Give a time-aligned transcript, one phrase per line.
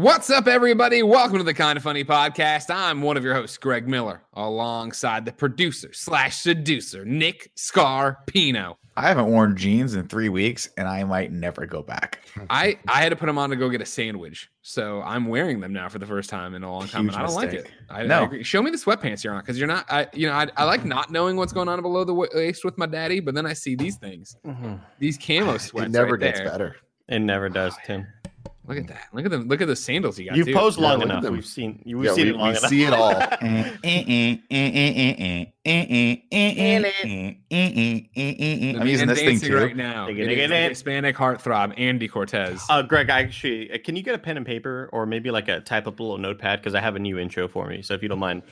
[0.00, 1.02] What's up, everybody?
[1.02, 2.74] Welcome to the Kinda Funny podcast.
[2.74, 8.76] I'm one of your hosts, Greg Miller, alongside the producer slash seducer, Nick Scarpino.
[8.96, 12.20] I haven't worn jeans in three weeks, and I might never go back.
[12.48, 15.60] I I had to put them on to go get a sandwich, so I'm wearing
[15.60, 17.52] them now for the first time in a long time, Huge and I don't like
[17.52, 17.70] it.
[17.90, 18.30] I, No.
[18.32, 18.40] I.
[18.40, 19.84] Show me the sweatpants you're on, because you're not.
[19.90, 22.78] I you know I, I like not knowing what's going on below the waist with
[22.78, 24.76] my daddy, but then I see these things, mm-hmm.
[24.98, 25.88] these camo sweats.
[25.88, 26.48] it never right gets there.
[26.48, 26.76] better.
[27.06, 28.06] It never oh, does, Tim.
[28.66, 29.08] Look at that.
[29.12, 29.48] Look at them.
[29.48, 30.36] Look at the sandals you got.
[30.36, 30.54] You've too.
[30.54, 31.24] posed Yeah, long look enough.
[31.30, 31.98] We've seen you.
[31.98, 32.70] We've Yeah, seen we, it long we enough.
[32.70, 33.14] see it all.
[37.50, 39.56] The I'm using this thing too.
[39.56, 40.06] right now.
[40.06, 40.68] Dig It it, is it.
[40.70, 42.62] Hispanic heartthrob Andy Cortez.
[42.68, 45.48] Uh, Greg, I actually, uh, can you get a pen and paper or maybe like
[45.48, 47.82] a type up a little notepad because I have a new intro for me.
[47.82, 48.42] So if you don't mind,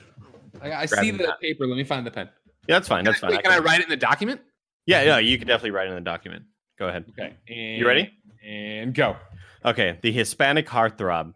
[0.61, 1.39] I, I see the that.
[1.39, 1.65] paper.
[1.67, 2.29] Let me find the pen.
[2.67, 3.03] yeah, that's fine.
[3.05, 3.31] That's fine.
[3.31, 4.41] Wait, can I write it in the document?
[4.85, 6.43] Yeah, yeah, you can definitely write it in the document.
[6.77, 7.05] Go ahead.
[7.11, 7.33] Okay.
[7.47, 8.11] And, You ready?
[8.45, 9.15] And go.
[9.65, 11.33] Okay, the Hispanic heartthrob,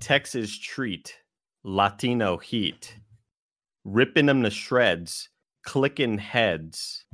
[0.00, 1.14] Texas treat,
[1.64, 2.96] Latino heat,
[3.84, 5.28] ripping them to shreds,
[5.64, 7.04] clicking heads,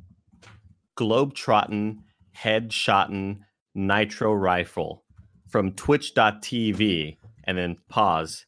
[0.99, 1.97] globetrotting,
[2.33, 3.45] head shotting,
[3.77, 5.01] NitroRifle
[5.49, 8.47] from twitch.tv, and then pause,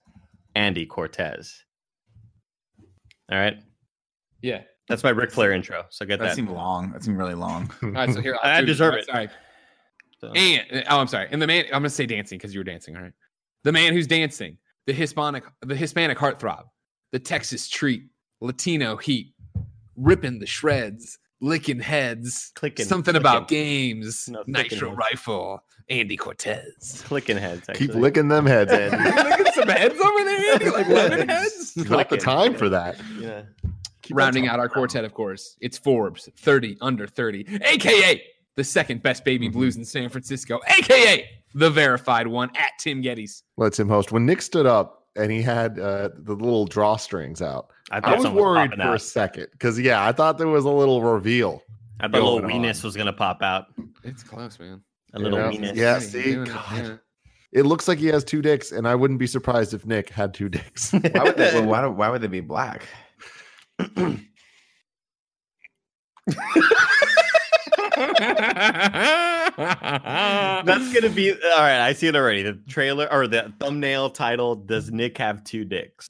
[0.54, 1.64] Andy Cortez.
[3.32, 3.58] All right,
[4.42, 4.62] Yeah.
[4.88, 5.84] that's my Ric Flair intro.
[5.90, 6.36] So get That that.
[6.36, 6.92] seemed long.
[6.92, 7.68] That seemed really long.
[7.82, 8.12] All right.
[8.12, 8.38] So here.
[8.44, 9.06] I do- deserve it.
[9.06, 9.28] Sorry.
[10.20, 11.28] So- And uh, oh, I'm sorry.
[11.30, 11.64] And the man.
[11.66, 12.96] I'm gonna say dancing because you were dancing.
[12.96, 13.12] All right.
[13.64, 14.58] The man who's dancing.
[14.86, 15.44] The Hispanic.
[15.62, 16.64] The Hispanic heartthrob.
[17.12, 18.04] The Texas treat.
[18.40, 19.34] Latino heat.
[19.96, 21.18] Ripping the shreds.
[21.40, 22.52] Licking heads.
[22.54, 24.28] Clicking- Something about games.
[24.28, 24.98] No, Nitro heads.
[24.98, 25.62] rifle.
[25.88, 27.02] Andy Cortez.
[27.06, 27.68] Clicking heads.
[27.68, 27.86] Actually.
[27.88, 28.96] Keep licking them heads, Andy.
[29.30, 30.70] Licking some heads over there, Andy.
[30.70, 31.76] Like lemon heads.
[31.76, 32.18] Not the Clicking.
[32.18, 32.96] time for that.
[33.20, 33.42] Yeah.
[34.02, 38.22] Keep Rounding out our quartet, of course, it's Forbes 30 under 30, aka
[38.56, 39.58] the second best baby Mm-hmm.
[39.58, 43.42] blues in San Francisco, aka the verified one at Tim Gettys.
[43.56, 44.12] Let's him host.
[44.12, 48.26] When Nick stood up and he had uh, the little drawstrings out, I, I was
[48.28, 51.62] worried popping for a second because yeah, I thought there was a little reveal.
[52.00, 53.66] I thought a little going weenus was gonna pop out.
[54.04, 54.82] It's close, man.
[55.14, 55.50] A little Yeah.
[55.50, 55.74] weenus.
[55.76, 56.64] Yeah, see, doing it, God.
[56.76, 56.96] yeah.
[57.52, 60.34] It looks like he has two dicks, and I wouldn't be surprised if Nick had
[60.34, 60.92] two dicks.
[60.92, 61.60] Why would they?
[61.64, 62.82] Why, why would they be black?
[69.56, 71.80] That's gonna be all right.
[71.80, 72.42] I see it already.
[72.42, 76.08] The trailer or the thumbnail title: Does Nick have two dicks?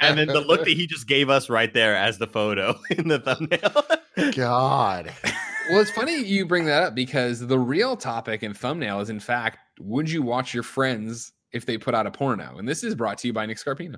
[0.00, 3.08] And then the look that he just gave us right there as the photo in
[3.08, 4.32] the thumbnail.
[4.34, 5.12] God,
[5.70, 9.20] well, it's funny you bring that up because the real topic and thumbnail is, in
[9.20, 12.56] fact, would you watch your friends if they put out a porno?
[12.58, 13.96] And this is brought to you by Nick Scarpino.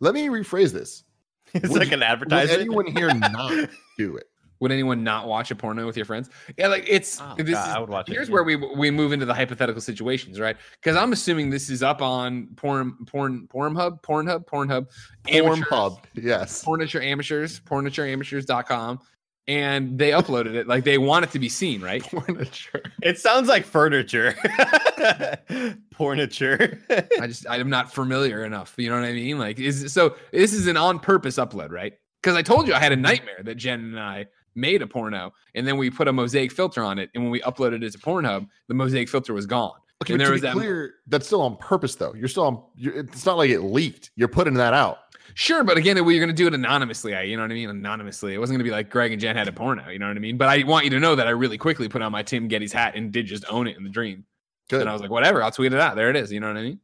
[0.00, 1.04] let me rephrase this.
[1.54, 2.60] it's Would like you- an Would advertisement.
[2.60, 3.68] anyone here not
[3.98, 4.24] do it?
[4.64, 6.30] Would anyone not watch a porno with your friends?
[6.56, 8.32] Yeah, like it's Oh, this God, is, I would watch it, Here's yeah.
[8.32, 10.56] where we we move into the hypothetical situations, right?
[10.80, 14.86] Because I'm assuming this is up on porn, porn, Pornhub, Pornhub, Pornhub,
[15.28, 16.64] amateurs, Pornhub, yes.
[16.64, 19.00] Pornature amateurs, pornatureamateurs.com,
[19.48, 22.02] and they uploaded it like they want it to be seen, right?
[22.02, 22.90] Pornature.
[23.02, 24.32] It sounds like furniture.
[25.94, 26.80] Pornature.
[27.20, 28.72] I just I'm not familiar enough.
[28.78, 29.38] You know what I mean?
[29.38, 31.92] Like is so this is an on purpose upload, right?
[32.22, 34.24] Because I told you I had a nightmare that Jen and I
[34.54, 37.10] made a porno and then we put a mosaic filter on it.
[37.14, 39.72] And when we uploaded it to Pornhub, the mosaic filter was gone.
[40.02, 42.14] Okay, and but there to was be that clear, that's still on purpose, though.
[42.14, 42.62] You're still on.
[42.76, 44.10] You're, it's not like it leaked.
[44.16, 44.98] You're putting that out.
[45.34, 47.14] sure, but again, we are gonna do it anonymously.
[47.14, 47.70] I, you know what I mean?
[47.70, 48.34] Anonymously.
[48.34, 49.88] It wasn't gonna be like Greg and Jen had a porno.
[49.88, 50.36] You know what I mean?
[50.36, 52.72] But I want you to know that I really quickly put on my Tim Gettys
[52.72, 54.24] hat and did just own it in the dream.
[54.68, 54.80] Good.
[54.80, 55.94] And I was like, whatever, I'll tweet it out.
[55.96, 56.32] There it is.
[56.32, 56.80] You know what I mean?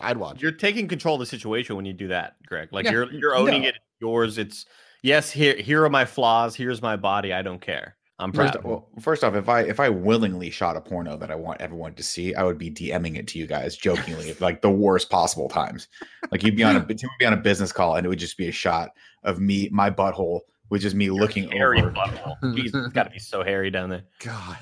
[0.00, 0.42] I'd watch.
[0.42, 2.68] You're taking control of the situation when you do that, Greg.
[2.72, 2.92] Like Yeah.
[2.92, 3.68] you're you're owning No.
[3.68, 3.74] it.
[4.00, 4.36] Yours.
[4.36, 4.66] It's
[5.02, 5.30] yes.
[5.30, 6.54] Here here are my flaws.
[6.54, 7.32] Here's my body.
[7.32, 7.96] I don't care.
[8.18, 8.54] I'm proud.
[8.54, 11.60] First, well, first off, if I if I willingly shot a porno that I want
[11.60, 15.10] everyone to see, I would be DMing it to you guys jokingly, like the worst
[15.10, 15.88] possible times.
[16.32, 18.38] Like you'd be on a would be on a business call, and it would just
[18.38, 18.90] be a shot
[19.22, 21.90] of me, my butthole, which is me looking hairy over.
[21.90, 22.40] butthole.
[22.42, 24.04] Jeez, it's got to be so hairy down there.
[24.20, 24.56] God,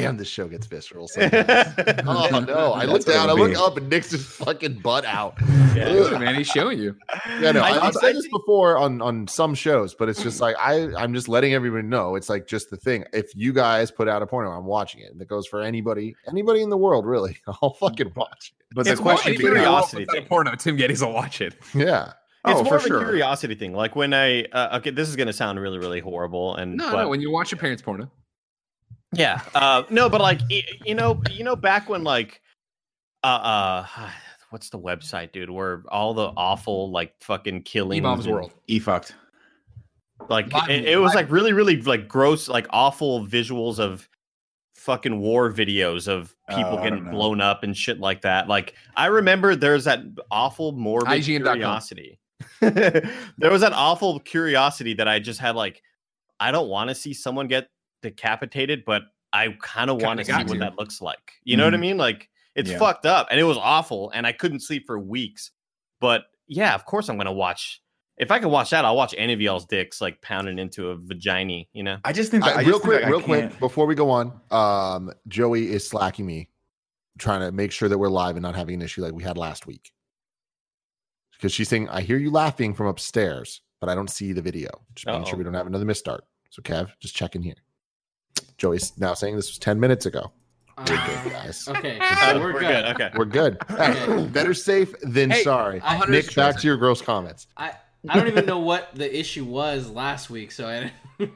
[0.00, 1.08] damn, this show gets visceral.
[1.16, 1.26] oh
[2.32, 2.72] oh no!
[2.72, 3.28] I look down.
[3.28, 3.56] I look be.
[3.56, 5.40] up, and Nick's just fucking butt out.
[5.74, 6.96] Look, man, he's showing you.
[7.40, 10.08] Yeah, no, I- I, I- have I said this before on on some shows, but
[10.08, 12.14] it's just like I I'm just letting everybody know.
[12.16, 13.04] It's like just the thing.
[13.12, 15.12] If you guys put out a porno, I'm watching it.
[15.12, 17.36] And it goes for anybody, anybody in the world, really.
[17.62, 18.74] I'll fucking watch it.
[18.74, 20.02] But It's the more question like being, curiosity.
[20.04, 20.54] It's a porno.
[20.56, 21.54] Tim Gettys will watch it.
[21.54, 21.60] it.
[21.74, 22.12] Yeah.
[22.44, 22.98] It's Oh, more for of a sure.
[23.04, 23.72] curiosity thing.
[23.72, 27.02] Like when I uh, okay, this is gonna sound really really horrible, and No, but-
[27.02, 27.08] no.
[27.08, 28.10] When you watch your parents' porno,
[29.12, 29.40] Yeah.
[29.54, 30.40] Uh no, but like
[30.84, 32.40] you know, you know back when like
[33.24, 34.10] uh uh
[34.50, 38.52] what's the website, dude, where all the awful like fucking killing eBaum's World.
[38.66, 39.14] e fucked.
[40.28, 44.08] Like Live it, it was like really really like gross like awful visuals of
[44.74, 47.10] fucking war videos of people Oh, getting know.
[47.10, 48.48] blown up and shit like that.
[48.48, 50.00] Like I remember there's that
[50.30, 51.54] awful morbid IGN.com.
[51.54, 52.18] curiosity.
[52.60, 55.82] there was that awful curiosity that I just had like
[56.40, 57.68] I don't want to see someone get
[58.02, 59.02] decapitated, but
[59.32, 61.32] I kind of want to see what that looks like.
[61.44, 61.80] You know what I Mhm.
[61.80, 61.96] mean?
[61.96, 62.78] Like it's Yeah.
[62.78, 65.50] fucked up and it was awful and I couldn't sleep for weeks.
[66.00, 67.80] But yeah, of course I'm gonna watch.
[68.18, 70.96] If I can watch that, I'll watch any of y'all's dicks like pounding into a
[70.96, 71.64] vagina.
[71.72, 71.98] You know?
[72.04, 73.94] I just think that, I- I real just quick, I real can't- quick, before we
[73.94, 76.50] go on, um, Joey is slacking me,
[77.18, 79.38] trying to make sure that we're live and not having an issue like we had
[79.38, 79.92] last week.
[81.32, 84.68] Because she's saying, "I hear you laughing from upstairs, but I don't see the video."
[84.94, 85.38] Just making sure Uh-oh.
[85.38, 86.20] we don't have another misstart.
[86.50, 87.56] So, Kev, just check in here.
[88.62, 90.30] Joey's now saying this was ten minutes ago.
[90.78, 90.84] Ah.
[90.88, 91.66] We're good, guys.
[91.68, 91.98] Okay,
[92.30, 92.84] so we're, good.
[92.94, 93.10] Okay.
[93.16, 93.58] We're good.
[93.72, 94.24] Okay.
[94.32, 95.80] better safe than Hey, sorry.
[95.82, 97.48] I- Nick, 100 back to your gross comments.
[97.56, 97.72] I
[98.08, 100.92] I don't even know what the issue was last week, so I.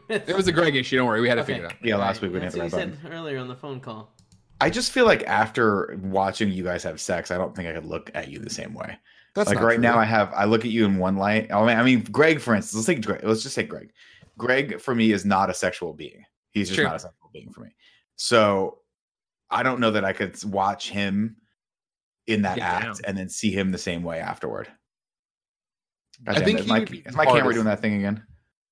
[0.08, 0.96] It was a Greg issue.
[0.98, 1.54] Don't worry, we had to Okay.
[1.54, 1.84] figure it out.
[1.84, 4.12] Yeah, last week we That's didn't what you said earlier on the phone call.
[4.60, 7.84] I just feel like after watching you guys have sex, I don't think I could
[7.86, 8.96] look at you the same way.
[9.34, 9.82] That's like right true.
[9.82, 11.50] now, I have I look at you in one light.
[11.52, 13.22] I mean, I mean, Greg, for instance, let's take Greg.
[13.24, 13.90] Let's just say Greg.
[14.38, 16.24] Greg for me is not a sexual being.
[16.52, 16.86] He's just Sure.
[16.86, 16.98] not a
[17.36, 17.70] sexual being for me.
[18.16, 18.78] So
[19.50, 21.36] I don't know that I could watch him
[22.26, 24.68] in that Get act and then see him the same way afterward.
[26.26, 28.22] I think is my, is my camera doing that thing again?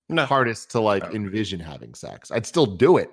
[0.08, 0.25] No.
[0.26, 1.11] hardest to like Oh.
[1.12, 2.31] envision having sex.
[2.31, 3.11] I'd still do it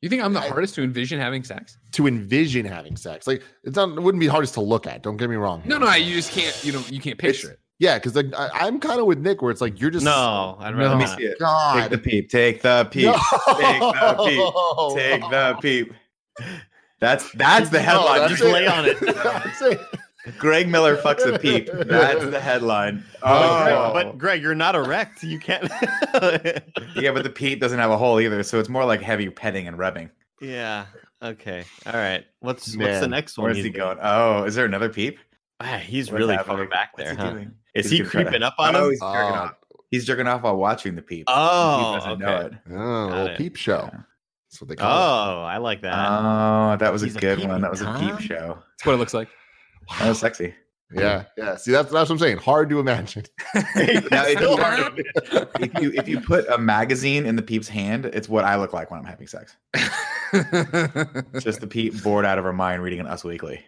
[0.00, 1.76] You think I'm the I- hardest to envision having sex?
[1.92, 3.26] to envision having sex.
[3.26, 5.02] Like it's not, it wouldn't be hardest to look at.
[5.02, 5.62] Don't get me wrong.
[5.64, 5.86] No, here.
[5.86, 6.64] no, you just can't.
[6.64, 6.90] You don't.
[6.90, 7.60] You can't picture It's- it.
[7.80, 10.56] Yeah, because like I, I'm kind of with Nick, where it's like you're just No,
[10.60, 10.78] I'd No.
[10.78, 11.30] rather Let me see it.
[11.30, 11.90] Take God.
[11.90, 12.28] the peep.
[12.30, 13.06] Take the peep.
[13.06, 13.14] No.
[13.56, 14.94] Take the peep.
[14.96, 15.94] Take the peep.
[17.00, 18.18] That's that's the No, headline.
[18.20, 18.52] that's Just it.
[18.52, 19.00] lay on it.
[19.00, 19.80] That's it.
[20.38, 21.70] Greg Miller fucks a peep.
[21.72, 23.02] That's the headline.
[23.22, 25.22] But, Greg, Oh, but Greg, you're not erect.
[25.22, 25.64] You can't.
[26.94, 29.66] yeah, but the peep doesn't have a hole either, so it's more like heavy petting
[29.66, 30.10] and rubbing.
[30.42, 30.84] yeah.
[31.22, 31.64] Okay.
[31.86, 32.24] All right.
[32.40, 33.44] What's what's the next one?
[33.46, 33.74] Where's he doing?
[33.74, 33.98] going?
[34.00, 35.18] Oh, is there another peep?
[35.60, 36.56] Ah, he's What's really happening?
[36.56, 37.50] far back What's there, he huh?
[37.74, 37.84] Doing?
[37.84, 38.90] Is He's he gonna try to- creeping up on Oh, him?
[38.90, 39.34] he's jerking Oh.
[39.34, 39.54] off.
[39.90, 41.24] He's jerking off while watching the peep.
[41.28, 42.24] Oh, he doesn't okay.
[42.24, 42.52] know it.
[42.70, 43.38] Oh, little it.
[43.38, 43.88] peep show.
[43.92, 44.00] Yeah.
[44.48, 44.94] That's what they call it.
[44.94, 45.94] Oh, I like that.
[45.94, 47.60] Oh, that was a He's a good peeping one.
[47.60, 48.00] That was a Tom?
[48.16, 48.58] peep show.
[48.78, 49.28] That's what it looks like.
[49.98, 50.54] That was sexy.
[50.92, 51.56] Yeah, yeah.
[51.56, 52.38] See, that's that's what I'm saying.
[52.38, 53.24] Hard to imagine.
[53.54, 55.02] Now, if you, hard.
[55.60, 58.72] if you if you put a magazine in the peep's hand, it's what I look
[58.72, 59.56] like when I'm having sex.
[61.40, 63.64] Just the peep bored out of her mind reading an Us Weekly.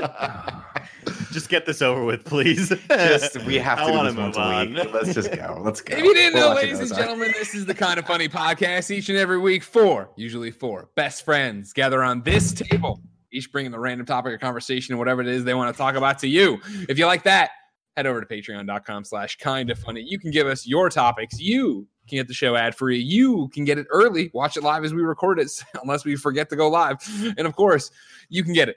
[1.32, 2.70] Just get this over with, please.
[2.88, 4.74] Just we have I to do this once move a on.
[4.74, 4.92] week.
[4.92, 5.60] Let's just go.
[5.62, 5.96] Let's go.
[5.96, 8.90] If you didn't We're know, ladies and gentlemen, this is the kind of funny podcast
[8.90, 9.62] each and every week.
[9.62, 13.00] Four, usually four, best friends gather on this table,
[13.32, 15.94] each bringing the random topic of conversation and whatever it is they want to talk
[15.94, 16.58] about to you.
[16.88, 17.50] If you like that,
[17.96, 20.02] head over to patreon.com slash kind of funny.
[20.06, 21.38] You can give us your topics.
[21.38, 22.98] You can get the show ad free.
[22.98, 24.30] You can get it early.
[24.32, 25.50] Watch it live as we record it,
[25.82, 26.96] unless we forget to go live.
[27.36, 27.90] And of course,
[28.28, 28.76] you can get it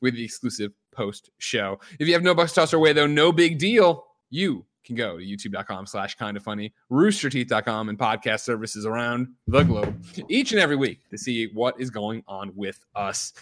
[0.00, 1.78] with the exclusive post show.
[1.98, 4.06] If you have no bucks to toss our way, though, no big deal.
[4.30, 9.62] You can go to youtube.com slash kind of funny, roosterteeth.com, and podcast services around the
[9.62, 13.32] globe each and every week to see what is going on with us.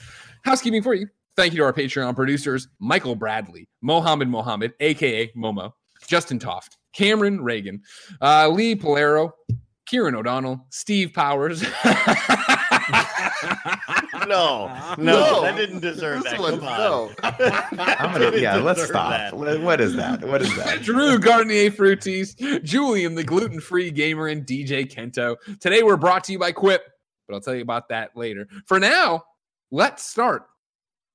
[0.44, 1.08] Housekeeping for you.
[1.36, 5.72] Thank you to our Patreon producers, Michael Bradley, Mohammed Mohammed, aka Momo,
[6.06, 7.80] Justin Toft, Cameron Reagan,
[8.20, 9.30] uh, Lee Polero,
[9.86, 11.64] Kieran O'Donnell, Steve Powers.
[14.26, 15.42] no, no, No.
[15.42, 16.40] that didn't deserve This that.
[16.40, 17.10] one, no.
[17.22, 19.10] I'm gonna, yeah, let's stop.
[19.10, 19.36] That.
[19.36, 20.24] What what is that?
[20.24, 20.82] What is that?
[20.82, 25.36] Drew Garnier Fruities, Julian the gluten free gamer, and DJ Kento.
[25.60, 26.82] Today we're brought to you by Quip,
[27.26, 28.48] but I'll tell you about that later.
[28.66, 29.24] For now,
[29.70, 30.46] let's start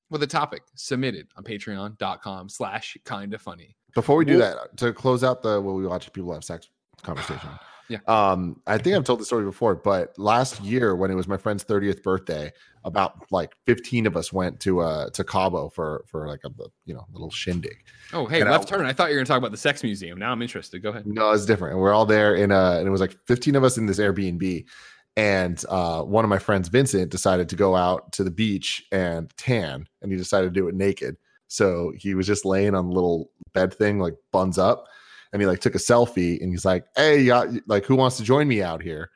[0.10, 3.76] with a topic submitted on patreon.com slash kinda funny.
[3.96, 6.70] Before we do that, to close out the will we watch people have sex
[7.04, 7.50] conversation.
[7.90, 8.00] Yeah.
[8.08, 11.38] Um, I think I've told the story before, but last year when it was my
[11.38, 12.52] friend's 30th birthday,
[12.86, 16.50] about like 15 of us went to uh to Cabo for for like a
[16.86, 17.78] you know little shindig.
[18.12, 18.86] Oh, hey, And left I'll- turn.
[18.86, 20.20] I thought you were gonna talk about the sex museum.
[20.20, 20.82] Now I'm interested.
[20.84, 21.08] Go ahead.
[21.08, 21.74] No, it's different.
[21.74, 24.00] And we're all there in a and it was like 15 of us in this
[24.00, 24.66] Airbnb.
[25.16, 29.32] And uh, one of my friends, Vincent, decided to go out to the beach and
[29.38, 31.18] tan, and he decided to do it naked.
[31.48, 34.86] So he was just laying on the little bed thing, like buns up,
[35.34, 38.24] and he like took a selfie, and he's like, "Hey, yeah, like who wants to
[38.24, 39.10] join me out here?"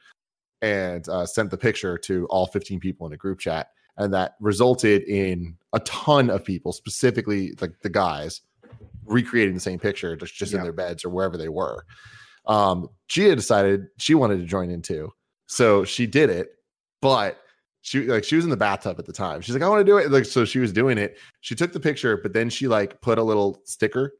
[0.62, 4.36] And uh, sent the picture to all 15 people in a group chat, and that
[4.42, 8.42] resulted in a ton of people, specifically like the guys,
[9.06, 11.86] recreating the same picture just, just in their beds or wherever they were.
[12.48, 15.14] Um, Gia decided she wanted to join in too,
[15.46, 16.50] so she did it,
[17.00, 17.38] but
[17.82, 19.42] she like she was in the bathtub at the time.
[19.42, 20.12] She's like, I want to do it.
[20.12, 21.20] Like, so she was doing it.
[21.42, 24.14] She took the picture, but then she like put a little sticker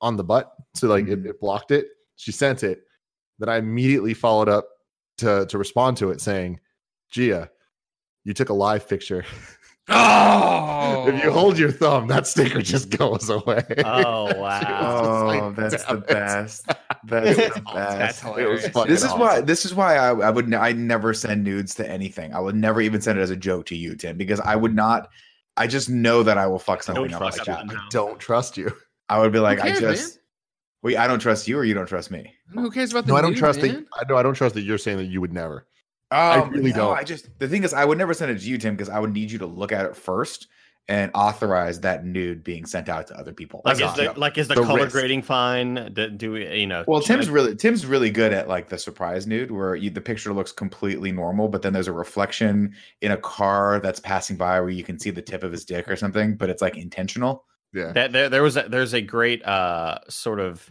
[0.00, 1.26] on the butt, so like it, Mhm.
[1.30, 1.86] it blocked it.
[2.16, 2.82] She sent it.
[3.38, 4.66] Then I immediately followed up
[5.18, 6.60] to to respond to it saying,
[7.10, 7.50] "Gia,
[8.24, 9.24] you took a live picture.
[9.88, 15.26] Oh, if you hold your thumb, that sticker just goes away." Oh wow.
[15.26, 16.06] like, that's the it.
[16.06, 16.66] best.
[17.04, 18.20] That's the That's best.
[18.22, 18.68] hilarious.
[18.86, 19.40] This is why.
[19.40, 20.46] This is why I, I would.
[20.46, 22.34] n- I never send nudes to anything.
[22.34, 24.74] I would never even send it as a joke to you, Tim, because I would
[24.74, 25.08] not.
[25.56, 27.66] I just know that I will fuck something up trust like that.
[27.68, 27.76] that.
[27.76, 28.72] I don't trust you.
[29.10, 30.18] I would be like, cares, I just.
[30.82, 32.32] Wait, I don't trust you, or you don't trust me.
[32.54, 33.74] Who cares about the No, I don't nude, trust man?
[33.74, 33.86] that.
[34.06, 35.66] I know I don't trust that you're saying that you would never.
[36.10, 36.98] Um, really no, don't.
[36.98, 38.98] I just the thing is, I would never send it to you, Tim, because I
[38.98, 40.48] would need you to look at it first
[40.88, 43.62] and authorize that nude being sent out to other people.
[43.64, 44.92] Like That's is the like is the, The color risk.
[44.92, 45.92] grading fine?
[45.92, 46.84] Do, do we you know?
[46.88, 49.90] Well, should I- Tim's really Tim's really good at like the surprise nude where you,
[49.90, 54.36] the picture looks completely normal, but then there's a reflection in a car that's passing
[54.36, 56.76] by where you can see the tip of his dick or something, but it's like
[56.76, 57.44] intentional.
[57.72, 57.92] Yeah.
[57.92, 60.68] that there, there was a, there's a great uh sort of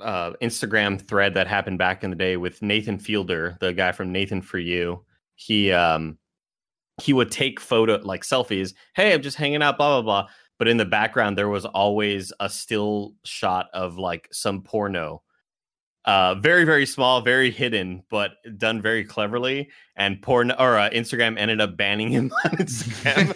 [0.00, 4.12] uh Instagram thread that happened back in the day with Nathan Fielder, the guy from
[4.12, 5.04] Nathan for You.
[5.34, 6.18] He um
[7.02, 8.74] he would take photo like selfies.
[8.94, 10.28] Hey, I'm just hanging out, blah blah blah.
[10.58, 15.22] But in the background, there was always a still shot of like some porno.
[16.04, 19.68] Uh, very very small, very hidden, but done very cleverly.
[19.96, 23.34] And porn or uh, Instagram ended up banning him on Instagram.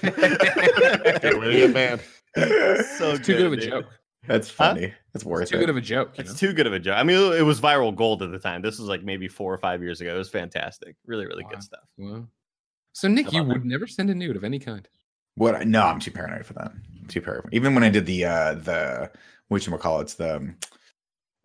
[1.53, 2.01] Yeah, man.
[2.37, 3.71] So It's too good of a dude.
[3.71, 3.87] joke.
[4.27, 4.93] That's funny.
[5.13, 5.61] That's worth It's too it.
[5.61, 6.13] good of a joke.
[6.17, 6.37] It's know?
[6.49, 6.97] too good of a joke.
[6.97, 8.63] I mean, it was viral gold at the time.
[8.63, 10.15] This was like maybe four or five years ago.
[10.15, 10.95] It was fantastic.
[11.07, 11.51] Really, really Wow.
[11.51, 11.85] good stuff.
[11.99, 12.29] Well,
[12.93, 13.59] so Nick, you about that?
[13.61, 14.89] would never send a nude of any kind.
[15.35, 15.57] What?
[15.57, 16.73] I- No, I'm too paranoid for that.
[17.01, 17.53] I'm too paranoid.
[17.53, 19.11] Even when I did the uh the
[19.49, 20.55] which call it's the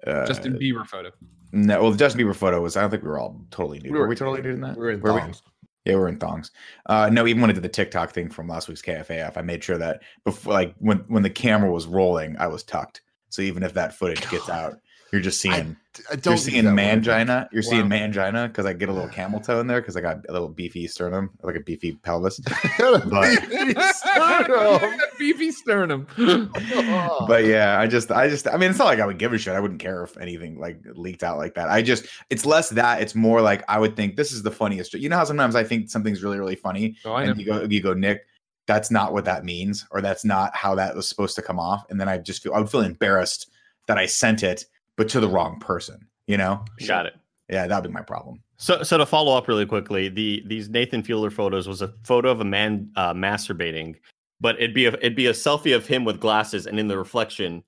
[0.06, 1.12] uh, Justin Bieber photo.
[1.51, 2.77] No, well, the Justin Bieber photo was.
[2.77, 3.91] I don't think we were all totally nude.
[3.91, 4.75] We were, were- we totally nude in that?
[4.77, 5.22] We were in Were we?
[5.88, 6.51] Yeah, we were in thongs.
[6.88, 9.63] Uh, no, even when I did the TikTok thing from last week's KFAF, I made
[9.63, 13.01] sure that before, like when when the camera was rolling, I was tucked.
[13.29, 14.82] So even if that footage gets out,
[15.13, 15.75] you're just seeing I
[16.16, 17.04] don't you're seeing that word.
[17.04, 17.48] mangina.
[17.51, 17.98] You're seeing Wow.
[17.98, 20.50] mangina because I get a little camel toe in there because I got a little
[20.50, 22.39] beefy sternum, like a beefy pelvis.
[22.80, 25.00] But- Sternum.
[25.18, 26.08] beefy sternum.
[27.27, 29.38] but yeah, I just, I just, I mean, it's not like I would give a
[29.38, 29.54] shit.
[29.54, 31.70] I wouldn't care if anything like leaked out like that.
[31.70, 33.01] I just, it's less that.
[33.01, 34.94] It's more like I would think this is the funniest.
[34.94, 37.82] You know how sometimes I think something's really, really funny, oh, and you go, you
[37.82, 38.25] go, Nick,
[38.68, 41.86] that's not what that means, or that's not how that was supposed to come off,
[41.89, 43.50] and then I just feel, I would feel embarrassed
[43.88, 44.66] that I sent it,
[44.98, 46.06] but to the wrong person.
[46.27, 46.66] You know?
[46.86, 47.16] Got it.
[47.50, 48.42] Yeah, that'd be my problem.
[48.58, 52.30] So, so to follow up really quickly, the these Nathan Fielder photos was a photo
[52.30, 53.96] of a man uh, masturbating,
[54.42, 56.98] but it'd be a it'd be a selfie of him with glasses, and in the
[56.98, 57.63] reflection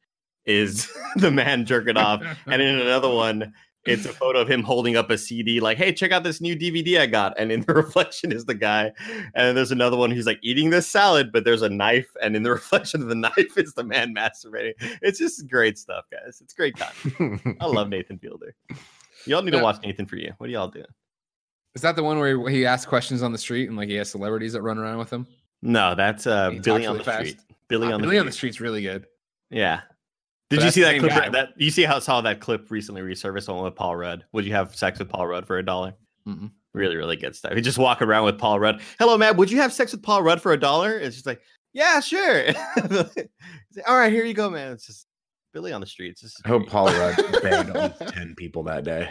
[0.45, 3.53] is the man jerking off, and in another one,
[3.85, 6.55] it's a photo of him holding up a CD, like, "Hey, check out this new
[6.55, 10.11] DVD I got," and in the reflection is the guy, and then there's another one
[10.11, 13.15] who's like eating this salad, but there's a knife, and in the reflection of the
[13.15, 14.73] knife is the man masturbating.
[15.01, 16.39] It's just great stuff, guys.
[16.41, 17.57] It's great content.
[17.61, 18.53] I love Nathan Fielder.
[19.25, 20.33] Y'all need to watch Nathan for you.
[20.37, 20.83] What do y'all do?
[21.75, 24.09] Is that the one where he asks questions on the street and like he has
[24.09, 25.27] celebrities that run around with him?
[25.61, 27.19] No, that's uh, Billy on the fast.
[27.29, 27.39] street.
[27.67, 29.05] Billy Uh, on the Billy on the street's really good.
[29.51, 29.81] Yeah.
[30.49, 31.11] Did you see that clip?
[31.11, 31.29] guy.
[31.29, 34.25] That you see how saw that clip recently resurfaced on with Paul Rudd?
[34.31, 35.93] Would you have sex with Paul Rudd for a dollar?
[36.27, 36.51] Mm-mm.
[36.73, 37.53] Really, really good stuff.
[37.55, 38.81] You just walk around with Paul Rudd.
[38.99, 39.37] Hello, Matt.
[39.37, 40.97] Would you have sex with Paul Rudd for a dollar?
[40.97, 41.41] It's just like,
[41.73, 42.45] yeah, sure.
[43.87, 44.71] All right, here you go, man.
[44.73, 45.07] It's just
[45.53, 46.23] Billy on the streets.
[46.23, 46.67] Is I hope.
[46.67, 49.09] Paul Rudd banged least ten people that day.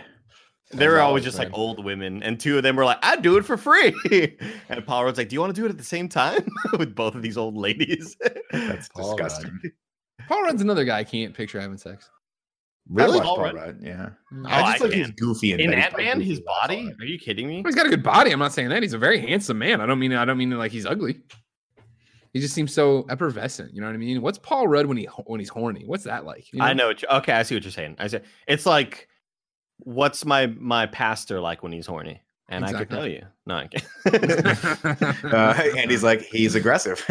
[0.70, 1.46] They were always just man.
[1.46, 3.94] like old women, and two of them were like, "I'd do it for free."
[4.68, 6.46] and Paul Rudd's like, "Do you want to do it at the same time
[6.78, 8.16] with both of these old ladies?"
[8.52, 9.32] That's Paul Rudd.
[10.28, 10.36] Disgusting.
[10.36, 12.08] Paul Rudd's another guy I can't picture having sex.
[12.10, 12.14] I
[12.90, 13.20] Really?
[13.20, 13.54] Paul Paul Rudd?
[13.54, 15.78] Rudd, Yeah, Oh, I just I like he's goofy in, In bed.
[15.78, 16.90] Ant Man, his body?
[16.98, 17.62] Are you kidding me?
[17.64, 18.30] He's got a good body.
[18.30, 18.82] I'm not saying that.
[18.82, 19.80] He's a very handsome man.
[19.80, 21.20] I don't mean I don't mean like he's ugly.
[22.32, 23.74] He just seems so effervescent.
[23.74, 24.22] You know what I mean?
[24.22, 25.84] What's Paul Rudd when he when he's horny?
[25.86, 26.50] What's that like?
[26.52, 26.88] You I know.
[26.88, 27.96] What you, okay, I see what you're saying.
[27.98, 29.08] I said it's like,
[29.78, 32.22] what's my my pastor like when he's horny?
[32.50, 33.24] And I could tell you.
[33.46, 33.84] No, I can't.
[35.24, 37.04] Uh, and he's like, he's aggressive.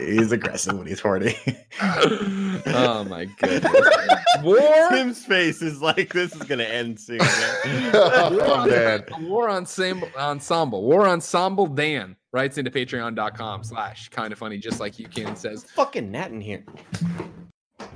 [0.00, 1.36] he's aggressive when he's horny.
[1.80, 3.72] oh my goodness.
[4.42, 7.18] War, Tim's face is like this is gonna end soon.
[7.18, 7.90] man.
[7.94, 9.04] oh man.
[9.28, 10.82] War Ensemble, Ensemble.
[10.82, 15.64] War Ensemble Dan writes into patreon.com slash kind of funny, just like you can, says,
[15.74, 16.64] Fucking gnat in here.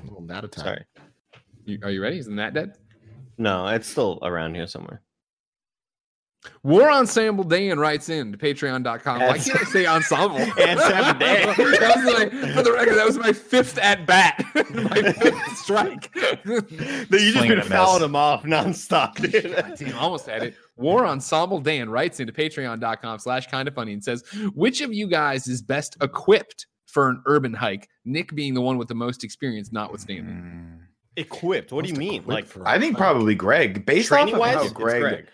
[0.04, 0.64] Little gnat attack.
[0.64, 0.84] Sorry.
[1.64, 2.18] you, Are you ready?
[2.18, 2.76] Isn't that dead?
[3.40, 5.00] No, it's still around here somewhere.
[6.62, 9.20] War Ensemble Dan writes in to patreon.com.
[9.20, 10.36] Why can't I say ensemble?
[10.40, 10.58] Ensemble
[11.18, 11.46] Dan.
[11.56, 16.14] that was like, for the record, that was my fifth at bat, my fifth strike.
[16.44, 18.08] You just Swing been and a fouling miss.
[18.08, 19.54] him off nonstop, dude.
[19.78, 20.54] Damn, almost had it.
[20.76, 24.22] War Ensemble Dan writes into patreon.com slash kind of funny and says,
[24.54, 27.88] which of you guys is best equipped for an urban hike?
[28.04, 30.34] Nick being the one with the most experience, notwithstanding.
[30.34, 30.79] Hmm.
[31.16, 31.72] Equipped.
[31.72, 32.24] What do you mean?
[32.26, 33.12] Like for I think a hike.
[33.12, 35.26] probably Greg, based off training of wise, how Greg, Greg.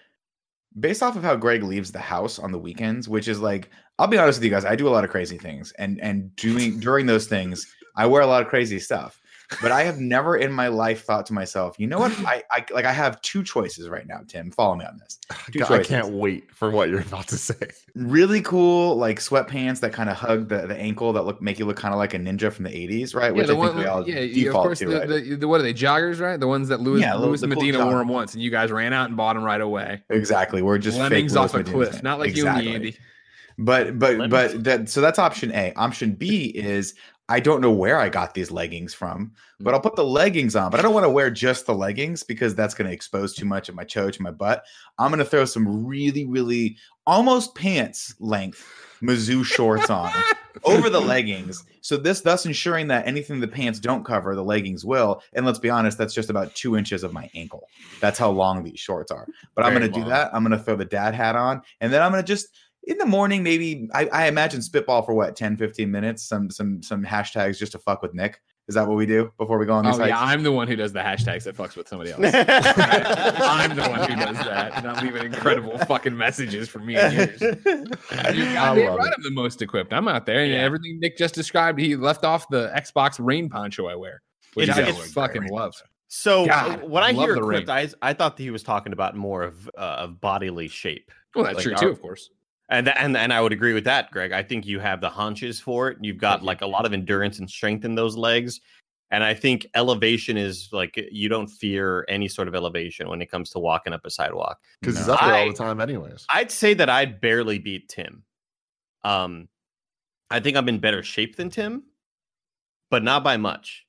[0.78, 4.06] based off of how Greg leaves the house on the weekends, which is like, I'll
[4.06, 6.80] be honest with you guys, I do a lot of crazy things, and and doing
[6.80, 7.66] during those things,
[7.97, 9.21] I wear a lot of crazy stuff.
[9.62, 12.12] But I have never in my life thought to myself, you know what?
[12.26, 14.50] I, I like I have two choices right now, Tim.
[14.50, 15.18] Follow me on this.
[15.52, 17.54] Two God, I can't wait for what you're about to say.
[17.94, 21.64] Really cool, like sweatpants that kind of hug the, the ankle that look make you
[21.64, 23.26] look kind of like a ninja from the 80s, right?
[23.26, 24.78] Yeah, Which the I think one, we all yeah, yeah, of default course.
[24.80, 25.08] to, The, right?
[25.08, 25.74] the, the- what are they?
[25.74, 26.38] Joggers, right?
[26.38, 28.70] The ones that Louis, Yeah, Louis the cool Medina wore them once, and you guys
[28.72, 30.02] ran out and bought them right away.
[30.10, 30.62] Exactly.
[30.62, 32.00] We're just fake Lemmings off a Medina's cliff, name.
[32.04, 32.64] not like Exactly.
[32.68, 32.98] you and me, Andy.
[33.58, 35.72] But but but that so that's option A.
[35.76, 36.92] Option B is
[37.28, 39.85] I don't know where I got these leggings from, but I'll mm.
[39.85, 40.71] put the leggings on.
[40.71, 43.47] But I don't want to wear just the leggings because that's going to expose too
[43.47, 44.64] much of my choach, my butt.
[44.99, 48.66] I'm going to throw some really really almost pants length
[49.02, 50.12] Mizzou shorts on
[50.64, 51.64] over the leggings.
[51.80, 55.23] So this thus ensuring that anything the pants don't cover, the leggings will.
[55.35, 57.68] And let's be honest, that's just about two inches of my ankle.
[58.00, 59.26] That's how long these shorts are.
[59.54, 60.35] But I'm gonna do that.
[60.35, 62.49] I'm gonna throw the dad hat on, and then I'm gonna just
[62.87, 66.83] in the morning, maybe I, I imagine spitball for what 10, 15 minutes, some some
[66.83, 68.40] some hashtags just to fuck with Nick.
[68.69, 70.21] Is that what we do before we go on these Oh yeah.
[70.21, 72.21] I'm the one who does the hashtags that fucks with somebody else.
[72.35, 77.40] I'm the one who does that, not leaving incredible fucking messages for me and yours.
[77.40, 78.76] You're me right.
[78.78, 79.14] It.
[79.16, 79.93] I'm the most equipped.
[79.93, 80.59] I'm out there, and Yeah.
[80.62, 84.21] everything Nick just described, he left off the Xbox rain poncho I wear,
[84.55, 85.75] which It's- I it's- fucking love.
[86.09, 87.69] So God, when I love hear the equipped.
[87.69, 91.45] I, I thought that he was talking about more of uh, of bodily shape, Well,
[91.45, 92.31] that's Like true our- too, of course.
[92.68, 94.32] And tha- and and I would agree with that, Greg.
[94.32, 95.99] I think you have the haunches for it.
[96.00, 98.61] You've got like a lot of endurance and strength in those legs,
[99.11, 103.30] and I think elevation is like you don't fear any sort of elevation when it
[103.30, 104.58] comes to walking up a sidewalk.
[104.80, 105.14] Because he's No.
[105.14, 106.26] up there all the time, anyways.
[106.30, 108.25] I'd say that I'd barely beat Tim.
[109.04, 109.49] Um,
[110.30, 111.85] I think I'm in better shape than Tim,
[112.90, 113.87] but not by much.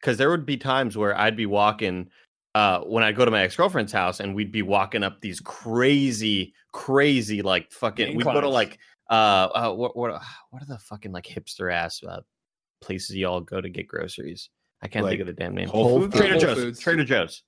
[0.00, 2.10] Because there would be times where I'd be walking
[2.54, 5.40] uh, when I go to my ex girlfriend's house, and we'd be walking up these
[5.40, 8.16] crazy, crazy like fucking.
[8.16, 8.78] We'd go to like
[9.10, 12.20] uh, uh what what what are the fucking like hipster ass uh,
[12.80, 14.50] places y'all go to get groceries?
[14.82, 15.68] I can't think of the damn name.
[15.68, 16.16] Whole Foods?
[16.16, 16.58] Trader Whole Joe's.
[16.58, 16.80] Foods.
[16.80, 17.42] Trader Joe's.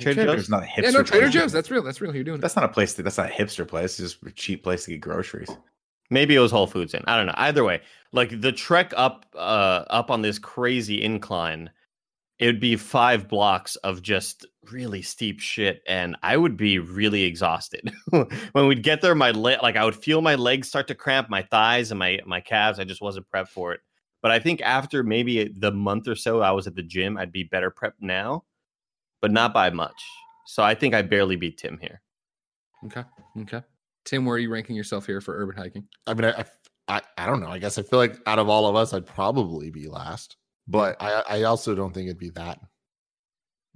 [0.00, 0.36] Trader Trader Joe's?
[0.36, 0.82] Joe's not a hipster.
[0.82, 1.34] Yeah, no, Trader place.
[1.34, 1.52] Joe's.
[1.52, 1.82] That's real.
[1.82, 2.14] That's real.
[2.14, 2.94] You're doing That's not a place.
[2.94, 3.98] To, that's not a hipster place.
[3.98, 5.48] It's just a cheap place to get groceries.
[6.10, 7.02] Maybe it was Whole Foods in.
[7.06, 7.34] I don't know.
[7.36, 7.80] Either way,
[8.12, 11.70] like the trek up uh up on this crazy incline,
[12.38, 17.24] it would be five blocks of just really steep shit and I would be really
[17.24, 17.90] exhausted.
[18.52, 21.28] when we'd get there my leg like I would feel my legs start to cramp,
[21.28, 23.80] my thighs and my my calves, I just wasn't prepped for it.
[24.22, 27.32] But I think after maybe the month or so I was at the gym, I'd
[27.32, 28.44] be better prepped now,
[29.20, 30.04] but not by much.
[30.46, 32.00] So I think I barely beat Tim here.
[32.86, 33.04] Okay.
[33.42, 33.62] Okay.
[34.04, 35.86] Tim, where are you ranking yourself here for urban hiking?
[36.06, 36.44] I mean, I,
[36.88, 37.50] I, I don't know.
[37.50, 40.36] I guess I feel like out of all of us, I'd probably be last.
[40.68, 42.60] But I, I also don't think it'd be that.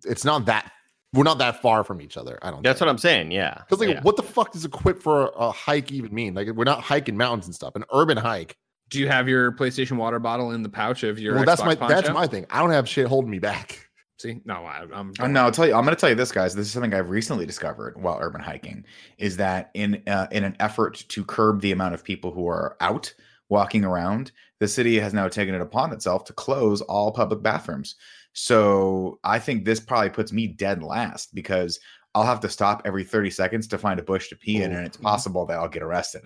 [0.04, 0.70] It's not that.
[1.14, 2.38] We're not that far from each other.
[2.42, 2.62] I don't.
[2.62, 3.32] That's what I'm saying.
[3.32, 3.54] Yeah.
[3.58, 4.00] Because like, Yeah.
[4.02, 6.34] what the fuck does equip for a, a hike even mean?
[6.34, 7.74] Like, we're not hiking mountains and stuff.
[7.76, 8.56] An urban hike.
[8.88, 11.36] Do you have your PlayStation water bottle in the pouch of your?
[11.36, 11.94] well, that's my poncho?
[11.94, 12.46] that's my thing.
[12.50, 13.88] I don't have shit holding me back.
[14.18, 15.12] See, no, I, I'm.
[15.18, 15.74] Uh, no, I'll tell you.
[15.74, 16.54] I'm going to tell you this, guys.
[16.54, 18.84] This is something I've recently discovered while urban hiking.
[19.18, 22.76] Is that in uh, in an effort to curb the amount of people who are
[22.80, 23.12] out
[23.52, 27.96] walking around, the city has now taken it upon itself to close all public bathrooms.
[28.32, 31.78] So I think this probably puts me dead last because
[32.14, 34.86] I'll have to stop every 30 seconds to find a bush to pee in, and
[34.86, 36.22] it's possible that I'll get arrested.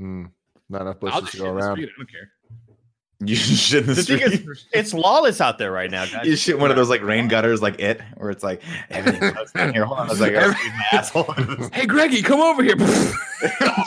[0.00, 0.30] Mm,
[0.68, 1.76] not enough I'll bushes just to go around.
[1.76, 2.30] street, I don't care.
[3.26, 6.26] You shit in the, The thing is, it's lawless out there right now, guys.
[6.26, 9.84] you shit one of those like rain gutters, like it, where it's like everything here.
[9.84, 11.34] Hold on, I was like, I gotta my asshole.
[11.70, 12.76] Hey, Greggy, come over here.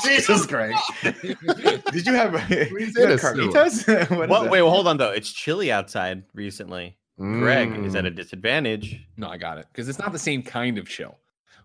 [0.04, 0.84] Jesus Christ!
[1.02, 3.88] Did you have, you in a have carnitas?
[3.88, 4.52] What is What, that?
[4.52, 5.12] wait, well, hold on though.
[5.12, 6.98] It's chilly outside recently.
[7.17, 8.15] Greg is at a Mm.
[8.15, 9.00] disadvantage.
[9.17, 11.17] no, I got it because it's not the same kind of chill.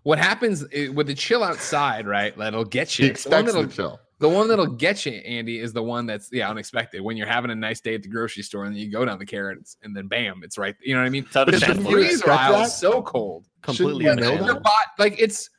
[0.03, 2.35] What happens i- with the chill outside, right?
[2.37, 3.05] That'll get you.
[3.13, 3.99] The one expects the chill.
[4.19, 7.01] The one that'll get you, Andy, is the one that's yeah unexpected.
[7.01, 9.17] When you're having a nice day at the grocery store and then you go down
[9.19, 10.75] the carrots and then bam, it's right.
[10.83, 11.23] You know what I mean?
[11.25, 12.01] It's out of Because the Shouldn't Chandler.
[12.01, 12.65] you freezer aisle that?
[12.67, 13.47] is so cold.
[13.61, 14.45] Completely Shouldn't you know understandable.
[14.53, 15.49] Your bot, like it's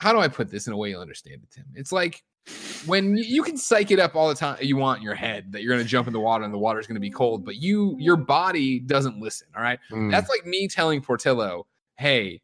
[0.00, 1.64] how do I put this in a way you'll understand it, Tim?
[1.74, 2.22] It's like
[2.84, 5.50] when you, you can psych it up all the time you want in your head
[5.52, 7.42] that you're going to jump in the water and the water's going to be cold,
[7.44, 9.46] but you your body doesn't listen.
[9.56, 10.10] All right, Mm.
[10.10, 12.42] that's like me telling Portillo, "Hey,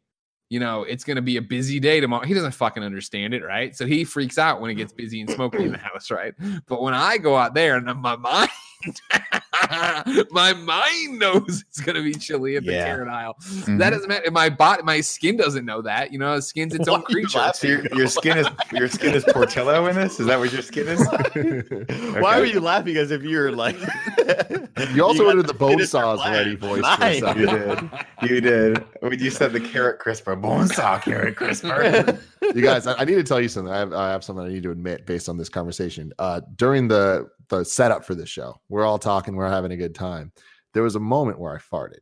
[0.51, 3.41] you know it's going to be a busy day tomorrow." He doesn't fucking understand it,
[3.43, 3.75] right?
[3.75, 6.33] So he freaks out when it gets busy and smoky in the house, right?
[6.67, 8.49] But when I go out there and my mind,
[10.31, 12.85] my mind knows it's going to be chilly at the Yeah.
[12.85, 13.35] carrot aisle.
[13.41, 13.79] Mhm.
[13.79, 14.31] That doesn't matter.
[14.31, 16.11] My body, my skin doesn't know that.
[16.11, 17.51] You know, skin's its Why own are you creature.
[17.53, 20.19] So your, your skin is your skin is Portillo in this.
[20.19, 21.05] Is that what your skin is?
[22.21, 23.77] Why are you laughing as if you're like
[24.93, 26.33] You also got ordered the bone saws plan.
[26.33, 27.21] ready voice for a Nice.
[27.35, 27.89] You did.
[28.23, 28.83] You did.
[29.01, 32.19] When you said the carrot crisper, bone saw carrot crisper.
[32.55, 33.71] you guys, I, I need to tell you something.
[33.73, 36.13] I have, I have something I need to admit based on this conversation.
[36.19, 39.95] Uh, during the the setup for this show, we're all talking, we're having a good
[39.95, 40.31] time.
[40.73, 41.99] There was a moment where I farted,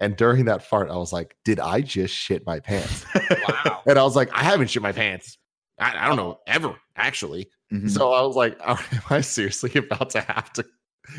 [0.00, 3.82] and during that fart, I was like, "Did I just shit my pants?" Wow.
[3.86, 5.38] And I was like, "I haven't shit my pants.
[5.78, 7.90] I, I don't know ever actually." Mhm.
[7.90, 8.78] So I was like, "Am
[9.10, 10.64] I seriously about to have to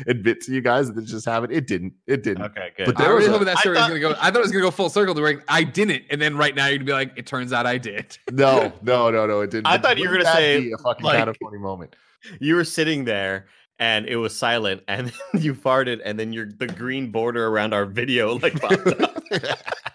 [0.06, 1.92] admit to you guys that it just happened?" It didn't.
[2.06, 2.44] It didn't.
[2.46, 2.86] Okay, good.
[2.86, 4.10] But I there was was a- hoping that I story was thought- gonna go.
[4.20, 6.54] I thought it was gonna go full circle to where I didn't, and then right
[6.54, 9.40] now you'd be like, "It turns out I did." No, no, no, no.
[9.40, 9.66] It didn't.
[9.66, 11.58] I But thought you were gonna that say, be a fucking like- kind of funny
[11.58, 11.94] moment.
[12.40, 13.46] you were sitting there
[13.78, 17.72] and it was silent and then you farted and then your the green border around
[17.72, 19.22] our video like popped up.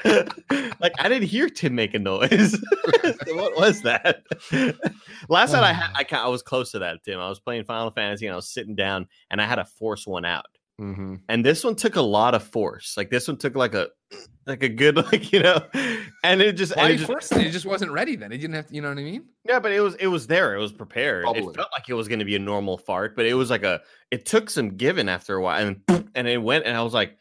[0.79, 2.51] like I didn't hear Tim make a noise.
[2.51, 4.23] So what was that?
[5.29, 6.17] Last night I had uh.
[6.17, 7.19] I, I was close to that, Tim.
[7.19, 10.07] I was playing Final Fantasy and I was sitting down and I had to force
[10.07, 10.45] one out.
[10.79, 12.95] Hmm And this one took a lot of force.
[12.97, 13.89] Like this one took like a
[14.45, 15.65] like a good like you know
[16.23, 17.47] and it just Why and it just, forced it?
[17.47, 18.15] It just wasn't ready.
[18.15, 18.75] Then it didn't have to.
[18.75, 19.25] You know what I mean?
[19.47, 20.55] yeah, but it was it was there.
[20.55, 21.25] It was prepared.
[21.25, 21.49] Bubbling.
[21.49, 23.63] It felt like it was going to be a normal fart, but it was like
[23.63, 23.81] a.
[24.09, 27.17] It took some giving after a while, and and it went, and I was like,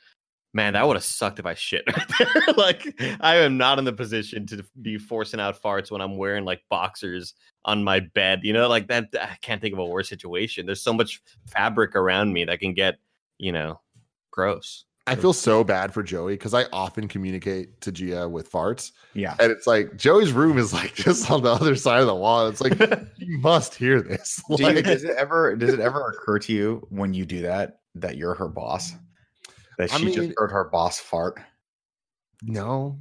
[0.54, 1.84] man, that would have sucked if I shit.
[1.86, 6.00] right there." like I am not in the position to be forcing out farts when
[6.00, 7.34] I'm wearing like boxers
[7.64, 8.40] on my bed.
[8.44, 9.08] You know, like that.
[9.20, 10.66] I can't think of a worse situation.
[10.66, 12.98] There's so much fabric around me that can get,
[13.42, 13.80] you know,
[14.30, 14.84] gross.
[15.04, 19.34] I feel so bad for Joey because I often communicate to Gia with farts, Yeah.
[19.40, 22.46] and it's like Joey's room is like just on the other side of the wall.
[22.46, 22.78] It's like
[23.16, 24.40] you must hear this.
[24.56, 27.80] Do you, does it ever does it ever occur to you when you do that
[27.96, 28.92] that you're her boss?
[29.76, 31.40] That I she mean- just heard her boss fart.
[32.42, 33.00] no.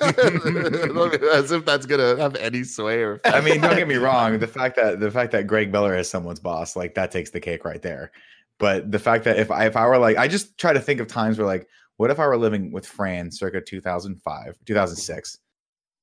[0.00, 3.20] As if that's gonna have any sway or.
[3.24, 4.38] I mean, don't get me wrong.
[4.38, 7.40] The fact that the fact that Greg Miller is someone's boss, like that takes the
[7.40, 8.12] cake right there.
[8.58, 11.00] But the fact that if I if I were like, I just try to think
[11.00, 15.38] of times where like, what if I were living with Fran circa 2005, 2006,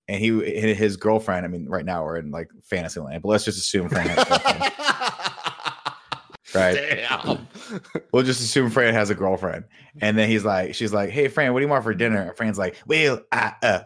[0.08, 1.46] and he and his girlfriend.
[1.46, 4.18] I mean, right now we're in like fantasy land, but let's just assume Fran has
[4.18, 4.74] a girlfriend,
[6.56, 6.76] right?
[6.76, 7.48] Damn.
[8.12, 9.66] We'll just assume Fran has a girlfriend,
[10.02, 12.36] and then he's like, she's like, "Hey, Fran, what do you want for dinner?" And
[12.36, 13.82] Fran's like, "Well, I, uh."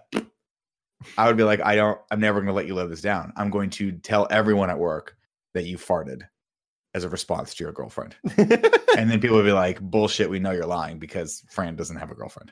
[1.20, 2.00] I would be like, I don't.
[2.10, 3.32] I'm never going to let you live this down.
[3.36, 5.16] I'm going to tell everyone at work
[5.54, 6.24] that you farted
[6.96, 10.52] as a response to your girlfriend, and then people would be like, "Bullshit, we know
[10.52, 12.52] you're lying because Fran doesn't have a girlfriend."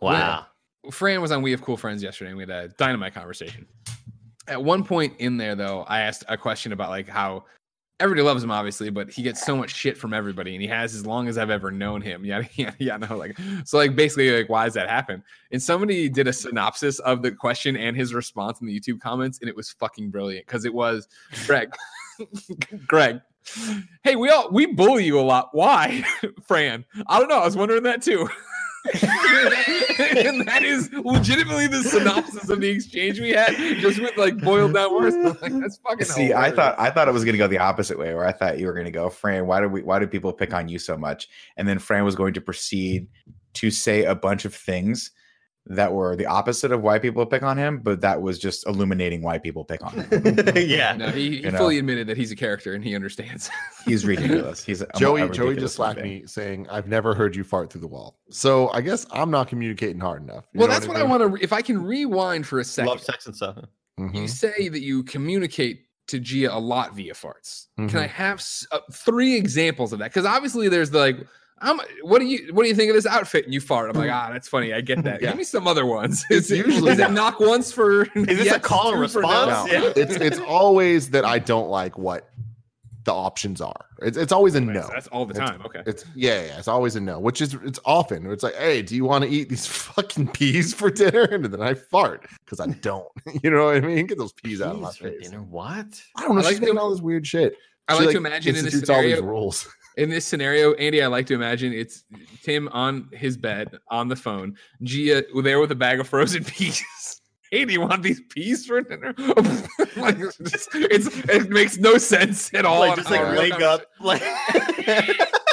[0.00, 0.46] wow.
[0.90, 3.66] Fran was on We Have Cool Friends yesterday, and we had a dynamite conversation.
[4.48, 7.44] At one point in there, though, I asked a question about like how
[7.98, 10.94] everybody loves him, obviously, but he gets so much shit from everybody, and he has
[10.94, 12.24] as long as I've ever known him.
[12.26, 12.96] Yeah, yeah, yeah.
[12.96, 15.22] No, like so, like basically, like why does that happen?
[15.52, 19.38] And somebody did a synopsis of the question and his response in the YouTube comments,
[19.40, 21.08] and it was fucking brilliant because it was
[21.46, 21.74] Greg,
[22.86, 23.20] Greg.
[24.02, 25.50] Hey, we all we bully you a lot.
[25.52, 26.04] Why,
[26.46, 26.84] Fran?
[27.06, 27.38] I don't know.
[27.38, 28.28] I was wondering that too.
[28.92, 34.74] and that is legitimately the synopsis of the exchange we had, just with like boiled
[34.74, 35.16] down words.
[35.42, 36.04] Like, that's fucking.
[36.04, 38.32] See, I thought I thought it was going to go the opposite way, where I
[38.32, 39.46] thought you were going to go, Fran.
[39.46, 39.82] Why do we?
[39.82, 41.28] Why do people pick on you so much?
[41.56, 43.08] And then Fran was going to proceed
[43.54, 45.10] to say a bunch of things
[45.68, 49.20] that were the opposite of why people pick on him, but that was just illuminating
[49.22, 50.38] why people pick on him.
[50.56, 50.94] yeah.
[50.96, 51.58] No, he, he You know.
[51.58, 53.50] fully admitted that he's a character and he understands.
[53.84, 54.64] He's ridiculous.
[54.64, 57.70] He's a- a Joey, Joey just human slacked me saying, "I've never heard you fart
[57.72, 60.44] through the wall." So I guess I'm not communicating hard enough.
[60.52, 61.10] You well, that's what I mean?
[61.10, 61.42] want to.
[61.42, 63.58] If I can rewind for a second, Love sex and stuff.
[64.00, 64.14] Mhm.
[64.14, 67.66] you say that you communicate to Gia a lot via farts.
[67.76, 67.98] Can Mhm.
[68.00, 70.10] I have s- uh, three examples of that?
[70.12, 71.16] Because obviously, there's the like.
[71.60, 73.44] I'm, what do you what do you think of this outfit?
[73.46, 73.88] And you fart.
[73.88, 74.74] I'm like, ah, that's funny.
[74.74, 75.20] I get that.
[75.22, 75.28] Yeah.
[75.30, 76.24] Give me some other ones.
[76.30, 78.02] It's Is usually is it knock once for?
[78.14, 79.22] Is this a call and two no?
[79.22, 79.72] response?
[79.72, 79.92] No, Yeah.
[79.96, 82.28] it's it's always that I don't like what
[83.04, 83.86] the options are.
[84.02, 84.82] It's it's always a Right, no.
[84.82, 85.62] so that's all the It's- time.
[85.64, 85.82] Okay.
[85.86, 88.94] It's yeah, yeah, it's always a no, which is it's often it's like, hey, do
[88.94, 91.22] you want to eat these fucking peas for dinner?
[91.22, 93.08] And then I fart because I don't.
[93.42, 94.06] you know what I mean?
[94.06, 95.30] Get those peas out of my Peas for face.
[95.30, 95.42] dinner.
[95.42, 96.02] What?
[96.16, 96.40] I don't know.
[96.40, 97.56] I she's like making to- all this weird shit.
[97.88, 99.68] I She, like to imagine in this institutes all these rules.
[99.96, 102.04] In this scenario, Andy, I like to imagine it's
[102.42, 106.84] Tim on his bed on the phone, Gia there with a bag of frozen peas.
[107.50, 109.14] Hey, do you want these peas for dinner?
[109.96, 112.80] like, it's, just- it's- it makes no sense at all.
[112.80, 113.82] like just like wake leg up.
[114.00, 114.20] Like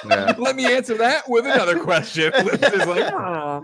[0.06, 0.34] Yeah.
[0.38, 2.34] Let me answer that with another question.
[2.34, 2.60] Like,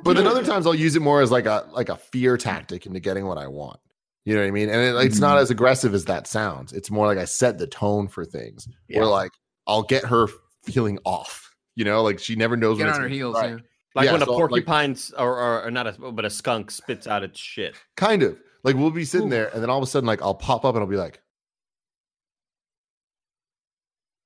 [0.04, 2.86] But then other times I'll use it more as like a like a fear tactic
[2.86, 3.80] into getting what I want.
[4.24, 4.70] You know what I mean?
[4.70, 5.42] And it, it's not Mm-hmm.
[5.42, 6.72] as aggressive as that sounds.
[6.72, 8.70] It's more like I set the tone for things.
[8.88, 9.00] Yeah.
[9.00, 9.32] Where like
[9.68, 10.28] I'll get her
[10.64, 11.54] feeling off.
[11.76, 13.36] You know, like she never knows get when on it's her heels.
[13.38, 13.52] strike.
[13.52, 13.58] Yeah.
[13.96, 16.30] like Yeah, when a so, like- porcupine s- or, or, or not a but a
[16.30, 17.76] skunk spits out its shit.
[17.96, 19.32] Kind of like we'll be sitting Ooh.
[19.32, 21.22] there, and then all of a sudden, like I'll pop up and I'll be like,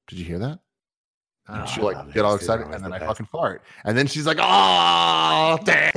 [0.08, 0.60] "Did you hear that?"
[1.48, 3.10] I don't ah, She'll like get all excited, and then the I best.
[3.10, 5.92] fucking fart, and then she's like, "Oh, damn."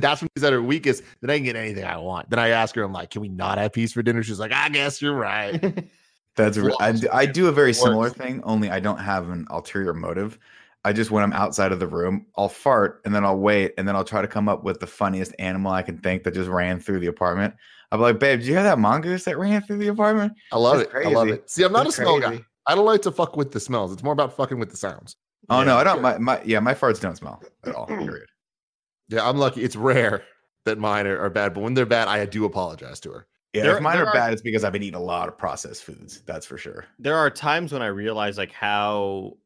[0.00, 1.02] That's when she's at her weakest.
[1.20, 2.30] Then I can get anything I want.
[2.30, 4.52] Then I ask her, I'm like, "Can we not have peas for dinner?" She's like,
[4.52, 5.60] "I guess you're right."
[6.44, 7.00] That's re- I, Works.
[7.00, 10.38] d- I do a very similar thing, only I don't have an ulterior motive.
[10.84, 13.86] I just when I'm outside of the room, I'll fart and then I'll wait and
[13.86, 16.48] then I'll try to come up with the funniest animal I can think that just
[16.48, 17.54] ran through the apartment.
[17.90, 20.32] I'll be like, babe, do you hear that mongoose that ran through the apartment?
[20.52, 21.06] I love That's it.
[21.06, 21.50] I love it.
[21.50, 22.40] See, I'm not That's a smell guy.
[22.66, 23.92] I don't like to fuck with the smells.
[23.92, 25.16] It's more about fucking with the sounds.
[25.50, 25.64] Oh Yeah.
[25.64, 26.02] no, I don't.
[26.02, 27.86] My, my yeah, my farts don't smell at all.
[27.86, 28.28] Period.
[29.08, 29.62] Yeah, I'm lucky.
[29.64, 30.22] It's rare
[30.64, 33.26] that mine are, are bad, but when they're bad, I do apologize to her.
[33.58, 35.36] Yeah, There- if mine are are- bad, it's because I've been eating a lot of
[35.38, 36.22] processed foods.
[36.26, 36.86] That's for sure.
[36.98, 39.36] there are times when I realize like how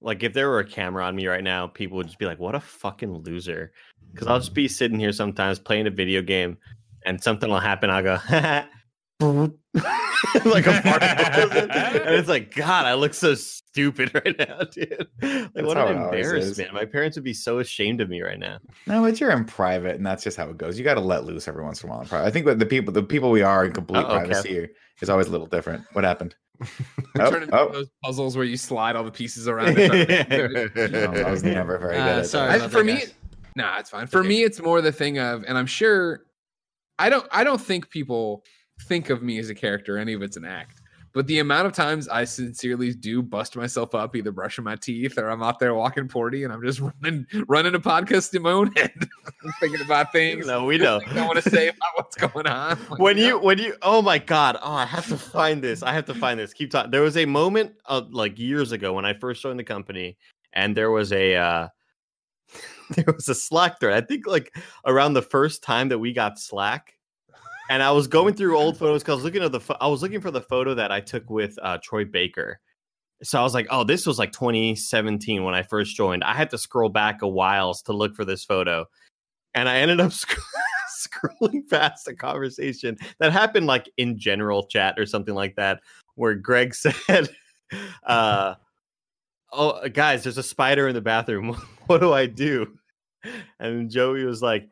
[0.00, 2.40] like if there were a camera on me right now, people would just be like,
[2.40, 3.72] "What a fucking loser."
[4.12, 6.58] Because I'll just be sitting here sometimes playing a video game,
[7.06, 7.88] and something will happen.
[7.88, 8.18] I'll go,
[10.44, 14.60] like a fart goes in, and it's like, God, I look so stupid right now,
[14.70, 15.08] dude.
[15.22, 16.32] Like, That's what how an it always is.
[16.58, 16.74] embarrassment!
[16.74, 18.58] My parents would be so ashamed of me right now.
[18.86, 20.78] No, but you're in private, and that's just how it goes.
[20.78, 22.02] You got to let loose every once in a while.
[22.02, 22.26] In private.
[22.26, 24.26] I think that the people, the people we are in complete Uh-oh, Kev.
[24.28, 24.68] privacy
[25.00, 25.84] is always a little different.
[25.92, 26.34] What happened?
[26.60, 26.68] Turn
[27.18, 27.72] Oh, into oh.
[27.72, 29.74] those puzzles where you slide all the pieces around.
[29.76, 30.92] it.
[30.92, 32.62] No, I was never very Uh, good at sorry that.
[32.66, 33.14] I, for that, me, guys.
[33.56, 34.06] nah, it's fine.
[34.06, 36.20] For me, it's more the thing of, and I'm sure,
[36.98, 38.44] I don't, I don't think people
[38.82, 39.98] think of me as a character.
[39.98, 40.82] Any of it's an act.
[41.14, 45.18] But the amount of times I sincerely do bust myself up, either brushing my teeth
[45.18, 48.50] or I'm out there walking porty, and I'm just running, running a podcast in my
[48.50, 48.94] own head,
[49.60, 50.46] thinking about things.
[50.46, 51.00] No, we know.
[51.06, 52.78] I want to say about what's going on.
[52.88, 55.92] Like, when you when you oh my god oh i have to find this i
[55.92, 59.04] have to find this keep talking there was a moment of like years ago when
[59.04, 60.16] i first joined the company
[60.52, 61.68] and there was a uh
[62.90, 64.54] there was a slack thread i think like
[64.86, 66.91] around the first time that we got slack
[67.72, 69.88] and i was going through old photos because i was looking at the pho- i
[69.88, 72.60] was looking for the photo that i took with uh troy baker.
[73.22, 76.22] So i was like oh this was like 2017 when i first joined.
[76.22, 78.84] I had to scroll back a while to look for this photo.
[79.54, 80.38] And i ended up sc-
[81.00, 85.80] scrolling past a conversation that happened like in general chat or something like that
[86.16, 87.30] where greg said
[88.06, 88.54] uh
[89.52, 91.56] oh guys there's a spider in the bathroom.
[91.86, 92.78] What do i do?
[93.58, 94.68] And joey was like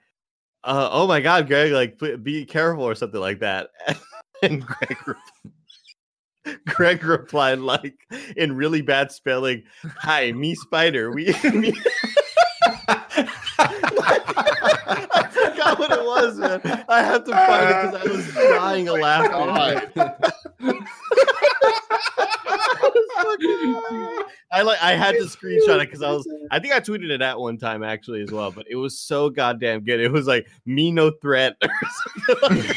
[0.65, 3.71] uh, oh my god greg like be careful or something like that
[4.43, 7.95] and greg re- greg replied like
[8.37, 9.63] in really bad spelling
[9.97, 11.75] hi me spider we me
[13.63, 16.85] I forgot what it was, man.
[16.89, 19.91] I have to find it because I was dying of laughter.
[24.53, 27.23] I like I had to screenshot it because I was I think I tweeted it
[27.23, 30.01] at one time actually as well, but it was so goddamn good.
[30.01, 31.71] It was like me no threat or
[32.27, 32.77] something like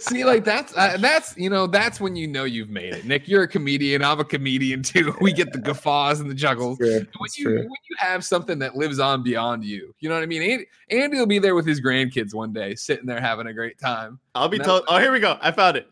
[0.00, 3.04] See, like that's uh, that's you know that's when you know you've made it.
[3.04, 4.02] Nick, you're a comedian.
[4.04, 5.14] I'm a comedian too.
[5.26, 6.78] We get the guffaws and the juggles.
[6.78, 7.06] when
[7.36, 10.42] you when you have something that lives on beyond you, you know what I mean.
[10.42, 13.78] Andy, Andy will be there with his grandkids one day, sitting there having a great
[13.78, 14.20] time.
[14.34, 14.84] I'll be told.
[14.88, 15.36] Oh, here we go.
[15.40, 15.88] I found it.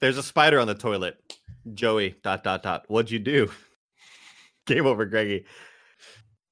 [0.00, 1.16] There's a spider on the toilet.
[1.74, 2.16] Joey.
[2.22, 2.84] Dot dot dot.
[2.88, 3.50] What'd you do?
[4.66, 5.44] Game over, Greggy.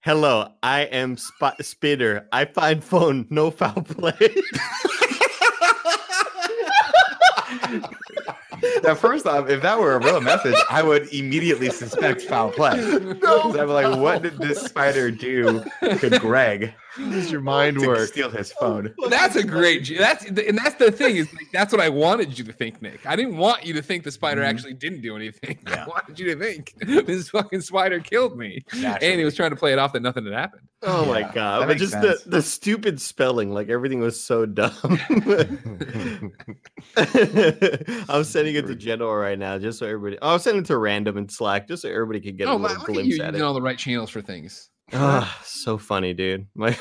[0.00, 2.28] Hello, I am Sp- Spitter.
[2.30, 3.26] I find phone.
[3.30, 4.12] No foul play.
[8.86, 12.76] At first off, if that were a real message, I would immediately suspect foul play.
[13.22, 17.80] No, So I'm like, what did this spider do to Greg How does your mind
[17.80, 18.08] to work?
[18.08, 18.94] steal his phone?
[19.08, 19.90] That's a great.
[19.98, 23.04] That's and that's the thing is like, that's what I wanted you to think, Nick.
[23.04, 24.46] I didn't want you to think the spider Mhm.
[24.48, 25.58] actually didn't do anything.
[25.66, 26.72] I wanted you to think
[27.06, 30.24] this fucking spider killed me, and he was trying to play it off that nothing
[30.24, 30.62] had happened.
[30.82, 31.66] oh my god!
[31.66, 32.22] But just sense.
[32.22, 34.72] the the stupid spelling, like everything was so dumb.
[36.96, 40.18] I'm sending it to General right now, just so everybody.
[40.22, 42.58] Oh, I'm sending it to random in Slack, just so everybody can get oh, a
[42.58, 43.42] little glimpse you at using it.
[43.44, 44.70] all the right channels for things.
[44.92, 46.46] Ah, so funny, dude.
[46.54, 46.76] My,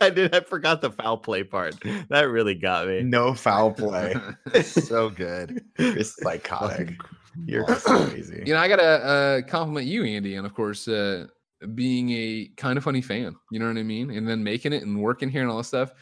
[0.00, 0.34] I did.
[0.34, 1.76] I forgot the foul play part.
[2.08, 3.02] That really got me.
[3.02, 4.14] No foul play.
[4.62, 5.64] so good.
[5.78, 6.94] You're psychotic.
[7.46, 8.42] You're crazy.
[8.44, 11.26] You know, I gotta uh, compliment you, Andy, and of course, uh,
[11.74, 13.36] being a kind of funny fan.
[13.52, 14.10] You know what I mean?
[14.10, 15.92] And then making it and working here and all this stuff.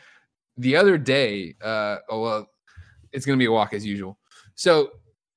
[0.57, 2.51] The other day, uh, oh well,
[3.13, 4.19] it's gonna be a walk as usual.
[4.55, 4.91] So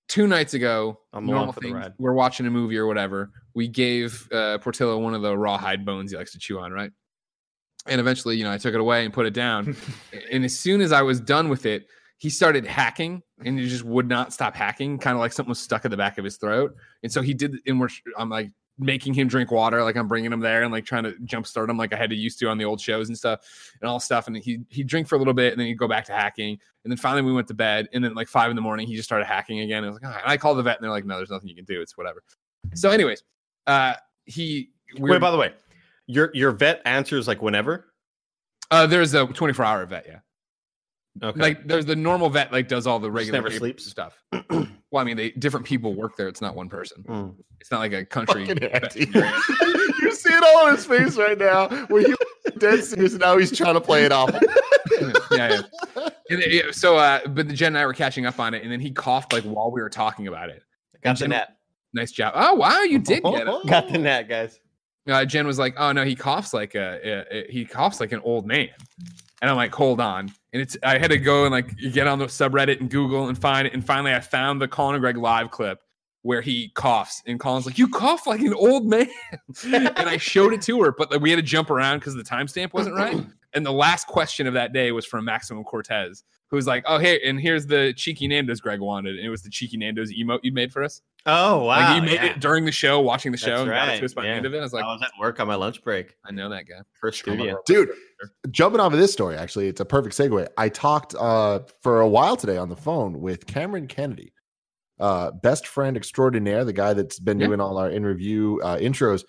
[0.08, 3.32] two nights ago, I'm normal for thing, we're watching a movie or whatever.
[3.54, 6.92] We gave uh, Portillo one of the rawhide bones he likes to chew on, right?
[7.88, 9.76] And eventually, you know, I took it away and put it down.
[10.32, 11.88] and as soon as I was done with it,
[12.18, 15.60] he started hacking and he just would not stop hacking, kind of like something was
[15.60, 16.76] stuck at the back of his throat.
[17.02, 20.32] And so he did, and we're, I'm like making him drink water, like I'm bringing
[20.32, 22.58] him there and like trying to jumpstart him like I had to used to on
[22.58, 23.40] the old shows and stuff
[23.82, 24.28] and all stuff.
[24.28, 26.58] And he he'd drink for a little bit and then he'd go back to hacking.
[26.84, 27.88] And then finally we went to bed.
[27.94, 29.84] And then like five in the morning, he just started hacking again.
[29.84, 31.48] I was like, "Ah," and I called the vet and they're like, no, there's nothing
[31.48, 31.82] you can do.
[31.82, 32.24] It's whatever.
[32.74, 33.24] So, anyways,
[33.68, 33.94] uh,
[34.26, 34.70] he
[35.00, 35.54] we Wait, by the way,
[36.08, 37.94] your your vet answers like whenever.
[38.72, 40.20] uh, there's a 24 hour vet, yeah.
[41.22, 41.40] Okay.
[41.40, 43.86] Like there's the normal vet, like does all the regular never sleeps?
[43.86, 44.18] stuff.
[44.32, 46.30] well, I mean, they different people work there.
[46.30, 47.04] It's not one person.
[47.08, 47.36] Mm.
[47.60, 48.46] It's not like a country.
[48.46, 49.06] Fucking Andy.
[49.06, 49.42] veterinarian.
[50.02, 52.16] you see it all on his face right now, where he
[52.58, 54.32] dead serious, and now he's trying to play it off.
[55.32, 55.62] yeah,
[55.96, 56.10] yeah.
[56.30, 58.72] And, uh, so, uh, but the Jen and I were catching up on it, and
[58.72, 60.64] then he coughed like while we were talking about it.
[61.04, 61.58] Got the Jim- net.
[61.94, 62.34] Nice job.
[62.36, 63.68] Oh wow, you did get it.
[63.68, 64.60] Got the net, guys.
[65.10, 68.12] Uh, Jen was like, "Oh no, he coughs like a, a, a- he coughs like
[68.12, 68.70] an old man,"
[69.42, 72.20] and I'm like, "Hold on." And it's I had to go and like get on
[72.20, 75.18] the subreddit and Google and find it, and finally I found the Colin and Greg
[75.18, 75.80] live clip
[76.24, 79.08] where he coughs, and Colin's like, "You cough like an old man,"
[79.66, 82.24] and I showed it to her, but like, we had to jump around because the
[82.24, 83.26] timestamp wasn't right.
[83.54, 87.00] And the last question of that day was from Maximum Cortez, who was like, "Oh
[87.00, 90.42] hey, and here's the cheeky Nando's Greg wanted," and it was the cheeky Nando's emote
[90.44, 91.02] you made for us.
[91.26, 91.66] Oh wow!
[91.66, 92.26] like you made yeah.
[92.26, 94.28] it during the show, watching the show, That's and got it to us by the
[94.28, 94.36] yeah.
[94.36, 94.60] end of it.
[94.60, 96.16] I was like, I was at work on my lunch break.
[96.26, 96.82] I know that guy.
[97.00, 97.58] First studio.
[97.66, 97.90] Dude,
[98.52, 100.46] jumping off of this story, actually, it's a perfect segue.
[100.58, 104.34] I talked uh, for a while today on the phone with Cameron Kennedy,
[105.00, 107.48] uh, best friend extraordinaire, the guy that's been Yeah.
[107.48, 109.24] doing all our in review uh, intros.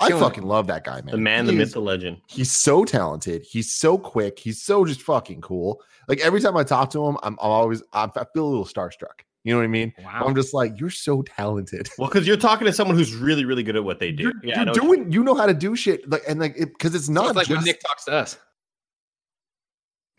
[0.00, 1.12] I fucking love that guy, man.
[1.12, 2.20] The man, the He myth, the legend.
[2.26, 3.42] He's so talented.
[3.42, 4.38] He's so quick.
[4.38, 5.82] He's so just fucking cool.
[6.08, 8.66] Like every time I talk to him, I'm, I'm always I'm, I feel a little
[8.66, 9.22] starstruck.
[9.44, 9.92] You know what I mean?
[10.04, 10.24] Wow.
[10.26, 11.88] I'm just like, you're so talented.
[11.98, 14.24] Well, because you're talking to someone who's really, really good at what they do.
[14.24, 15.12] You're, yeah, you're know doing.
[15.12, 16.08] You know how to do shit.
[16.10, 18.38] Like and like because it's So not it's like just when Nick talks to us.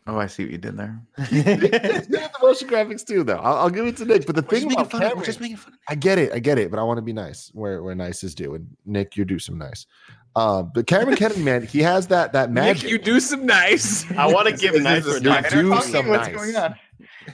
[0.09, 1.01] Oh, I see what you did there.
[1.17, 3.37] It's the motion graphics too, though.
[3.37, 4.25] I'll, I'll give it to Nick.
[4.25, 5.73] But the thing about Cameron, making fun.
[5.89, 8.23] I get it, I get it, but I want to be nice where where nice
[8.23, 8.55] is due.
[8.55, 9.85] And Nick, you do some nice.
[10.37, 12.83] Um, but Cameron Kennedy, man, he has that that magic.
[12.83, 14.09] Nick, you do some nice.
[14.17, 15.91] I want to give Is nice this for you do talking?
[15.91, 16.35] some What's nice.
[16.35, 16.75] going on?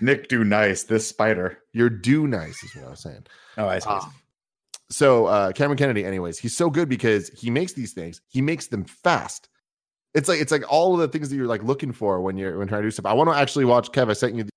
[0.01, 0.83] Nick, do nice.
[0.83, 1.59] This spider.
[1.73, 3.25] You're due nice, is what I was saying.
[3.57, 3.85] Oh, I see.
[3.89, 4.11] Ah.
[4.89, 8.21] So uh, Cameron Kennedy, anyways, he's so good because he makes these things.
[8.29, 9.49] He makes them fast.
[10.13, 12.57] It's like it's like all of the things that you're like looking for when you're
[12.57, 13.05] when trying to do stuff.
[13.05, 14.09] I want to actually watch Kev.
[14.09, 14.51] I sent you the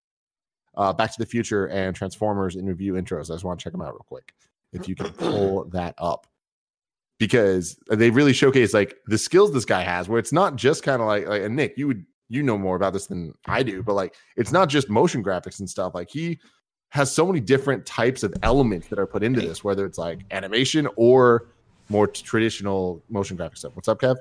[0.77, 3.31] uh, Back to the Future and Transformers in review intros.
[3.31, 4.33] I just want to check them out real quick.
[4.73, 6.27] If you can pull that up,
[7.19, 10.09] because they really showcase like the skills this guy has.
[10.09, 12.77] Where it's not just kind of like like and Nick, you would you know more
[12.77, 15.95] about this than I do, but like it's not just motion graphics and stuff.
[15.95, 16.38] Like he
[16.90, 20.21] has so many different types of elements that are put into this, whether it's like
[20.31, 21.49] animation or
[21.88, 23.73] more traditional motion graphic stuff.
[23.75, 24.16] What's up, Kev?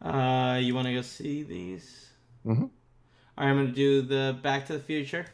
[0.00, 2.10] Uh, you want to go see these?
[2.46, 2.62] Mhm.
[2.62, 5.26] All right, I'm gonna do the Back to the Future.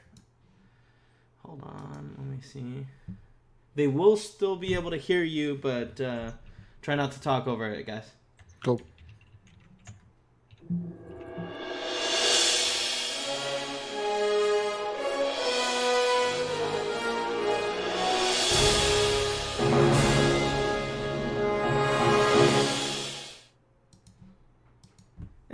[1.45, 2.87] Hold on, let me see.
[3.75, 6.33] They will still be able to hear you, but uh,
[6.81, 8.11] try not to talk over it, guys.
[8.65, 8.81] Cool.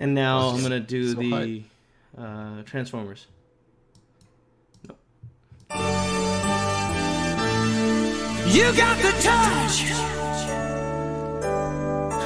[0.01, 1.63] And now I'm gonna do so the
[2.17, 3.27] uh, Transformers.
[8.49, 9.83] You got the touch.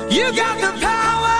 [0.09, 1.35] You got the power.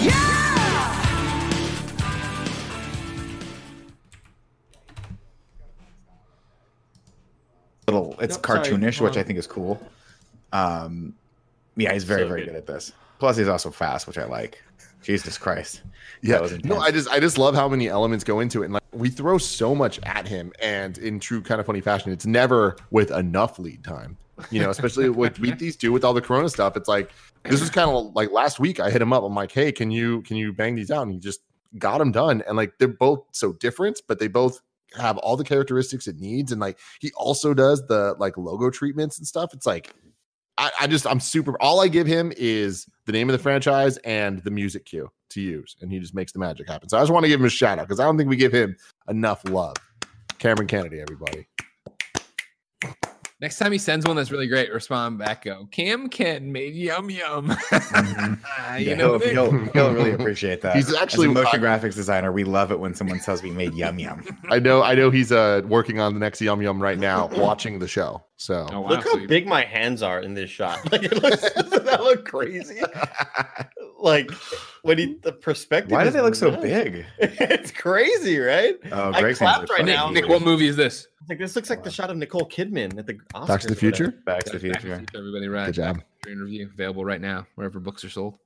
[0.00, 1.00] Yeah.
[7.88, 9.80] little it's Nope, cartoonish, Hold which I think is cool.
[10.52, 11.14] Um,
[11.76, 12.48] yeah, he's very So very good.
[12.52, 12.56] good.
[12.56, 12.92] at this.
[13.18, 14.62] Plus, he's also fast, which I like.
[15.02, 15.82] Jesus Christ.
[16.20, 16.78] Yeah, no.
[16.78, 19.38] I just I just love how many elements go into it, and like we throw
[19.38, 23.58] so much at him, and in true kind of funny fashion, it's never with enough
[23.58, 24.18] lead time.
[24.50, 26.76] You know, especially what we these do with all the Corona stuff.
[26.76, 27.10] It's like
[27.44, 28.78] this was kind of like last week.
[28.78, 29.22] I hit him up.
[29.22, 31.02] I'm like, hey, can you can you bang these out?
[31.02, 31.40] And he just
[31.78, 32.42] got them done.
[32.46, 34.60] And like they're both so different, but they both
[34.98, 36.52] have all the characteristics it needs.
[36.52, 39.54] And like he also does the like logo treatments and stuff.
[39.54, 39.94] It's like
[40.60, 41.60] I, I just I'm super.
[41.60, 45.40] All I give him is the name of the franchise and the music cue to
[45.40, 46.88] use, and he just makes the magic happen.
[46.90, 48.36] So I just want to give him a shout out because I don't think we
[48.36, 48.76] give him
[49.08, 49.76] enough love.
[50.38, 51.46] Cameron Kennedy, everybody.
[53.40, 55.44] Next time he sends one that's really great, respond back.
[55.44, 57.48] Go, Cam Ken made yum yum.
[57.48, 58.38] Mhm.
[58.46, 60.76] Ah, Yeah, you know, he'll, he'll, he'll really appreciate that.
[60.76, 62.30] He's actually- As a motion graphics designer.
[62.32, 64.22] We love it when someone says we made yum yum.
[64.50, 67.78] I know, I know he's uh working on the next Yum Yum right now, watching
[67.78, 68.22] the show.
[68.36, 70.90] So Oh, wow, Look how you- big my hands are in this shot.
[70.92, 72.80] Like, it looks, doesn't that look crazy?
[73.98, 74.30] Like
[74.82, 75.92] when he the perspective.
[75.92, 77.04] Why do is they look so big?
[77.18, 78.76] it's crazy, right?
[78.92, 80.10] Oh, I Greg's hands clapped right now.
[80.10, 81.06] Nick, what movie is this?
[81.30, 83.46] Like this looks like the shot of Nicole Kidman at the Oscars.
[83.46, 83.76] Back to the.
[83.76, 84.10] Future.
[84.10, 84.96] Back to the Back to the Future.
[84.98, 85.66] Future, Everybody, right?
[85.66, 85.96] Good job.
[85.98, 88.36] Back to Future Interview available right now wherever books are sold.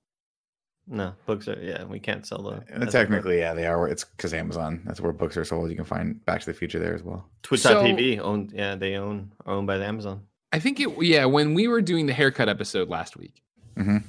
[0.86, 2.62] No, books are yeah, we can't sell them.
[2.70, 3.88] Uh, Technically, yeah, they are.
[3.88, 4.82] It's because Amazon.
[4.84, 5.70] That's where books are sold.
[5.70, 7.26] You can find Back to the Future there as well.
[7.42, 10.20] Twitch.tv owned yeah, they own owned by the Amazon.
[10.52, 10.90] I think it.
[11.02, 13.42] Yeah, when we were doing the haircut episode last week,
[13.78, 14.02] Mhm.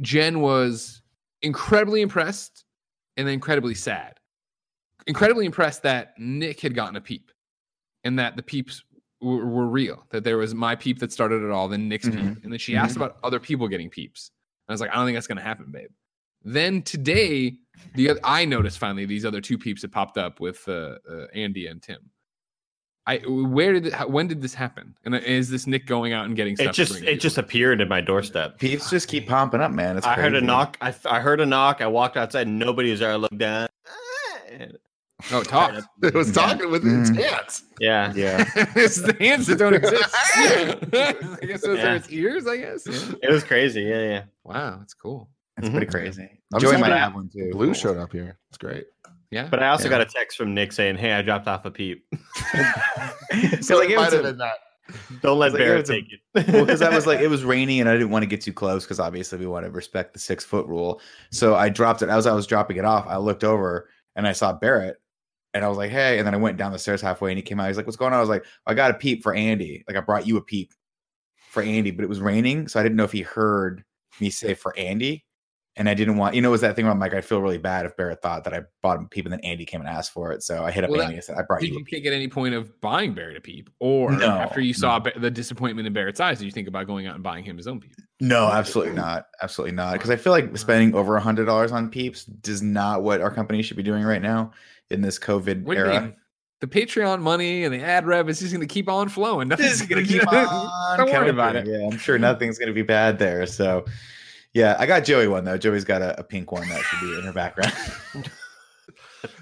[0.00, 1.02] Jen was
[1.42, 2.64] incredibly impressed
[3.16, 4.20] and then incredibly sad.
[5.08, 7.32] Incredibly impressed that Nick had gotten a peep,
[8.06, 8.82] and that the peeps
[9.20, 10.04] were, were real.
[10.10, 12.12] That there was my peep that started it all, then Nick's Mhm.
[12.34, 14.30] peep, and then she asked about other people getting peeps.
[14.68, 15.90] I was like, I don't think that's gonna happen, babe.
[16.44, 17.58] Then today,
[17.94, 21.26] the oth- I noticed finally these other two peeps that popped up with uh, uh,
[21.34, 22.10] Andy and Tim.
[23.08, 24.96] I where did it, how, when did this happen?
[25.04, 26.68] And is this Nick going out and getting stuff?
[26.70, 27.16] It just bring it you?
[27.20, 28.58] just appeared at my doorstep.
[28.58, 29.96] Peeps just keep popping up, man.
[29.96, 30.76] It's I heard a knock.
[30.80, 31.80] I, I heard a knock.
[31.80, 32.48] I walked outside.
[32.48, 33.12] Nobody was there.
[33.12, 33.68] I looked down.
[35.24, 35.72] And- oh talk.
[36.02, 37.16] It was talking with its Mhm.
[37.30, 37.64] hands.
[37.80, 38.12] Yeah.
[38.14, 38.44] Yeah,
[38.76, 40.14] it's the hands that don't exist.
[40.36, 41.92] I guess those Yeah.
[41.92, 42.46] are its ears.
[42.46, 42.86] I guess.
[42.86, 43.82] It was crazy.
[43.82, 44.22] Yeah, yeah.
[44.44, 45.28] Wow, that's cool.
[45.58, 45.72] it's Mhm.
[45.72, 46.28] pretty crazy.
[46.54, 47.50] I'm Joey just might have one too.
[47.52, 48.38] Blue showed up here.
[48.50, 48.86] It's great.
[49.30, 49.90] Yeah, But I also Yeah.
[49.90, 52.06] got a text from Nick saying, "Hey, I dropped off a peep.
[53.60, 54.54] so like it was have been that.
[55.20, 57.42] Don't let It's like, Barrett a- take it." well, because I was like, it was
[57.44, 60.12] rainy and I didn't want to get too close because obviously we want to respect
[60.12, 61.00] the six foot rule.
[61.32, 63.04] So I dropped it as I was dropping it off.
[63.08, 64.96] I looked over and I saw Barrett
[65.56, 66.18] and I was like, hey.
[66.18, 67.66] And then I went down the stairs halfway and he came out.
[67.68, 68.18] He's like, what's going on?
[68.18, 69.84] I was like, I got a peep for Andy.
[69.88, 70.72] Like I brought you a peep
[71.50, 72.68] for Andy, but it was raining.
[72.68, 73.82] So I didn't know if he heard
[74.20, 75.24] me say for Andy.
[75.78, 77.42] And I didn't want, you know, it was that thing where I'm like, I'd feel
[77.42, 79.80] really bad if Barrett thought that I bought him a peep and then Andy came
[79.82, 80.42] and asked for it.
[80.42, 81.96] So I hit up Well, Andy and said, I brought Did you a you peep.
[81.96, 85.00] think at any point of buying Barrett a peep, or No, after you saw no.
[85.04, 87.58] Ba- the disappointment in Barrett's eyes, did you think about going out and buying him
[87.58, 87.94] his own peep?
[88.20, 89.26] No, absolutely not.
[89.42, 89.92] Absolutely not.
[89.92, 93.30] Because I feel like spending over a hundred dollars on peeps does not what our
[93.30, 94.52] company should be doing right now
[94.90, 96.00] in this COVID What do you era.
[96.02, 96.16] mean?
[96.60, 99.48] The Patreon money and the ad rev is just going to keep on flowing.
[99.48, 100.96] Nothing's It's going gonna keep on.
[100.96, 101.66] Don't worry coming about it.
[101.66, 103.44] Yeah, I'm sure nothing's gonna be bad there.
[103.46, 103.84] So,
[104.54, 105.58] yeah, I got Joey one though.
[105.58, 107.74] Joey's got a, a pink one that should be in her background.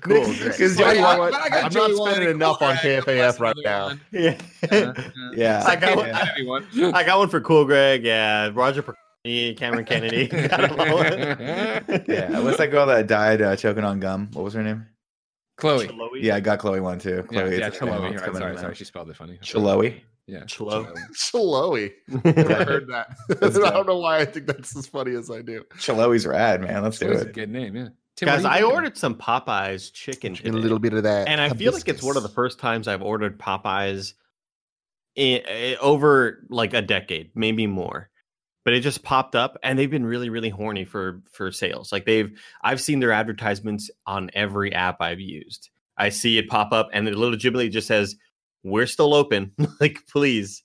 [0.00, 0.58] Cool, Because great.
[0.58, 1.32] Joey, Well, you know what?
[1.32, 3.84] But I got I'm Joey not spending enough Cool on Greg, KFAF right now.
[3.88, 4.00] one.
[4.12, 4.38] yeah.
[4.70, 4.94] Uh,
[5.34, 5.62] Yeah.
[5.66, 6.06] I got one.
[6.06, 6.66] yeah, anyone.
[6.94, 8.02] I got one for Cool Greg.
[8.02, 10.26] Yeah, Roger Pokorny, Cameron Kennedy.
[10.28, 11.04] Got 'em all.
[12.08, 12.38] yeah.
[12.40, 14.30] What's that girl that died uh, choking on gum?
[14.32, 14.86] What was her name?
[15.56, 15.86] Chloe.
[15.86, 16.20] Chloe.
[16.20, 17.22] Yeah, I got Chloe one too.
[17.28, 17.90] Chloe, yeah, it's- Chloe.
[17.92, 18.68] it's Right, coming sorry, in sorry.
[18.70, 18.74] now.
[18.74, 19.38] She spelled it funny.
[19.42, 20.04] Chloe.
[20.26, 20.44] Yeah.
[20.48, 20.86] Chloe.
[21.30, 21.92] Chloe.
[22.24, 22.30] I
[22.64, 23.16] heard that.
[23.40, 25.62] Let's I don't know why I think that's as funny as I do.
[25.78, 26.82] Chloe's rad, man.
[26.82, 27.34] Let's do Chloe's a it.
[27.34, 27.88] good name, yeah.
[28.16, 31.26] Tim, Guys, I ordered some Popeyes chicken A little bit of that.
[31.28, 34.14] and I feel like it's one of the first times I've ordered Popeyes
[35.16, 38.08] in, eh, over like a decade, maybe more.
[38.64, 41.92] But it just popped up, and they've been really, really horny for for sales.
[41.92, 45.70] Like they've, I've seen their advertisements on every app I've used.
[45.98, 48.16] I see it pop up, and the little Ghibli just says,
[48.62, 50.62] "We're still open, like please."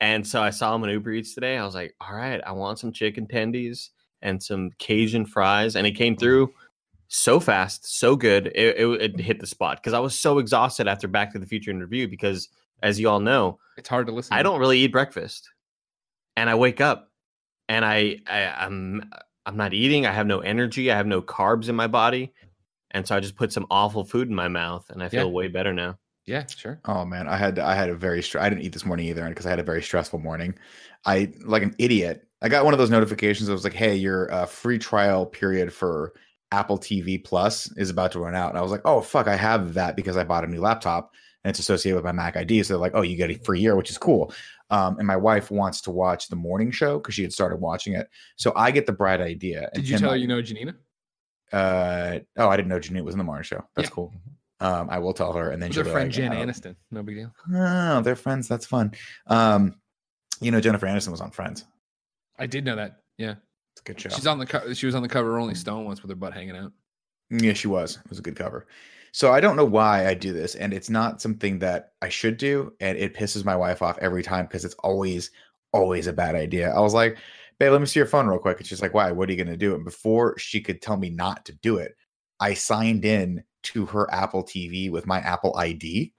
[0.00, 1.56] And so I saw them on Uber Eats today.
[1.56, 3.88] I was like, "All right, I want some chicken tendies
[4.22, 6.52] and some Cajun fries," and it came through
[7.08, 8.48] so fast, so good.
[8.54, 11.46] It, it, it hit the spot because I was so exhausted after Back to the
[11.46, 12.06] Future interview.
[12.06, 12.48] Because
[12.82, 14.32] as you all know, It's hard to listen.
[14.32, 15.50] I don't really eat breakfast,
[16.36, 17.09] and I wake up
[17.70, 19.08] and I, I I'm
[19.46, 20.04] I'm not eating.
[20.04, 20.90] I have no energy.
[20.90, 22.32] I have no carbs in my body,
[22.90, 25.32] and so I just put some awful food in my mouth, and I feel Yeah.
[25.32, 25.98] way better now.
[26.26, 26.80] Yeah, sure.
[26.84, 29.26] Oh man, I had I had a very str- I didn't eat this morning either
[29.28, 30.54] because I had a very stressful morning.
[31.06, 32.26] I like an idiot.
[32.42, 35.72] I got one of those notifications that was like, "Hey, your uh, free trial period
[35.72, 36.12] for
[36.52, 39.36] Apple TV Plus is about to run out." And I was like, "Oh fuck, I
[39.36, 41.12] have that because I bought a new laptop
[41.44, 43.60] and it's associated with my Mac ID." So they're like, "Oh, you get a free
[43.60, 44.32] year, which is cool."
[44.70, 47.94] Um, and my wife wants to watch the morning show because she had started watching
[47.94, 48.08] it.
[48.36, 49.68] So I get the bright idea.
[49.74, 50.74] Did you tell her you know Janina?
[51.52, 53.64] Uh, oh, I didn't know Janine was in the morning show.
[53.74, 53.94] That's Yeah.
[53.94, 54.14] cool.
[54.60, 56.76] Um, I will tell her, and then she'll friend like, Jen "Oh, Aniston.
[56.90, 57.32] No big deal.
[57.54, 58.46] Oh, they're friends.
[58.46, 58.92] That's fun.
[59.26, 59.80] Um,
[60.40, 61.64] you know, Jennifer Aniston was on Friends.
[62.38, 63.00] I did know that.
[63.18, 63.34] Yeah,
[63.72, 64.10] It's a good show.
[64.10, 66.14] she's on the co- she was on the cover of Rolling Stone once with her
[66.14, 66.72] butt hanging out.
[67.30, 67.96] yeah, she was.
[67.96, 68.66] It was a good cover.
[69.12, 72.36] So I don't know why I do this, and it's not something that I should
[72.36, 75.30] do, and it pisses my wife off every time because it's always,
[75.72, 76.70] always a bad idea.
[76.70, 77.18] I was like,
[77.58, 79.10] "Babe, let me see your phone real quick," and she's like, "Why?
[79.12, 81.78] What are you going to do?" And before she could tell me not to do
[81.78, 81.96] it,
[82.38, 86.12] I signed in to her Apple TV with my Apple ID,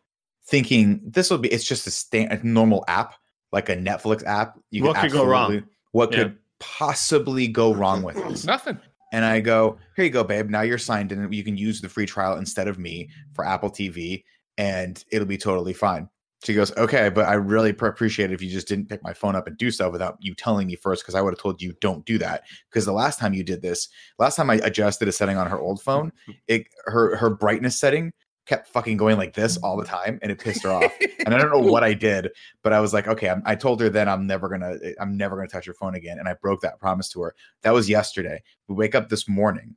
[0.46, 1.50] thinking this will be.
[1.50, 3.16] It's just a, stand, a normal app,
[3.52, 4.60] like a Netflix app.
[4.70, 5.64] You What could go wrong?
[5.92, 6.24] What Yeah.
[6.24, 8.46] could possibly go wrong with this?
[8.46, 8.80] Nothing.
[9.12, 10.50] And I go, here you go, babe.
[10.50, 11.32] Now you're signed in.
[11.32, 14.24] You can use the free trial instead of me for Apple TV,
[14.58, 16.10] and it'll be totally fine.
[16.44, 19.14] She goes, okay, but I really pr- appreciate it if you just didn't pick my
[19.14, 21.62] phone up and do so without you telling me first, because I would have told
[21.62, 22.44] you don't do that.
[22.70, 23.88] Because the last time you did this,
[24.18, 26.12] last time I adjusted a setting on her old phone,
[26.48, 28.12] it her her brightness setting
[28.46, 30.92] kept fucking going like this all the time, and it pissed her off.
[31.26, 32.30] and I don't know what I did,
[32.64, 35.36] but I was like, okay, I'm, I told her then I'm never gonna, I'm never
[35.36, 37.36] gonna touch her phone again, and I broke that promise to her.
[37.64, 38.42] That was yesterday.
[38.68, 39.76] We wake up this morning,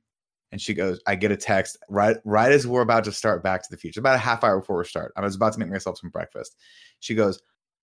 [0.52, 3.62] and she goes, I get a text right, right as we're about to start Back
[3.62, 5.12] to the Future, about a half hour before we start.
[5.16, 6.56] I was about to make myself some breakfast.
[7.00, 7.40] She goes,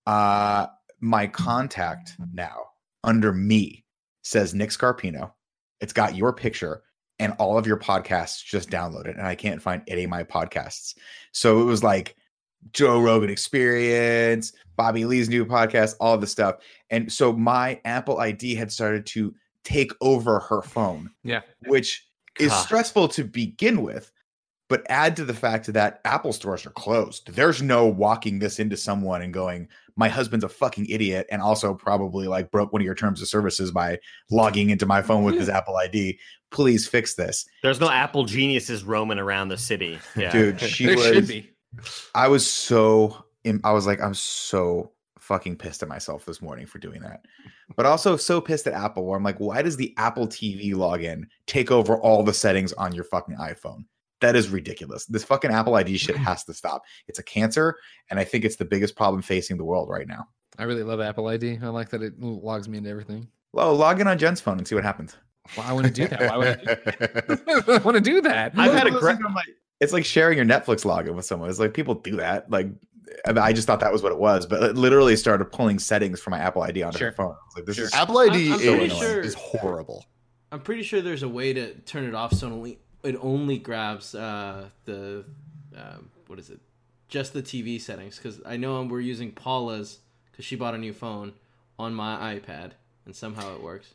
[0.07, 0.67] uh,
[0.99, 2.57] my contact now
[3.03, 3.85] under me
[4.23, 5.31] says Nick Scarpino.
[5.79, 6.83] It's got your picture
[7.21, 10.95] and all of your podcasts just downloaded, and I can't find any of my podcasts.
[11.31, 12.15] So it was like
[12.73, 16.55] Joe Rogan Experience, Bobby Lee's new podcast, all the stuff.
[16.89, 21.41] And so my Apple ID had started to take over her phone, Yeah.
[21.67, 22.07] which
[22.39, 24.11] is stressful to begin with.
[24.67, 27.33] But add to the fact that Apple stores are closed.
[27.33, 29.67] There's no walking this into someone and going,
[30.01, 33.27] my husband's a fucking idiot and also probably like broke one of your terms of
[33.27, 33.99] services by
[34.31, 36.17] logging into my phone with his Apple ID.
[36.49, 37.45] Please fix this.
[37.61, 39.99] There's no Apple geniuses roaming around the city.
[40.15, 40.31] Yeah.
[40.31, 41.51] Dude, she there was should be.
[42.15, 43.25] I was so
[43.63, 47.21] I was like I'm so fucking pissed at myself this morning for doing that.
[47.75, 51.25] But also so pissed at Apple where I'm like why does the Apple TV login
[51.45, 53.85] take over all the settings on your fucking iPhone?
[54.21, 55.05] That is ridiculous.
[55.05, 56.83] This fucking Apple ID shit has to stop.
[57.07, 57.75] It's a cancer
[58.09, 60.27] and I think it's the biggest problem facing the world right now.
[60.57, 61.59] I really love Apple ID.
[61.61, 63.27] I like that it logs me into everything.
[63.53, 65.15] Well, log in on Jen's phone and see what happens.
[65.55, 66.21] Why I want to do that?
[66.21, 67.63] Why would I, do that?
[67.67, 68.53] I want to do that?
[68.57, 69.19] I've had a It's great.
[69.21, 69.45] like-
[69.79, 71.49] It's like sharing your Netflix login with someone.
[71.49, 72.49] It's like people do that.
[72.51, 72.67] Like
[73.25, 76.19] I I just thought that was what it was, but it literally started pulling settings
[76.21, 77.07] from my Apple ID onto Sure.
[77.09, 77.35] her phone.
[77.55, 77.85] Like, this Sure.
[77.85, 80.05] is Apple ID I'm is, pretty sure- is horrible.
[80.51, 84.15] I'm pretty sure there's a way to turn it off so only it only grabs
[84.15, 85.25] uh, the
[85.75, 86.59] um, what is it?
[87.07, 89.99] Just the TV settings because I know we're using Paula's
[90.31, 91.33] because she bought a new phone
[91.77, 92.71] on my iPad
[93.05, 93.93] and somehow it works.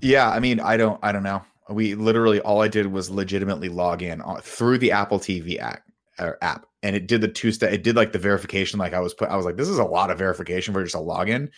[0.00, 1.42] Yeah, I mean, I don't, I don't know.
[1.70, 5.82] We literally all I did was legitimately log in through the Apple TV app,
[6.18, 7.72] app, and it did the two step.
[7.72, 8.78] It did like the verification.
[8.78, 10.94] Like I was put, I was like, this is a lot of verification for just
[10.94, 11.48] a login.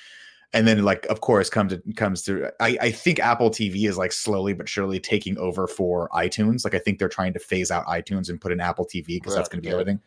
[0.54, 2.50] And then, like, of course, comes to comes to.
[2.58, 6.64] I, I think Apple TV is like slowly but surely taking over for iTunes.
[6.64, 9.34] Like, I think they're trying to phase out iTunes and put in Apple TV because
[9.34, 9.74] that's going to be yeah.
[9.74, 10.00] everything.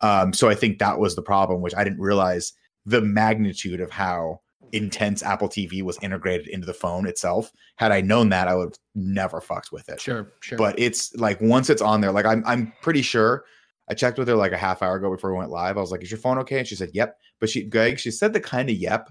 [0.00, 2.54] Um, so I think that was the problem, which I didn't realize
[2.86, 4.40] the magnitude of how
[4.72, 7.52] intense Apple TV was integrated into the phone itself.
[7.76, 10.00] Had I known that, I would have never fucked with it.
[10.00, 10.58] Sure, sure.
[10.58, 13.44] But it's like once it's on there, like I'm I'm pretty sure
[13.88, 15.76] I checked with her like a half hour ago before we went live.
[15.76, 18.10] I was like, "Is your phone okay?" And she said, "Yep." But she, Greg, she
[18.10, 19.10] said the kind of "yep"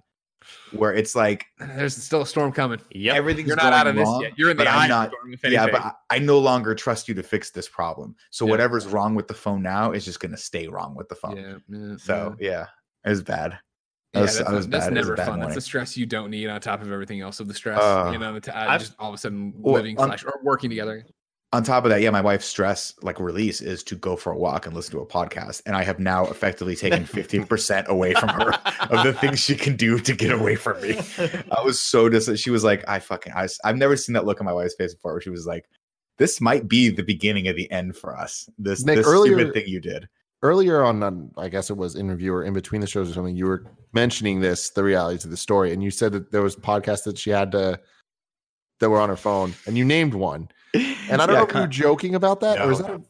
[0.72, 2.80] where it's like there's still a storm coming.
[2.92, 4.38] Yeah, everything's You're not out of going this yet.
[4.38, 5.12] You're in the eye I'm of not.
[5.42, 8.16] the Yeah, but I, I no longer trust you to fix this problem.
[8.30, 8.52] So Yeah.
[8.52, 11.38] whatever's wrong with the phone now is just going to stay wrong with the phone.
[11.38, 12.66] yeah, yeah, So yeah,
[13.06, 13.60] it was bad.
[14.14, 14.94] That yeah, was- that's, that was that's bad.
[14.94, 15.40] It was a never bad fun.
[15.40, 17.80] That's the stress you don't need on top of everything else of the stress.
[17.80, 20.40] Uh, you know, the t- I've- just all of a sudden living on- slash or
[20.44, 21.06] working together.
[21.54, 24.38] On top of that, yeah, my wife's stress like release is to go for a
[24.38, 25.62] walk and listen to a podcast.
[25.66, 28.54] And I have now effectively taken 15% away from her
[28.90, 31.00] of the things she can do to get away from me.
[31.52, 34.40] I was so dis she was like, I fucking I, have never seen that look
[34.40, 35.70] on my wife's face before where she was like,
[36.18, 38.50] This might be the beginning of the end for us.
[38.58, 40.08] This Nick, this earlier- stupid thing you did.
[40.44, 43.36] Earlier on, on, I guess it was interview or in between the shows or something,
[43.36, 46.56] you were mentioning this, the realities of the story, and you said that there was
[46.56, 47.80] podcasts that she had to
[48.80, 50.50] that were on her phone, and you named one.
[50.74, 52.88] And I don't Yeah, know if you were con- joking about that, or is that
[52.88, 53.04] no.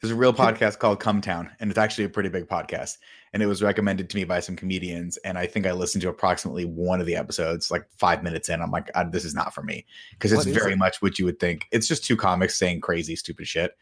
[0.00, 2.98] There's a real podcast called Cum Town, and it's actually a pretty big podcast.
[3.32, 5.16] And it was recommended to me by some comedians.
[5.18, 8.60] And I think I listened to approximately one of the episodes, like five minutes in.
[8.60, 10.78] I'm like, "Ah, this is not for me because it's very it?
[10.78, 11.66] much what you would think.
[11.72, 13.76] It's just two comics saying crazy, stupid shit.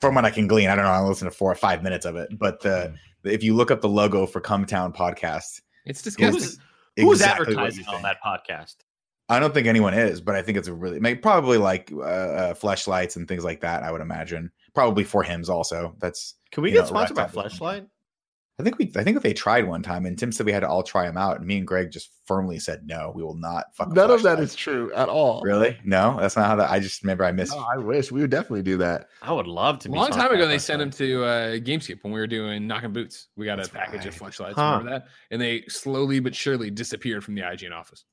[0.00, 0.90] From what I can glean, I don't know.
[0.90, 2.36] I listened to four or five minutes of it.
[2.36, 6.58] But the, if you look up the logo for Cum Town podcast, It's it's disgusting.
[6.96, 8.76] Who's exactly what advertising on that podcast?
[9.28, 12.00] I don't think anyone is, but I think it's a really may- probably like uh,
[12.00, 13.82] uh, fleshlights and things like that.
[13.82, 15.94] I would imagine probably for Hims also.
[16.00, 17.50] That's Can we get know, sponsored by Rectangle.
[17.50, 17.86] Fleshlight?
[18.60, 20.68] I think we I think they tried one time and Tim said we had to
[20.68, 23.64] all try them out and me and Greg just firmly said no, we will not
[23.74, 23.88] fuck.
[23.88, 25.40] with none of that is true at all.
[25.42, 26.18] really no.
[26.20, 26.70] That's not how that.
[26.70, 27.56] I just remember I missed.
[27.56, 29.08] No, I wish we would definitely do that.
[29.22, 29.98] I would love to A be.
[29.98, 33.28] long time ago, they sent them to uh, GameScoop when we were doing Knocking Boots.
[33.36, 34.14] We got That's a package of right.
[34.14, 34.54] flashlights.
[34.56, 34.76] Huh.
[34.78, 35.06] Remember that?
[35.30, 38.04] And they slowly but surely disappeared from the IGN office.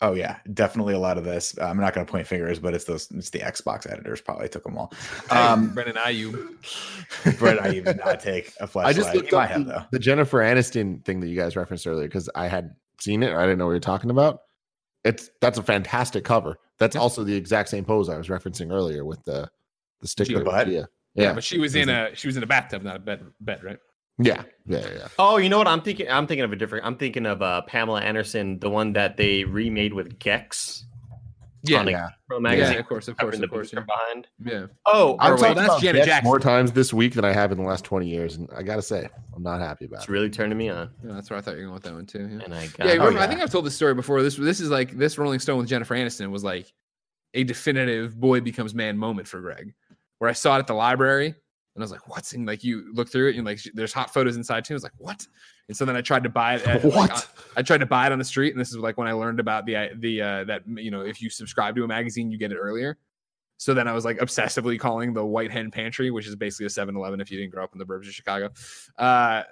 [0.00, 1.56] Oh yeah, definitely a lot of this.
[1.58, 3.10] I'm not going to point fingers, but it's those.
[3.12, 4.92] It's the Xbox editors probably took them all.
[5.30, 7.38] Um, Um, Brennan Ayu.
[7.38, 8.94] Brett, I did not take a flashlight.
[8.94, 9.82] I just looked he might up have the, though.
[9.92, 13.32] the Jennifer Aniston thing that you guys referenced earlier because I had seen it.
[13.34, 14.40] I didn't know what you're talking about.
[15.04, 16.58] It's that's a fantastic cover.
[16.78, 17.02] That's Yeah.
[17.02, 19.48] also the exact same pose I was referencing earlier with the
[20.00, 20.42] the sticker.
[20.42, 20.50] The?
[20.50, 20.84] Yeah, Yeah,
[21.14, 23.24] yeah, but she was in a she was in a bathtub, not a bed.
[23.40, 23.78] Bed, right?
[24.18, 25.08] Yeah, yeah, yeah, yeah.
[25.18, 25.68] Oh, you know what?
[25.68, 26.08] I'm thinking.
[26.10, 26.86] I'm thinking of a different.
[26.86, 30.84] I'm thinking of uh, Pamela Anderson, the one that they remade with Gex.
[31.66, 32.08] Yeah, on a yeah.
[32.28, 33.70] Pro yeah, of course, of course, of course.
[33.70, 33.84] boobs from Yeah.
[33.86, 34.26] behind.
[34.44, 34.66] yeah.
[34.84, 36.28] Oh, I've well, talked that's about Janet Gex Jackson.
[36.28, 38.82] more times this week than I have in the last 20 years, and I gotta
[38.82, 40.12] say, I'm not happy about it's it.
[40.12, 42.04] really turning me on, Yeah, that's where I thought you were going with that one
[42.04, 42.18] too.
[42.30, 42.44] Yeah.
[42.44, 43.28] and I Yeah, remember, I yeah.
[43.28, 44.22] think I've told this story before.
[44.22, 46.70] This this is like this Rolling Stone with Jennifer Aniston was like
[47.32, 49.72] a definitive boy becomes man moment for Greg,
[50.18, 51.34] where I saw it at the library
[51.74, 54.12] and I was like, "What's in?" Like you look through it and like there's hot
[54.12, 54.74] photos inside too.
[54.74, 55.26] I was like, "What?"
[55.68, 56.66] And so then I tried to buy it.
[56.66, 57.10] At, like, What?
[57.12, 57.22] on-
[57.56, 59.40] I tried to buy it on the street, and this is like when I learned
[59.40, 62.52] about the the uh, that you know if you subscribe to a magazine, you get
[62.52, 62.98] it earlier.
[63.56, 66.68] So then I was like obsessively calling the White Hen Pantry, which is basically a
[66.70, 68.50] 7-Eleven if you didn't grow up in the burbs of Chicago,
[68.98, 69.44] uh,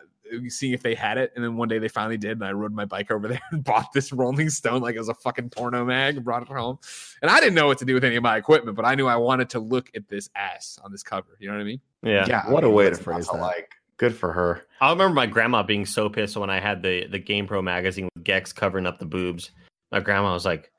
[0.49, 1.33] seeing if they had it.
[1.35, 3.63] And then one day they finally did, and I rode my bike over there and
[3.65, 6.79] bought this Rolling Stone like it was a fucking porno mag and brought it home.
[7.21, 9.07] And I didn't know what to do with any of my equipment, but I knew
[9.07, 11.37] I wanted to look at this ass on this cover.
[11.39, 11.81] You know what I mean?
[12.03, 12.27] Yeah.
[12.29, 13.37] Yeah, What a way to phrase that.
[13.39, 14.63] Like, good for her.
[14.81, 18.25] I remember my grandma being so pissed when I had the the GamePro magazine with
[18.25, 19.51] Gex covering up the boobs.
[19.93, 20.73] My grandma was like,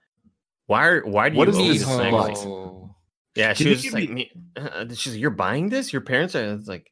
[0.65, 2.11] "Why are why do What you is this this like?
[2.11, 2.95] magazine?" Oh.
[3.35, 5.91] Yeah, she Did was you just give like, me, uh, she's like, "You're buying this?
[5.93, 6.91] Your parents are?" It's like,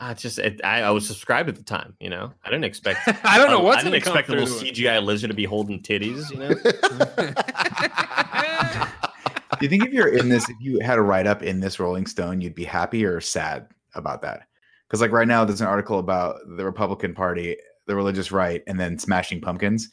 [0.00, 1.94] ah, it's just it, I, I was subscried at the time.
[2.00, 3.00] You know, I didn't expect.
[3.24, 4.46] I don't know I- what's I didn't expect a little.
[4.46, 6.30] CGI lizard to be holding titties.
[6.30, 6.48] You know,
[9.58, 11.80] Do you think if you're in this, if you had a write up in this
[11.80, 14.42] Rolling Stone, you'd be happy or sad about that?
[14.86, 18.78] Because like right now, there's an article about the Republican Party, the religious right, and
[18.78, 19.90] then Smashing Pumpkins.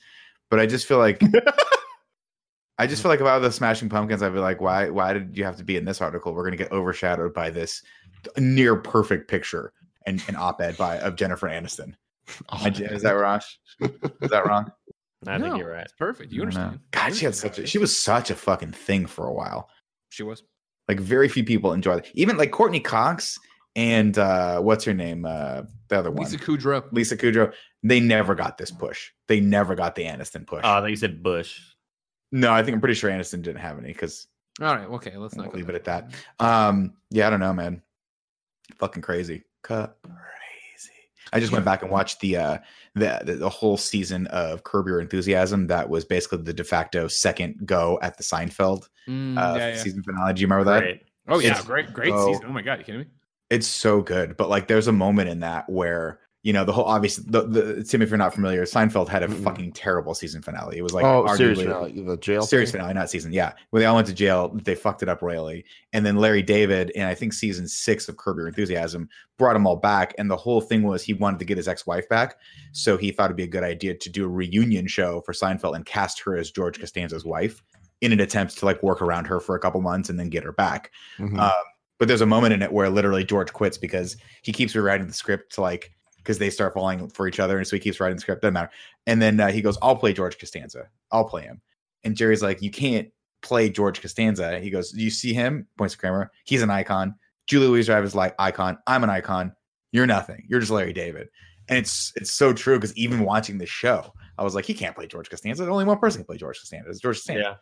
[0.51, 1.19] But I just feel like
[2.77, 4.89] I just feel like about the Smashing Pumpkins, I'd be like, why?
[4.89, 6.33] Why did you have to be in this article?
[6.33, 7.81] We're going to get overshadowed by this
[8.37, 9.73] near perfect picture
[10.05, 11.93] and an op-ed by of Jennifer Aniston.
[12.49, 13.39] Oh, Is that wrong?
[13.79, 14.71] Is that wrong?
[15.27, 15.83] I think you're right.
[15.83, 16.31] It's perfect.
[16.31, 16.49] You I know.
[16.49, 16.79] understand.
[16.91, 19.69] God, she had such a, she was such a fucking thing for a while.
[20.09, 20.41] She was.
[20.87, 22.09] Like very few people enjoy it.
[22.15, 23.37] Even like Courteney Cox
[23.75, 25.25] and uh what's her name?
[25.25, 26.23] Uh the other one.
[26.23, 26.83] Lisa Kudrow.
[26.91, 27.53] Lisa Kudrow.
[27.83, 29.11] They never got this push.
[29.27, 30.61] They never got the Aniston push.
[30.63, 31.59] Oh, I thought you said Bush.
[32.31, 34.27] no, I think I'm pretty sure Aniston didn't have any because
[34.61, 34.87] All right.
[34.89, 35.15] Okay.
[35.17, 35.75] Let's not I'll go leave there.
[35.75, 36.43] it at that.
[36.43, 37.81] Um, yeah, I don't know, man.
[38.79, 39.43] Fucking crazy.
[39.65, 40.91] Crazy.
[41.33, 42.57] I just went back and watched the uh
[42.95, 45.67] the, the the whole season of Curb Your Enthusiasm.
[45.67, 49.77] That was basically the de facto second go at the Seinfeld Mm, uh, yeah, yeah.
[49.77, 50.33] season finale.
[50.33, 50.79] Do you remember that?
[50.79, 51.01] Great.
[51.27, 52.45] Oh yeah, It's great, great so- season.
[52.47, 53.07] Oh my god, you kidding me?
[53.51, 56.85] It's so good, but like there's a moment in that where you know the whole
[56.85, 59.43] obviously the, the Tim, if you're not familiar, Seinfeld had a Mm-mm.
[59.43, 60.77] fucking terrible season finale.
[60.77, 62.43] It was like oh, serious finale, the jail.
[62.43, 62.81] Serious thing?
[62.81, 63.33] finale, not season.
[63.33, 64.49] Yeah, where they all went to jail.
[64.53, 68.17] They fucked it up royally, and then Larry David, and I think season six of
[68.17, 70.13] Curb Your Enthusiasm, brought them all back.
[70.19, 72.35] And the whole thing was he wanted to get his ex-wife back,
[72.73, 75.75] so he thought it'd be a good idea to do a reunion show for Seinfeld
[75.75, 77.63] and cast her as George Costanza's wife
[78.01, 80.43] in an attempt to like work around her for a couple months and then get
[80.43, 80.91] her back.
[81.17, 81.39] Mhm.
[81.39, 81.63] Um,
[81.97, 85.13] but there's a moment in it where literally George quits because he keeps rewriting the
[85.13, 85.94] script to like
[86.25, 88.41] because they start falling for each other, and so he keeps writing the script.
[88.41, 88.71] Doesn't matter.
[89.05, 90.89] And then uh, he goes, "I'll play George Costanza.
[91.11, 91.61] I'll play him."
[92.03, 93.09] And Jerry's like, "You can't
[93.41, 96.31] play George Costanza." He goes, you see him?" Points to Kramer.
[96.45, 97.15] He's an icon.
[97.47, 98.77] Julia Louis-Dreyfus is like icon.
[98.87, 99.53] I'm an icon.
[99.91, 100.45] You're nothing.
[100.49, 101.29] You're just Larry David.
[101.69, 104.95] And it's it's so true because even watching the show, I was like, he can't
[104.95, 105.63] play George Costanza.
[105.63, 106.89] There's only one person can play George Costanza.
[106.89, 107.41] It's George Costanza.
[107.41, 107.55] Yeah.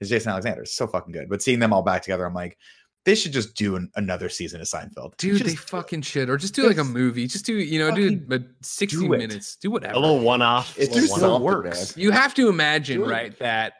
[0.00, 0.62] It's Jason Alexander.
[0.62, 1.28] It's so fucking good.
[1.28, 2.56] But seeing them all back together, I'm like,
[3.04, 5.16] they should just do an, another season of Seinfeld.
[5.16, 7.26] Dude, Just they fucking should, or just do like a movie.
[7.26, 9.18] Just do, you know, do fucking but sixty do it.
[9.18, 9.56] minutes.
[9.56, 9.94] Do whatever.
[9.94, 10.76] A little one-off.
[10.78, 11.38] It little just one-off.
[11.38, 11.96] so works.
[11.96, 13.38] You have to imagine, right?
[13.38, 13.74] That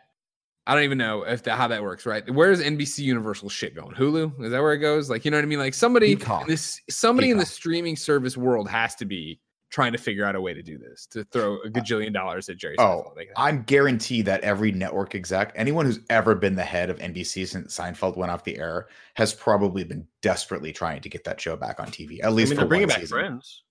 [0.66, 2.28] I don't even know if that, how that works, right?
[2.30, 3.94] Where's NBC Universal shit going?
[3.94, 5.08] Hulu is that where it goes?
[5.08, 5.58] Like, you know what I mean?
[5.58, 6.42] Like somebody, Peacock.
[6.42, 9.40] in this somebody in the streaming service world has to be
[9.70, 12.48] trying to figure out a way to do this to throw a uh, gajillion dollars
[12.48, 12.76] at Jerry.
[12.78, 13.16] Oh, Seinfeld.
[13.16, 17.46] Like, I'm guaranteed that every network exec, anyone who's ever been the head of NBC
[17.46, 21.56] since Seinfeld went off the air, has probably been desperately trying to get that show
[21.56, 22.20] back on TV.
[22.20, 23.18] At I least mean, for they're bringing one back season.
[23.18, 23.62] Friends.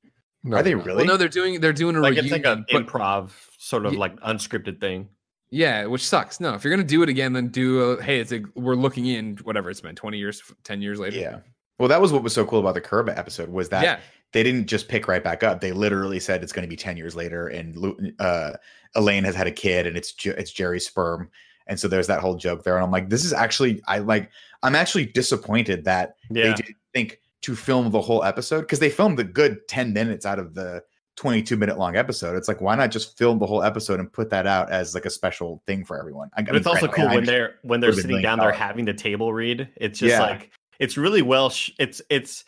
[0.44, 0.98] No, Are they really?
[0.98, 4.00] well, no, they're doing they're doing a Like it's like an improv sort of Ye-
[4.00, 5.10] like unscripted thing.
[5.50, 6.40] Yeah, which sucks.
[6.40, 9.08] No, if you're gonna do it again, then do a hey, it's a we're looking
[9.08, 11.18] in whatever it's been, twenty years, ten years later.
[11.18, 11.40] Yeah.
[11.80, 14.00] Well, that was what was so cool about the Curb episode was that yeah,
[14.34, 15.62] they didn't just pick right back up.
[15.62, 18.54] They literally said it's going to be 10 years later and uh,
[18.96, 21.30] Elaine has had a kid and it's it's Jerry's sperm.
[21.68, 22.76] And so there's that whole joke there.
[22.78, 24.32] And I'm like, this is actually, I like,
[24.64, 26.44] I'm actually disappointed that Yeah.
[26.50, 30.26] they didn't think to film the whole episode because they filmed a good 10 minutes
[30.26, 30.82] out of the
[31.18, 32.38] 22 minute long episode.
[32.38, 35.06] It's like, why not just film the whole episode and put that out as like
[35.06, 36.30] a special thing for everyone?
[36.38, 38.60] I, I mean, it's also cool I when they're when they're sitting down there dollars.
[38.60, 39.68] having the table read.
[39.76, 40.22] It's just Yeah.
[40.22, 41.50] like it's really well.
[41.50, 42.46] Sh- it's it's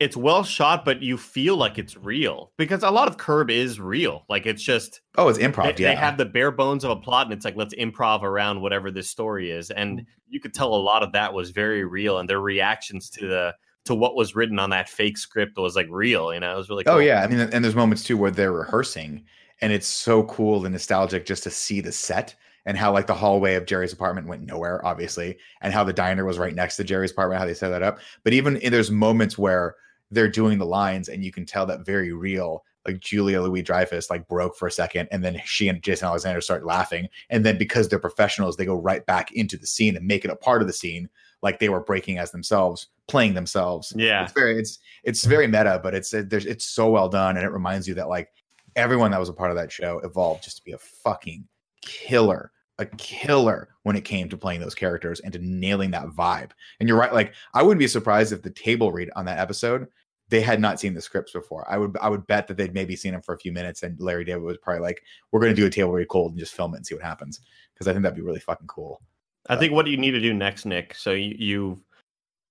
[0.00, 3.78] it's well shot, but you feel like it's real because a lot of Curb is
[3.78, 4.24] real.
[4.28, 5.76] Like it's just Oh, it's improv.
[5.76, 5.94] they yeah.
[5.94, 9.08] have the bare bones of a plot, and it's like let's improv around whatever this
[9.08, 10.06] story is, and mm.
[10.28, 13.54] you could tell a lot of that was very real, and their reactions to the
[13.84, 16.34] to what was written on that fake script was like real.
[16.34, 16.84] You know, it was really.
[16.86, 16.96] Oh, cool.
[16.96, 19.24] Oh yeah, I mean, and there's moments too where they're rehearsing,
[19.60, 22.34] and it's so cool and nostalgic just to see the set
[22.66, 26.24] and how like the hallway of Jerry's apartment went nowhere, obviously, and how the diner
[26.24, 27.98] was right next to Jerry's apartment, how they set that up.
[28.22, 29.76] But even in, there's moments where
[30.10, 32.64] they're doing the lines and you can tell that very real.
[32.86, 36.42] Like Julia Louis Dreyfus like broke for a second, and then she and Jason Alexander
[36.42, 40.06] start laughing, and then because they're professionals, they go right back into the scene and
[40.06, 41.08] make it a part of the scene,
[41.40, 43.94] like they were breaking as themselves, playing themselves.
[43.96, 44.24] Yeah.
[44.24, 47.52] It's very it's it's very meta, but it's there's it's so well done, and it
[47.52, 48.28] reminds you that like
[48.76, 51.46] everyone that was a part of that show evolved just to be a fucking
[51.84, 56.50] killer, a killer when it came to playing those characters and to nailing that vibe.
[56.80, 59.86] And you're right, like I wouldn't be surprised if the table read on that episode
[60.28, 61.66] they had not seen the scripts before.
[61.70, 63.98] I would I would bet that they'd maybe seen them for a few minutes, and
[64.00, 66.54] Larry David was probably like, "We're going to do a table read cold and just
[66.54, 67.40] film it and see what happens,"
[67.72, 69.02] because I think that'd be really fucking cool.
[69.48, 70.94] I think what do you need to do next, Nick?
[70.94, 71.82] So you, you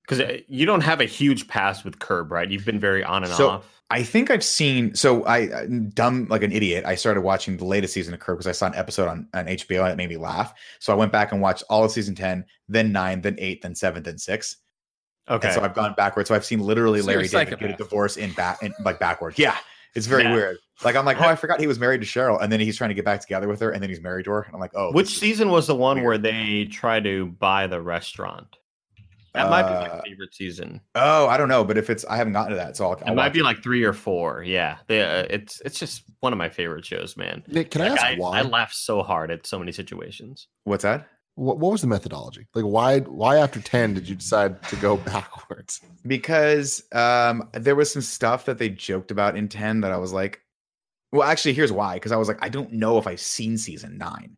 [0.03, 2.49] because uh, you don't have a huge pass with Curb, right?
[2.49, 3.69] You've been very on and So, off.
[3.89, 4.95] I think I've seen.
[4.95, 6.83] So I, I- dumb like an idiot.
[6.85, 9.45] I started watching the latest season of Curb because I saw an episode on, on
[9.45, 10.53] HBO and it made me laugh.
[10.79, 13.75] So I went back and watched all of season ten, then nine, then eight, then
[13.75, 14.57] seven, then six.
[15.29, 15.47] Okay.
[15.49, 16.27] And so I've gone backwards.
[16.29, 18.99] So I've seen literally So Larry a David get a divorce in back in like
[18.99, 19.37] backwards.
[19.37, 19.55] Yeah.
[19.95, 20.33] It's very Yeah.
[20.33, 20.57] weird.
[20.83, 22.89] Like I'm like, oh, I forgot he was married to Cheryl, and then he's trying
[22.89, 24.41] to get back together with her, and then he's married to her.
[24.41, 26.05] And I'm like, oh, Which season was the one weird.
[26.07, 28.57] where they try to buy the restaurant?
[29.33, 30.79] That might be my Uh, favorite season.
[30.95, 32.93] Oh, I don't know, but if it's I haven't gotten to that, so I'll.
[32.93, 34.43] It I'll might watch be like three or four.
[34.43, 37.43] Yeah, they, uh, it's it's just one of my favorite shows, man.
[37.47, 38.39] Nick, can I ask I, why?
[38.39, 40.47] I laugh so hard at so many situations.
[40.65, 41.07] What's that?
[41.35, 42.45] what, what was the methodology?
[42.53, 45.81] Like, why why after ten did you decide to go backwards?
[46.05, 50.13] because um there was some stuff that they joked about in 10 that I was
[50.13, 50.41] like
[51.11, 53.97] well actually here's why because I was like I don't know if I've seen season
[53.97, 54.37] 9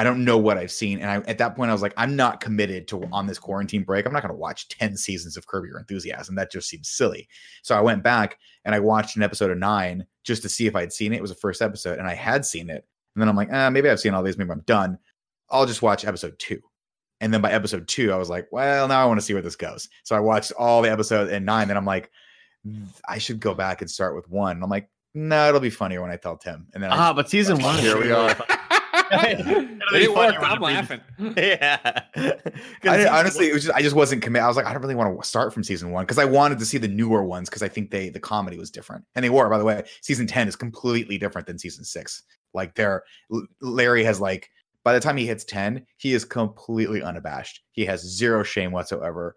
[0.00, 2.16] I don't know what I've seen and I at that point I was like I'm
[2.16, 5.46] not committed to on this quarantine break I'm not going to watch 10 seasons of
[5.46, 7.28] Curb Your Enthusiasm that just seems silly
[7.62, 10.74] so I went back and I watched an episode of 9 just to see if
[10.74, 13.28] I'd seen it it was the first episode and I had seen it and then
[13.28, 14.98] I'm like ah, maybe I've seen all these maybe I'm done
[15.50, 16.58] I'll just watch episode 2
[17.20, 19.42] and then by episode two, I was like, well, now I want to see where
[19.42, 19.88] this goes.
[20.04, 21.68] So I watched all the episodes and nine.
[21.68, 22.10] Then I'm like,
[23.06, 24.52] I should go back and start with one.
[24.52, 26.66] And I'm like, no, it'll be funnier when I tell Tim.
[26.72, 27.78] And then I Ah, but season one.
[27.78, 28.34] Here we are.
[29.10, 30.40] It be funny worked.
[30.40, 31.00] when I'm laughing.
[31.36, 32.02] Yeah.
[32.84, 34.44] I honestly, it was just I just wasn't committed.
[34.44, 36.58] I was like, I don't really want to start from season one because I wanted
[36.58, 39.30] to see the newer ones because I think they the comedy was different, and they
[39.30, 39.48] were.
[39.48, 42.22] By the way, season ten is completely different than season six.
[42.54, 43.04] Like, they're
[43.60, 44.50] Larry has like
[44.84, 47.60] by the time he hits ten, he is completely unabashed.
[47.72, 49.36] He has zero shame whatsoever.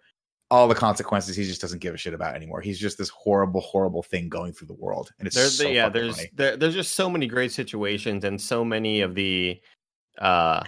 [0.53, 2.61] All the consequences he just doesn't give a shit about anymore.
[2.61, 5.89] He's just this horrible, horrible thing going through the world, and it's there's so yeah
[5.89, 9.59] there's there, there's just so many great situations and so many of the
[10.19, 10.61] uh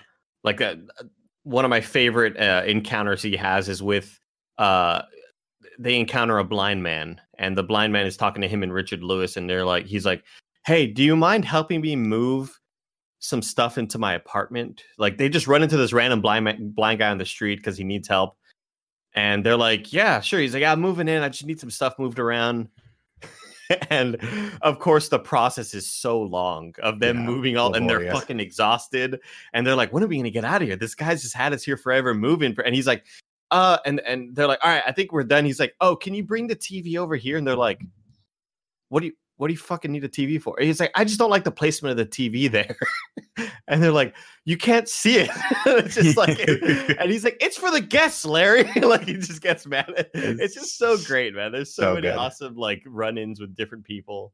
[0.43, 0.75] like uh,
[1.43, 4.19] one of my favorite uh, encounters he has is with
[4.57, 5.03] uh
[5.77, 9.03] they encounter a blind man and the blind man is talking to him and Richard
[9.03, 10.23] Lewis and they're like he's like
[10.65, 12.59] hey do you mind helping me move
[13.19, 16.99] some stuff into my apartment like they just run into this random blind man, blind
[16.99, 18.37] guy on the street because he needs help
[19.15, 20.39] and they're like yeah sure.
[20.39, 21.23] He's like i'm moving in.
[21.23, 22.69] I just need some stuff moved around.
[23.89, 24.19] And
[24.61, 28.39] of course the process is so long of them Yeah, moving all and they're fucking
[28.39, 29.19] exhausted.
[29.53, 30.77] And they're like when are we gonna get out of here?
[30.77, 33.05] This guy's just had us here forever moving and he's like
[33.49, 35.45] uh and and they're like all right i think we're done.
[35.45, 37.37] He's like oh can you bring the tv over here?
[37.37, 37.81] And they're like
[38.89, 41.03] what do you what do you fucking need a tv for and he's like i
[41.03, 42.75] just don't like the placement of the tv there
[43.67, 44.15] and they're like
[44.45, 45.29] you can't see it
[45.65, 49.65] it's just like and he's like it's for the guests larry like he just gets
[49.65, 52.17] mad at it's just so great man there's so, so many good.
[52.17, 54.33] awesome like run-ins with different people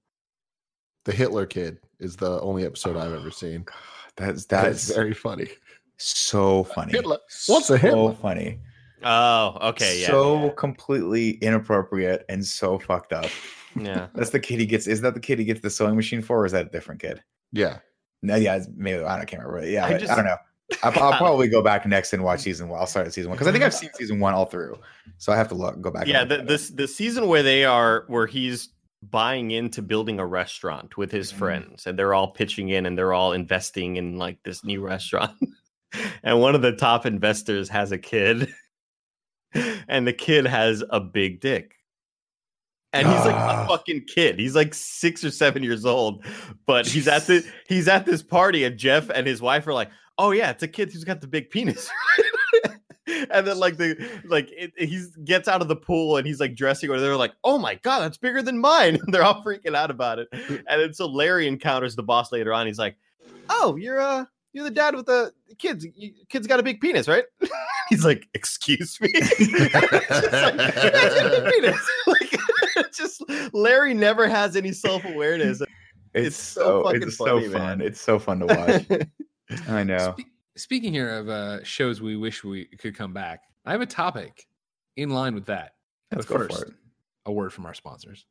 [1.06, 3.66] The Hitler kid is the only episode I've ever oh, seen.
[4.18, 5.48] That's That is very funny.
[5.98, 6.92] so funny.
[6.92, 7.18] Hitler.
[7.48, 8.14] What's a so Hitler?
[8.14, 8.60] funny.
[9.04, 13.32] oh okay yeah so completely inappropriate and so fucked up.
[13.76, 14.88] Yeah That's the kid he gets.
[14.88, 17.02] Is that the kid he gets the sewing machine for, or is that a different
[17.02, 17.22] kid?
[17.52, 17.80] Yeah.
[18.24, 19.68] No, yeah, maybe I don't, I can't remember.
[19.68, 20.38] Yeah, I I, just- I don't know.
[20.84, 22.80] I'll, I'll probably go back next and watch season one.
[22.80, 24.78] I'll start at season one because I think I've seen season one all through,
[25.18, 26.08] so I have to look, go back.
[26.08, 28.70] yeah the, this the season where they are where he's
[29.10, 31.36] buying into building a restaurant with his Mhm.
[31.38, 35.32] friends and they're all pitching in and they're all investing in like this new restaurant
[36.24, 38.54] and one of the top investors has a kid
[39.88, 41.76] and the kid has a big dick
[42.94, 43.64] and he's like Ah.
[43.64, 44.40] a fucking kid.
[44.40, 46.26] He's like six or seven years old
[46.66, 49.90] but he's at the he's at this party and jeff and his wife are like
[50.18, 51.90] oh yeah it's a kid who's got the big penis.
[53.30, 56.90] And then like the like he gets out of the pool and he's like dressing
[56.90, 58.96] or they're like oh my god that's bigger than mine.
[59.04, 60.28] And they're all freaking out about it.
[60.32, 62.68] And then so larry encounters the boss later on.
[62.68, 62.96] He's like
[63.50, 65.86] oh you're uh you're the dad with the kids.
[65.96, 67.26] You, kids got a big penis right?
[67.90, 69.12] He's like excuse me?
[69.14, 69.70] Like, "Yeah,
[70.10, 72.31] it's got a big penis." Like,
[72.98, 73.24] just
[73.54, 75.62] larry never has any self-awareness
[76.14, 77.62] it's, it's so so fucking it's funny, so fun.
[77.80, 77.82] man.
[77.82, 79.08] It's so fun to watch.
[79.70, 80.14] I know.
[80.18, 80.28] Spe-
[80.58, 84.46] Speaking here of uh, shows we wish we could come back, I have a topic
[84.98, 85.76] in line with that.
[86.12, 86.74] Let's But go first, for it.
[87.26, 88.26] a word from our sponsors.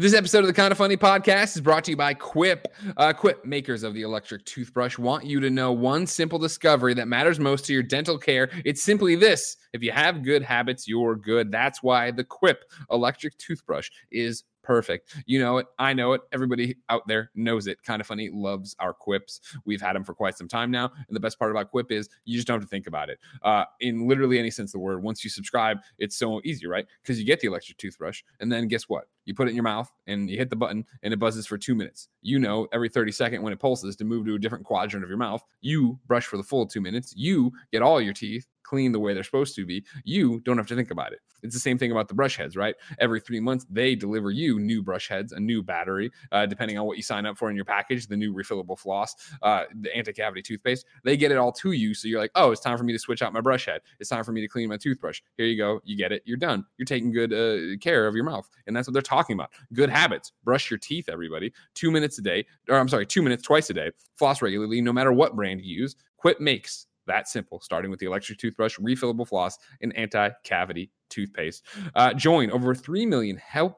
[0.00, 2.72] This episode of the Kinda Funny podcast is brought to you by Quip.
[2.96, 7.08] Uh, Quip, makers of the electric toothbrush, want you to know one simple discovery that
[7.08, 8.48] matters most to your dental care.
[8.64, 11.50] It's simply this if you have good habits, you're good.
[11.50, 15.14] That's why the Quip electric toothbrush is perfect.
[15.24, 15.66] You know it.
[15.78, 16.20] I know it.
[16.30, 17.82] Everybody out there knows it.
[17.82, 19.40] Kinda Funny loves our quips.
[19.64, 20.92] We've had them for quite some time now.
[21.08, 23.18] And the best part about Quip is you just don't have to think about it.
[23.40, 26.84] Uh, in literally any sense of the word, once you subscribe, it's so easy, right?
[27.02, 28.22] Because you get the electric toothbrush.
[28.40, 29.04] And then guess what?
[29.24, 31.56] You put it in your mouth and you hit the button and it buzzes for
[31.56, 32.10] two minutes.
[32.20, 35.08] You know, every 30 second when it pulses to move to a different quadrant of
[35.08, 37.14] your mouth, you brush for the full two minutes.
[37.16, 39.84] You get all your teeth clean the way they're supposed to be.
[40.04, 41.20] You don't have to think about it.
[41.42, 42.74] It's the same thing about the brush heads, right?
[42.98, 46.86] Every three months, they deliver you new brush heads, a new battery, uh, depending on
[46.86, 50.12] what you sign up for in your package, the new refillable floss, uh, the anti
[50.12, 50.84] cavity toothpaste.
[51.04, 51.94] They get it all to you.
[51.94, 53.80] So you're like, oh, it's time for me to switch out my brush head.
[54.00, 55.20] It's time for me to clean my toothbrush.
[55.36, 55.80] Here you go.
[55.84, 56.22] You get it.
[56.26, 56.64] You're done.
[56.76, 58.48] You're taking good uh, care of your mouth.
[58.66, 59.50] And that's what they're talking about.
[59.72, 60.32] Good habits.
[60.44, 61.52] Brush your teeth, everybody.
[61.74, 63.90] Two minutes a day, or I'm sorry, two minutes twice a day.
[64.16, 65.96] Floss regularly, no matter what brand you use.
[66.18, 71.64] Quip makes that simple, starting with the electric toothbrush, refillable floss, and anti-cavity toothpaste.
[71.94, 73.74] Uh, join over three million health.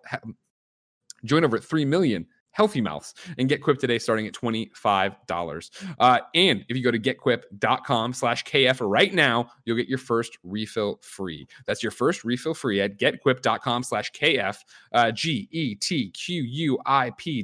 [1.24, 5.70] join over three million healthy mouths and get Quip today starting at $25.
[5.98, 10.36] Uh, and if you go to getquip.com slash KF right now, you'll get your first
[10.42, 11.46] refill free.
[11.66, 14.56] That's your first refill free at getquip.com slash KF,
[14.92, 15.62] uh, G-E-T-Q-U-I-P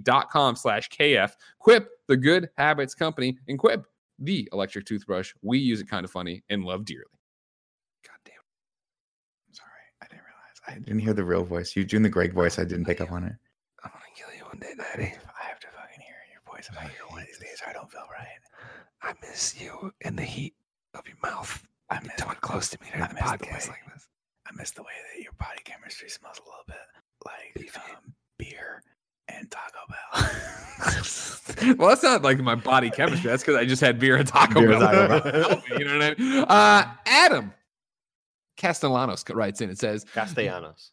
[0.00, 1.32] dot com slash KF.
[1.58, 3.84] Quip, the good habits company, and Quip,
[4.18, 5.32] the electric toothbrush.
[5.42, 7.04] We use it kind of funny and love dearly.
[8.06, 8.34] God damn.
[9.52, 9.68] Sorry,
[10.02, 10.60] I didn't realize.
[10.66, 11.74] I didn't hear the real voice.
[11.76, 12.58] You doing the Greg voice.
[12.58, 13.34] I didn't pick up on it.
[13.84, 15.12] I'm gonna kill you one day, Daddy.
[15.40, 16.68] I have to fucking hear your voice.
[16.70, 17.60] I might hear one of these days.
[17.66, 18.26] I don't feel right.
[19.02, 20.54] I miss you and the heat
[20.94, 21.66] of your mouth.
[21.90, 24.08] I miss, Coming close to me during I the miss the podcast way- like this.
[24.48, 26.76] I miss the way that your body chemistry smells a little bit
[27.24, 28.82] like um, beer
[29.28, 30.30] and Taco Bell.
[31.76, 33.30] well, that's not like my body chemistry.
[33.30, 34.80] That's because I just had beer and Taco Beer Bell.
[34.80, 35.62] Taco Bell.
[35.78, 36.44] You know what I mean?
[36.48, 37.52] Uh, Adam
[38.56, 39.70] Castellanos writes in.
[39.70, 40.90] It says, Castellanos.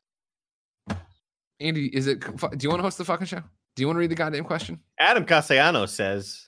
[1.60, 2.20] "Andy, is it?
[2.20, 3.42] Do you want to host the fucking show?
[3.76, 4.80] Do you want to read the goddamn question?
[5.00, 6.48] Adam Castellanos says,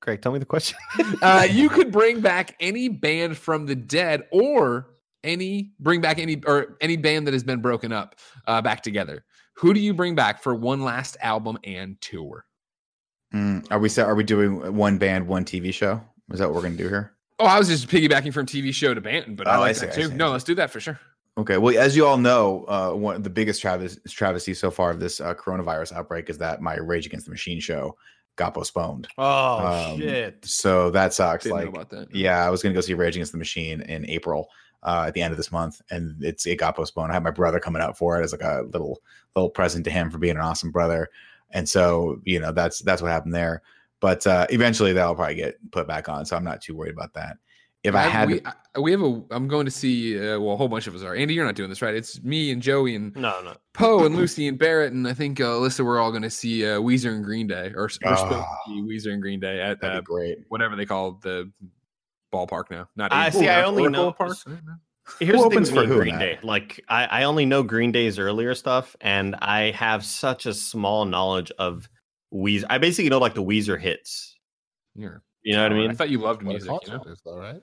[0.00, 0.78] Craig, tell me the question.
[1.20, 4.88] Uh, you could bring back any band from the dead, or
[5.24, 8.16] any bring back any or any band that has been broken up
[8.46, 9.24] uh, back together.
[9.54, 12.46] Who do you bring back for one last album and tour?
[13.34, 16.00] Mm, are we are we doing one band, one TV show?
[16.32, 17.12] Is that what we're gonna do here?
[17.38, 19.72] Oh, I was just piggybacking from TV show to band, but I Oh, like I
[19.72, 20.14] see, that too.
[20.14, 20.98] No, let's do that for sure.
[21.38, 21.56] Okay.
[21.56, 25.00] Well, as you all know, uh, one of the biggest travis- travesty so far of
[25.00, 27.96] this uh, coronavirus outbreak is that my Rage Against the Machine show
[28.36, 29.08] got postponed.
[29.16, 30.44] Oh, Um, shit.
[30.44, 31.44] So that sucks.
[31.44, 32.14] Didn't like, know about that.
[32.14, 34.48] yeah, I was gonna go see Rage Against the Machine in April
[34.82, 37.10] uh, at the end of this month, and it's it got postponed.
[37.12, 39.00] I had my brother coming out for it as like a little
[39.36, 41.08] little present to him for being an awesome brother,
[41.50, 43.62] and so you know that's that's what happened there.
[44.00, 47.14] But uh, eventually that'll probably get put back on, so I'm not too worried about
[47.14, 47.36] that.
[47.84, 49.22] If I, have- had, we, I- we have a.
[49.32, 50.16] I'm going to see.
[50.18, 51.14] Uh, well, a whole bunch of us are.
[51.16, 51.94] Andy, you're not doing this, right?
[51.94, 53.54] It's me and Joey and No, no.
[53.74, 55.84] Poe and Lucy and Barrett, and I think uh, Alyssa.
[55.84, 58.56] We're all going to see uh, Weezer and Green Day, or we're supposed to Ah.
[58.66, 60.38] see Weezer and Green Day at that'd uh, great.
[60.48, 61.50] whatever they call the
[62.32, 62.88] ballpark now.
[62.96, 64.36] Not I Avery- see, I only Oracle know- Park.
[64.46, 64.60] I don't.
[65.18, 66.20] Here's the thing opens for who and in Green that?
[66.20, 66.38] Day.
[66.44, 71.04] Like, I, I only know Green Day's earlier stuff, and I have such a small
[71.04, 71.88] knowledge of
[72.32, 72.64] Weezer.
[72.70, 74.36] I basically know like the Weezer hits.
[74.94, 75.90] You're- You know what I mean?
[75.90, 76.70] I thought you loved What a music.
[76.86, 77.04] You know?
[77.24, 77.60] though, right?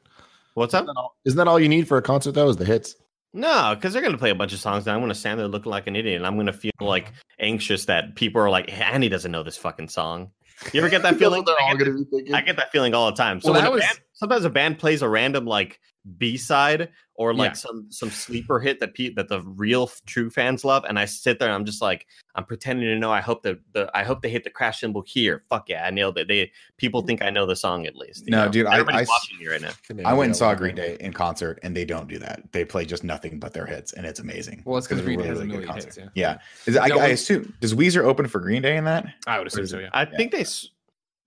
[0.56, 0.84] What's up?
[0.84, 2.50] Isn't that, all, isn't that all you need for a concert, though?
[2.50, 2.96] Is the hits?
[3.32, 5.70] No, because they're gonna play a bunch of songs, and I'm gonna stand there looking
[5.72, 9.08] like an idiot, and I'm gonna feel like anxious that people are like, hey, Andy
[9.08, 10.32] doesn't know this fucking song.
[10.74, 11.44] You ever get that feeling?
[11.46, 12.34] They're I get, going to be thinking.
[12.36, 13.42] I get that feeling all the time.
[13.42, 15.80] So Well, when that a was- band, sometimes a band plays a random like
[16.18, 16.90] B side
[17.20, 17.54] or like Yeah.
[17.54, 21.38] some some sleeper hit that pe- that the real true fans love, and I sit
[21.38, 23.12] there and I'm just like I'm pretending to know.
[23.12, 25.44] I hope that the I hope they hit the crash cymbal here.
[25.50, 26.30] Fuck yeah, I nailed it.
[26.30, 28.26] They people think I know the song at least.
[28.30, 28.52] No, know?
[28.52, 30.10] dude, I- everybody's I s- watching me right now.
[30.10, 32.50] I went and saw Green Day in concert, and they don't do that.
[32.54, 34.64] They play just nothing but their hits, and it's amazing.
[34.66, 36.06] Well, it's because Green Day has a million hits, yeah.
[36.16, 39.06] Yeah, Is it- I, I assume does Weezer open for Green Day in that?
[39.28, 39.80] I would assume is so.
[39.80, 39.90] it- Yeah.
[39.92, 40.46] I think they.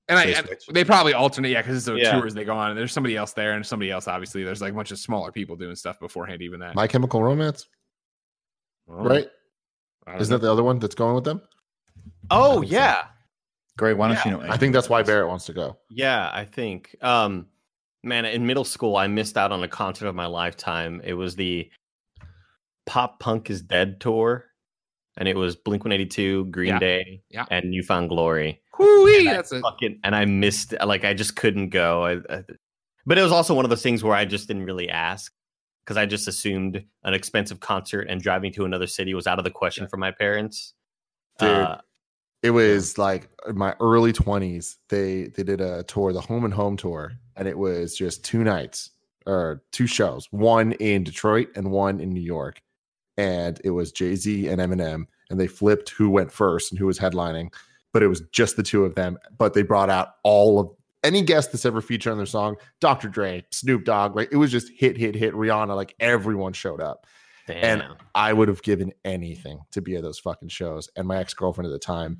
[0.09, 2.13] S- And I, They and they probably alternate, yeah, because it's the Yeah.
[2.21, 2.71] tours they go on.
[2.71, 4.09] And there's somebody else there, and somebody else.
[4.09, 6.43] Obviously, there's like a bunch of smaller people doing stuff beforehand.
[6.43, 7.67] Even that, My Chemical Romance,
[8.87, 9.29] Well, right?
[10.19, 10.39] Isn't know.
[10.39, 11.41] that the other one that's going with them?
[12.31, 12.77] Oh think so.
[12.77, 13.05] yeah,
[13.79, 14.33] Greg, why don't Yeah.
[14.39, 14.53] you know?
[14.53, 15.79] I think that's why Barrett wants to go.
[15.91, 16.31] yeah.
[16.33, 16.97] I think.
[17.03, 17.47] Um,
[18.03, 21.01] man, in middle school, I missed out on a concert of my lifetime.
[21.05, 21.71] It was the
[22.87, 24.47] Pop Punk is Dead tour,
[25.17, 26.79] and it was Blink One Eighty Two, Green Yeah.
[26.79, 27.47] Day, Yeah.
[27.51, 28.61] and New Found Glory.
[28.79, 32.05] Whoo-wee, And I that's a fucking and I missed like I just couldn't go.
[32.05, 32.45] I, I
[33.07, 35.33] But it was also one of those things where I just didn't really ask
[35.85, 39.45] because I just assumed an expensive concert and driving to another city was out of
[39.45, 40.75] the question for my parents.
[41.39, 41.79] Dude, Uh,
[42.43, 44.77] It was like in my early 20s.
[44.89, 48.43] They they did a tour, the home and home tour, and it was just two
[48.43, 48.91] nights
[49.27, 52.61] or two shows, one in Detroit and one in New York.
[53.17, 56.99] And it was Jay-Z and Eminem, and they flipped who went first and who was
[56.99, 57.53] headlining,
[57.93, 59.19] but it was just the two of them.
[59.37, 60.71] But they brought out all of
[61.05, 63.09] any guest that's ever featured on their song, Dr.
[63.09, 67.07] Dre, Snoop Dogg, like it was just hit, hit, hit, Rihanna, like everyone showed up.
[67.47, 67.81] damn.
[67.81, 67.83] And
[68.15, 70.89] I would have given anything to be at those fucking shows.
[70.97, 72.19] And my ex girlfriend at the time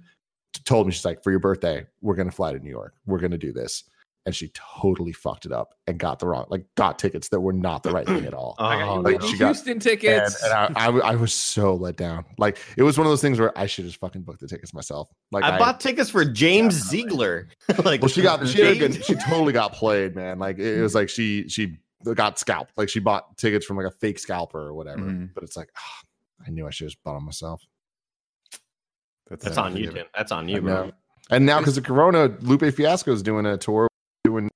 [0.65, 2.95] told me, she's like, for your birthday, we're going to fly to New York.
[3.07, 3.85] We're going to do this.
[4.25, 7.53] And she totally fucked it up and got the wrong, like, got tickets that were
[7.53, 8.55] not the right thing at all.
[8.59, 9.01] I Oh, you no.
[9.03, 10.41] Whitney She got- Houston And, tickets.
[10.45, 12.25] and I, I, w- I was so let down.
[12.39, 14.73] Like, it was one of those things where I should just fucking book the tickets
[14.73, 15.09] myself.
[15.33, 16.99] Like, I, bought tickets for James Definitely.
[17.11, 17.49] Ziegler.
[17.85, 20.39] like, well, she got, she, had a good, she totally got played, man.
[20.39, 21.79] Like, it, it was like she, she
[22.15, 22.73] got scalped.
[22.77, 25.01] Like, she bought tickets from like a fake scalper or whatever.
[25.03, 25.31] Mhm.
[25.35, 26.01] But it's like, ah,
[26.47, 27.61] I knew I should have just bought them myself.
[29.29, 30.07] That's Yeah, on you, forgive Tim.
[30.17, 30.93] That's on you, bro.
[31.31, 33.89] And now because of Corona, Lupe Fiasco is doing a tour doing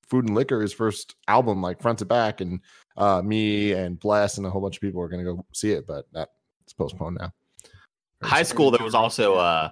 [0.09, 2.61] Food and Liquor, his first album, like front to back, and
[2.97, 5.73] uh, me and Bless and a whole bunch of people are going to go see
[5.73, 6.31] it, but that's
[6.79, 7.33] postponed now.
[8.23, 9.71] High school, there was also uh,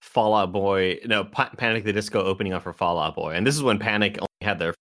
[0.00, 3.46] Fall Out Boy, no, Pa- Panic the Disco opening up for Fall Out Boy, and
[3.46, 4.74] this is when Panic only had their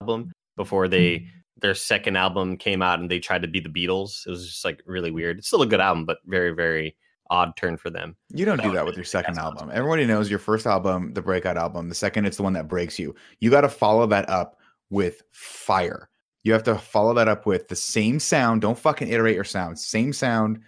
[0.00, 1.26] album before they
[1.60, 4.26] their second album came out and they tried to be the Beatles.
[4.26, 5.38] It was just like really weird.
[5.38, 6.96] It's still a good album, but very very
[7.30, 8.16] odd turn for them.
[8.28, 9.52] You don't That do that with your second album.
[9.58, 9.78] consequence.
[9.78, 11.88] Everybody knows your first album, the breakout album.
[11.88, 13.14] The second, it's the one that breaks you.
[13.38, 14.58] You got to follow that up
[14.90, 16.08] with fire.
[16.42, 18.62] You have to follow that up with the same sound.
[18.62, 19.78] Don't fucking iterate your sound.
[19.78, 20.60] Same sound,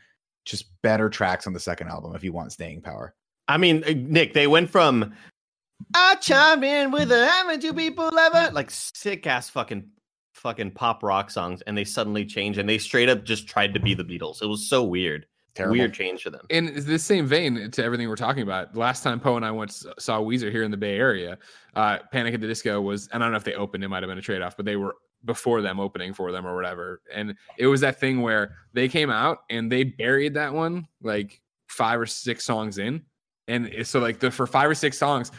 [0.44, 3.14] just better tracks on the second album if you want staying power.
[3.48, 5.14] I mean, uh, Nick, they went from
[5.94, 9.84] I chime in with a haven't you people ever like sick ass fucking
[10.34, 13.80] fucking pop rock songs, and they suddenly changed and they straight up just tried to
[13.80, 14.42] be the Beatles.
[14.42, 15.26] It was so weird.
[15.54, 15.76] Terrible.
[15.76, 16.46] Weird change for them.
[16.48, 19.84] in the same vein to everything we're talking about, last time Poe and I once
[19.98, 21.36] saw Weezer here in the Bay Area,
[21.74, 24.02] uh, Panic at the Disco was, and I don't know if they opened, it might
[24.02, 27.02] have been a trade off, but they were before them opening for them or whatever.
[27.12, 31.40] And it was that thing where they came out and they buried that one like
[31.68, 33.02] five or six songs in.
[33.48, 35.32] And so, like, the for five or six songs,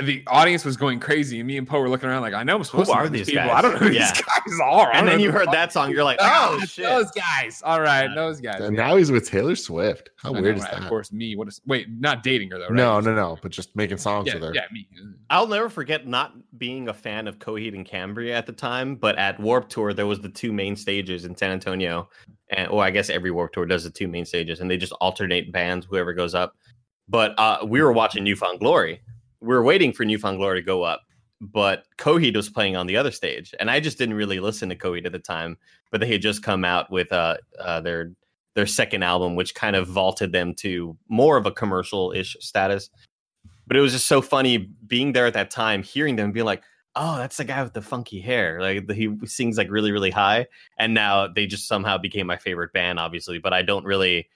[0.00, 1.40] the audience was going crazy.
[1.40, 3.08] And me and Poe were looking around like, I know I'm supposed to are know
[3.08, 3.48] these these people.
[3.48, 3.58] guys?
[3.58, 4.12] I don't know who Yeah.
[4.12, 4.92] these guys are.
[4.94, 6.84] And then you the heard that song, you're like, Oh, oh shit.
[6.84, 7.60] those guys.
[7.64, 8.14] All right, Yeah.
[8.14, 8.60] those guys.
[8.60, 8.86] And yeah.
[8.86, 10.10] now he's with Taylor Swift.
[10.16, 10.72] How I know, weird is right?
[10.74, 10.82] that?
[10.84, 11.34] Of course, me.
[11.34, 11.60] What is?
[11.66, 12.72] Wait, not dating her though, right?
[12.74, 13.36] No, no, no.
[13.42, 14.54] But just making songs Yeah, with her.
[14.54, 14.86] yeah, me.
[15.28, 19.18] I'll never forget not being a fan of Coheed and Cambria at the time, but
[19.18, 22.08] at Warp Tour there was the two main stages in San Antonio,
[22.50, 24.92] and well, I guess every Warp Tour does the two main stages, and they just
[25.00, 26.54] alternate bands, whoever goes up.
[27.08, 29.00] But uh, we were watching New Found Glory.
[29.40, 31.02] We were waiting for New Found Glory to go up,
[31.40, 34.76] but Coheed was playing on the other stage, and I just didn't really listen to
[34.76, 35.56] Coheed at the time.
[35.90, 38.12] But they had just come out with uh, uh their
[38.54, 42.90] their second album, which kind of vaulted them to more of a commercial ish status
[43.70, 46.64] but it was just so funny being there at that time, hearing them be like,
[46.96, 48.60] "Oh, that's the guy with the funky hair.
[48.60, 52.36] Like the, he sings like really, really high." And now they just somehow became my
[52.36, 53.38] favorite band, obviously.
[53.38, 54.28] But I don't really.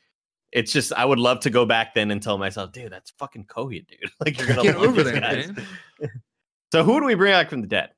[0.55, 3.47] It's just I would love to go back then and tell myself, "Dude, that's fucking
[3.47, 4.11] Coheed, dude.
[4.25, 5.67] like you're gonna Get over there, man.
[6.73, 7.91] so who do we bring back from the dead?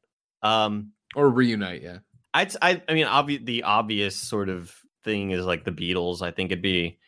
[0.43, 1.99] Um, Or reunite, yeah.
[2.33, 6.23] I'd, I, I mean, the obvious sort of thing is like the Beatles.
[6.23, 6.99] I think it'd be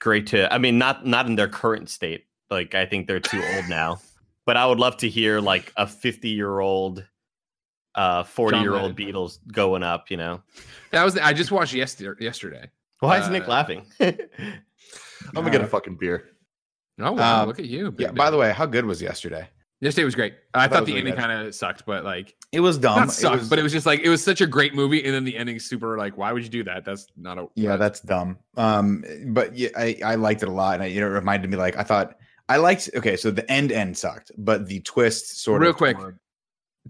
[0.00, 0.52] great to.
[0.52, 2.24] I mean, not not in their current state.
[2.50, 4.00] Like, I think they're too old now.
[4.44, 7.06] But I would love to hear like a fifty-year-old,
[7.94, 9.14] uh, forty-year-old Lennon.
[9.14, 10.10] Beatles going up.
[10.10, 10.42] You know,
[10.90, 11.16] That was.
[11.16, 12.24] I just watched yesterday.
[12.24, 12.68] Yesterday.
[13.08, 13.84] Why is Uh, Nick laughing?
[14.00, 16.24] I'm gonna get a fucking beer.
[17.00, 17.42] Oh wow!
[17.42, 17.94] Um, look at you.
[17.98, 18.08] Yeah.
[18.08, 19.48] big By the way, how good was yesterday?
[19.80, 20.34] yesterday was great.
[20.54, 22.96] I That thought was the really ending kind of sucked, but like It was dumb.
[23.00, 25.02] not It sucked, was- but it was just like it was such a great movie,
[25.04, 26.84] and then the ending super like, why would you do that?
[26.84, 28.38] That's not a Yeah, that's dumb.
[28.56, 31.76] Um, but yeah, I, I liked it a lot, and it, it reminded me like
[31.76, 32.16] I thought
[32.48, 32.90] I liked.
[32.94, 36.18] Okay, so the end end sucked, but the twist sort Real of real quick, toward-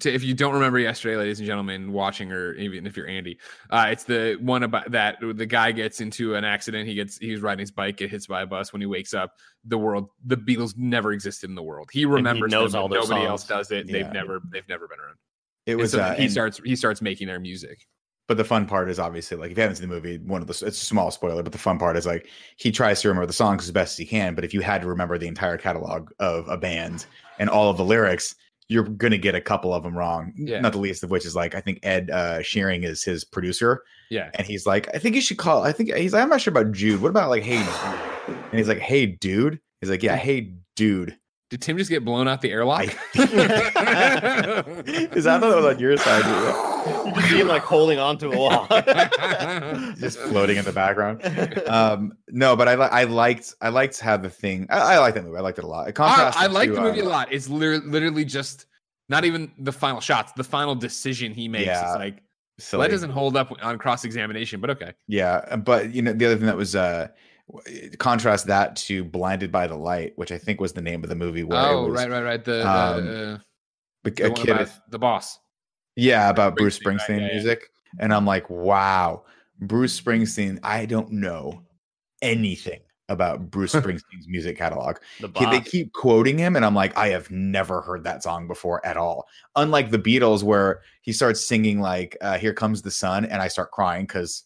[0.01, 3.38] to, if you don't remember yesterday, ladies and gentlemen, watching or even if you're Andy,
[3.70, 6.88] uh, it's the one about that the guy gets into an accident.
[6.88, 8.72] He gets he's riding his bike, get hits by a bus.
[8.72, 9.34] When he wakes up,
[9.64, 11.90] the world, the Beatles never existed in the world.
[11.93, 13.86] He remembers knows them, all but their nobody else does it.
[13.86, 13.93] Yeah.
[13.93, 15.16] They've never they've never been around.
[15.66, 15.93] it was.
[15.93, 17.86] so uh, he and- starts he starts making their music.
[18.28, 20.47] but the fun part is obviously like if you haven't seen the movie, one of
[20.47, 23.26] the it's a small spoiler, but the fun part is like he tries to remember
[23.26, 24.34] the songs as best as he can.
[24.34, 27.05] But if you had to remember the entire catalog of a band
[27.38, 28.36] and all of the lyrics,
[28.68, 30.32] you're gonna get a couple of them wrong.
[30.36, 30.60] Yeah.
[30.60, 33.82] Not the least of which is like I think Ed uh, Sheeran is his producer,
[34.10, 35.62] Yeah, and he's like, I think you should call.
[35.62, 37.02] I think he's like, I'm not sure about Jude.
[37.02, 37.56] What about like, hey,
[38.26, 39.60] and he's like, hey, dude.
[39.80, 41.16] He's like, yeah, hey, dude.
[41.53, 42.84] Did Tim just get blown out the airlock?
[43.14, 43.24] Is
[45.24, 46.24] that that was on your side?
[47.07, 48.66] You just see him like holding onto a wall.
[49.98, 51.22] just floating in the background.
[51.68, 54.66] Um, no, but I li- I liked I liked how the thing.
[54.70, 55.36] I, I like that movie.
[55.36, 55.88] I liked it a lot.
[55.88, 57.30] It I, contrasted I like to, the movie uh, a lot.
[57.30, 58.64] It's lit- literally just
[59.11, 60.32] not even the final shots.
[60.32, 62.22] The final decision he makes Yeah, is like
[62.72, 64.59] well, that doesn't hold up on cross examination.
[64.62, 67.12] But okay, Yeah, but you know the other thing that was uh w-
[67.98, 71.16] contrast that to Blinded by the Light, which I think was the name of the
[71.16, 71.44] movie.
[71.44, 72.44] Where oh was right, right, right.
[72.44, 73.38] The, um, the, uh,
[74.05, 75.38] the kid, about the boss.
[75.96, 77.32] yeah, about Bruce Springsteen, right, Springsteen yeah, yeah.
[77.32, 79.24] music, and I'm like, wow,
[79.61, 80.59] Bruce Springsteen.
[80.62, 81.62] I don't know
[82.22, 84.96] anything about Bruce Springsteen's music catalog.
[85.20, 88.48] the He- they keep quoting him and i'm like i have never heard that song
[88.48, 89.26] before at all
[89.57, 93.48] unlike the beatles where he starts singing like uh, here comes the sun and i
[93.48, 94.44] start crying because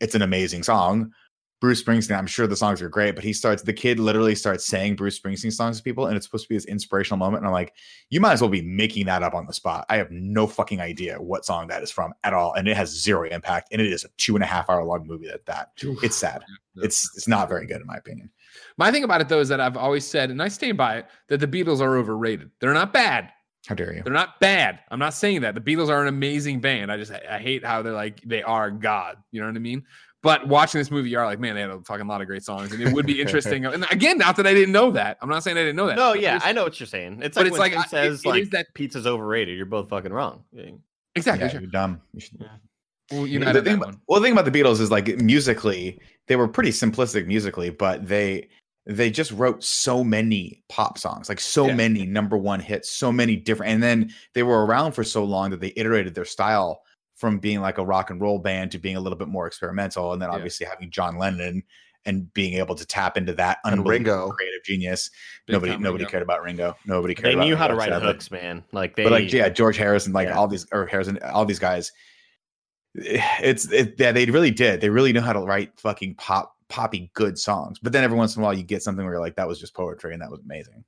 [0.00, 1.12] it's an amazing song
[1.62, 4.66] bruce springsteen i'm sure the songs are great but he starts the kid literally starts
[4.66, 7.46] saying bruce springsteen songs to people and it's supposed to be this inspirational moment and
[7.46, 7.72] i'm like
[8.10, 10.80] you might as well be making that up on the spot i have no fucking
[10.80, 13.86] idea what song that is from at all and it has zero impact and it
[13.86, 15.70] is a two and a half hour long movie at that
[16.02, 16.42] it's sad
[16.78, 18.28] it's it's not very good in my opinion
[18.76, 21.06] My thing about it though is that I've always said, and I stand by it,
[21.28, 22.50] that the Beatles are overrated.
[22.60, 23.30] They're not bad.
[23.66, 24.80] how dare you They're not bad.
[24.90, 25.54] I'm not saying that.
[25.54, 26.90] The Beatles are an amazing band.
[26.90, 29.16] I just I hate how they're like they are God.
[29.30, 29.84] You know what I mean?
[30.22, 32.44] But watching this movie, you are like, man, they had a fucking lot of great
[32.44, 33.66] songs, and it would be interesting.
[33.66, 35.18] and again, not that I didn't know that.
[35.20, 35.96] I'm not saying I didn't know that.
[35.96, 37.20] No, yeah, I know what you're saying.
[37.22, 39.06] It's But like it's when like, Tim I- it- says it like is that- pizza's
[39.06, 39.56] overrated.
[39.56, 40.44] You're both fucking wrong.
[41.16, 41.46] exactly.
[41.48, 42.44] yeah, you're dumb you should
[43.10, 45.98] Well, you the thing about, well, the thing about the Beatles is like musically,
[46.28, 48.48] they were pretty simplistic musically, but they
[48.86, 51.74] they just wrote so many pop songs, like so Yeah.
[51.74, 55.50] many number one hits, so many different, and then they were around for so long
[55.50, 56.82] that they iterated their style
[57.22, 60.12] from being like a rock and roll band to being a little bit more experimental,
[60.12, 60.34] and then Yeah.
[60.34, 61.62] obviously having John Lennon
[62.04, 64.32] and being able to tap into that And unbelievable Ringo.
[64.32, 65.08] creative genius.
[65.46, 66.10] Big nobody nobody Ringo.
[66.10, 66.76] cared about Ringo.
[66.84, 67.26] Nobody cared.
[67.26, 68.08] They about knew how to write sadly.
[68.08, 68.64] hooks, man.
[68.72, 70.36] Like they, but like yeah, George Harrison, like Yeah.
[70.36, 71.92] all these or Harrison, all these guys.
[72.94, 74.80] It's it, yeah, they really did.
[74.80, 77.78] They really know how to write fucking pop poppy good songs.
[77.78, 79.60] But then every once in a while, you get something where you're like, that was
[79.60, 80.84] just poetry, and that was amazing.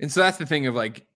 [0.00, 1.06] And so that's the thing of like,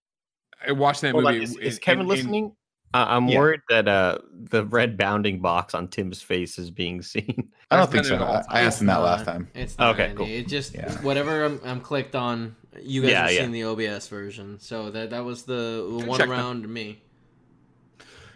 [0.67, 1.39] I watched that Well, movie.
[1.39, 2.55] like, is, in- is Kevin in- in- listening?
[2.93, 3.37] Uh, I'm Yeah.
[3.39, 7.49] worried that uh, the red bounding box on Tim's face is being seen.
[7.69, 8.15] I don't think so.
[8.17, 9.47] I, I asked him that It's last time.
[9.53, 10.25] It's not Okay, cool.
[10.25, 10.91] It just Yeah.
[11.01, 12.55] whatever I'm, I'm clicked on.
[12.81, 13.41] You guys Yeah, have yeah.
[13.41, 16.31] seen the OBS version, so that that was the one Check them.
[16.31, 17.01] around me.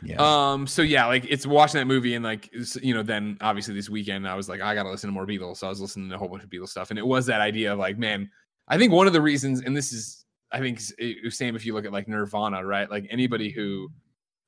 [0.03, 0.15] Yeah.
[0.19, 0.65] Um.
[0.65, 2.49] So yeah, like it's watching that movie and like
[2.81, 5.57] you know, then obviously this weekend I was like, I gotta listen to more Beatles.
[5.57, 7.39] So I was listening to a whole bunch of Beatles stuff, and it was that
[7.39, 8.29] idea of like, man,
[8.67, 10.91] I think one of the reasons, and this is, I think, s-
[11.29, 12.89] same if you look at like Nirvana, right?
[12.89, 13.89] Like anybody who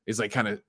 [0.05, 0.61] is like kind of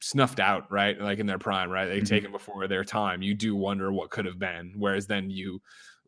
[0.00, 1.00] snuffed out, right?
[1.00, 1.86] Like in their prime, right?
[1.86, 2.08] They Mhm.
[2.08, 3.22] taken before their time.
[3.22, 4.74] You do wonder what could have been.
[4.76, 5.60] Whereas then you,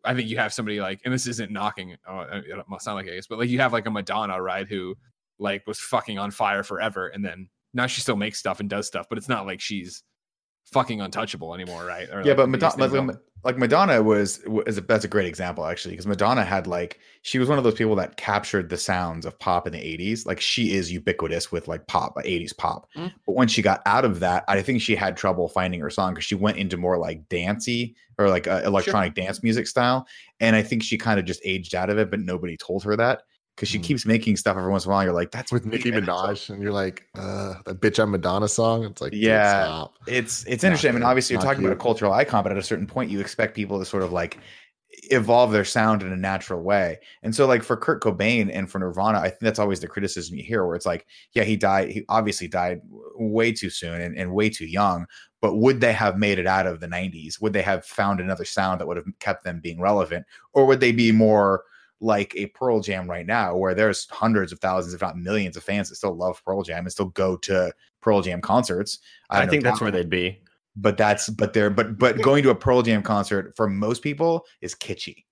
[0.05, 1.97] I think you have somebody like, and this isn't knocking.
[2.07, 4.67] Uh, it must sound like I guess, but like you have like a Madonna, right?
[4.67, 4.97] Who
[5.39, 8.87] like was fucking on fire forever, and then now she still makes stuff and does
[8.87, 10.03] stuff, but it's not like she's
[10.73, 12.09] fucking untouchable anymore, right?
[12.11, 15.09] Or, yeah, like, but Madonna, things like, don't- like Madonna was is a, that's a
[15.09, 18.71] great example actually because Madonna had like she was one of those people that captured
[18.71, 20.27] the sounds of pop in the 80s.
[20.27, 22.89] Like she is ubiquitous with like pop, 80s pop.
[22.97, 23.13] Mm.
[23.27, 26.15] But when she got out of that, I think she had trouble finding her song
[26.15, 30.07] because she went into more like dancey or like uh, electronic dance music style.
[30.41, 32.97] And I think she kind of just aged out of it, but nobody told her
[32.97, 33.23] that
[33.55, 33.85] because she Mm.
[33.85, 35.05] keeps making stuff every once in a while.
[35.05, 36.05] You're like, that's with Nicki weird.
[36.05, 38.85] And it's like- Minaj, and you're like, uh, that bitch on Madonna song.
[38.85, 39.65] It's like, Yeah.
[39.65, 39.95] stop.
[40.07, 40.91] it's it's interesting.
[40.91, 43.21] I mean, obviously, you're talking about a cultural icon, but at a certain point, you
[43.21, 44.39] expect people to sort of like
[45.11, 46.99] evolve their sound in a natural way.
[47.23, 50.37] And so, like for Kurt Cobain and for Nirvana, I think that's always the criticism
[50.37, 51.91] you hear, where it's like, yeah, he died.
[51.91, 52.81] He obviously died
[53.17, 55.07] way too soon and, and way too young.
[55.43, 57.41] But would they have made it out of the 90s?
[57.43, 60.25] Would they have found another sound that would have kept them being relevant,
[60.55, 61.65] or would they be more
[62.01, 65.63] like a Pearl Jam right now, where there's hundreds of thousands, if not millions, of
[65.63, 68.99] fans that still love Pearl Jam and still go to Pearl Jam concerts?
[69.31, 70.41] I, don't think that's where they'd be.
[70.77, 74.45] but that's but they're but but going to a Pearl Jam concert for most people
[74.61, 75.25] is kitschy.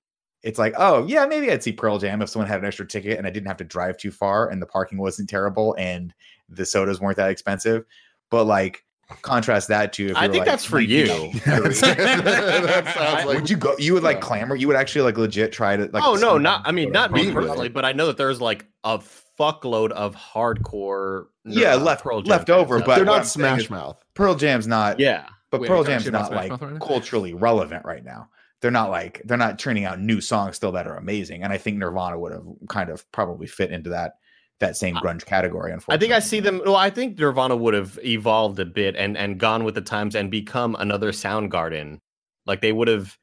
[0.42, 3.18] It's like, oh yeah, maybe I'd see Pearl Jam if someone had an extra ticket
[3.18, 6.12] and I didn't have to drive too far and the parking wasn't terrible and
[6.48, 7.84] the sodas weren't that expensive.
[8.30, 8.84] But like
[9.22, 11.06] contrast that to if I you're, think like, that's for you.
[11.44, 14.20] that like would you go you would like Yeah.
[14.22, 17.12] clamor you would actually like legit try to like oh no, not I mean not
[17.12, 17.46] me Me, really.
[17.48, 18.98] personally, but I know that there's like a
[19.38, 21.26] fuckload of hardcore.
[21.44, 24.02] Yeah, left- Pearl Jam left over, but they're not Smash Mouth.
[24.14, 25.26] Pearl Jam's not yeah.
[25.50, 28.30] But Wait, Pearl Jam's not like right culturally relevant right now.
[28.60, 31.42] They're not like they're not turning out new songs still that are amazing.
[31.42, 34.14] And I think Nirvana would have kind of probably fit into that
[34.60, 35.72] that same grunge category.
[35.72, 36.60] Unfortunately, I think I see them.
[36.64, 40.14] Well, I think Nirvana would have evolved a bit and and gone with the times
[40.14, 41.98] and become another Soundgarden.
[42.46, 43.16] Like they would have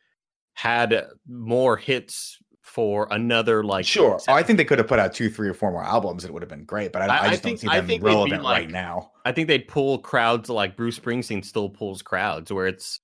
[0.54, 4.20] had more hits for another like Sure.
[4.28, 6.24] Oh, I think they could have put out two, three, or four more albums.
[6.26, 7.80] It would have been great, but I, I- I, I just think- don't see I
[7.80, 9.12] them think they'd relevant like- right now.
[9.26, 13.00] I think they'd pull crowds like Bruce Springsteen still pulls crowds where it's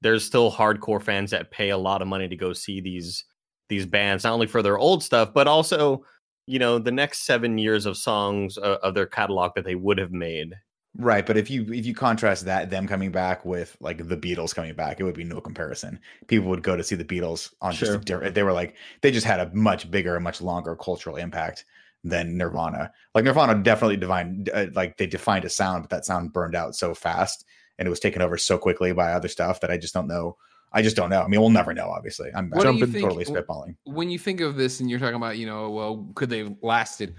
[0.00, 3.24] there's still hardcore fans that pay a lot of money to go see these
[3.68, 6.04] these bands not only for their old stuff but also
[6.46, 9.98] you know the next 7 years of songs uh, of their catalog that they would
[9.98, 10.54] have made.
[10.96, 14.54] Right, but if you if you contrast that them coming back with like the Beatles
[14.54, 15.98] coming back, it would be no comparison.
[16.28, 18.34] People would go to see the Beatles on just a different.
[18.34, 21.64] They were like they just had a much bigger, and much longer cultural impact
[22.04, 22.92] than Nirvana.
[23.14, 26.76] Like Nirvana definitely defined uh, like they defined a sound, but that sound burned out
[26.76, 27.44] so fast
[27.78, 30.36] and it was taken over so quickly by other stuff that I just don't know.
[30.74, 31.22] I just don't know.
[31.22, 31.88] I mean, we'll never know.
[31.88, 33.76] Obviously, I'm, What do think- totally spitballing.
[33.84, 36.54] when you think of this and you're talking about, you know, well, could they have
[36.62, 37.14] lasted?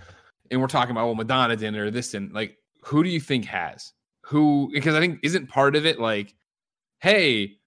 [0.52, 2.34] And we're talking about, well, Madonna didn't or this didn't.
[2.34, 3.94] Like, who do you think has?
[4.26, 4.70] Who?
[4.74, 6.36] Because I think isn't part of it like,
[7.00, 7.58] hey,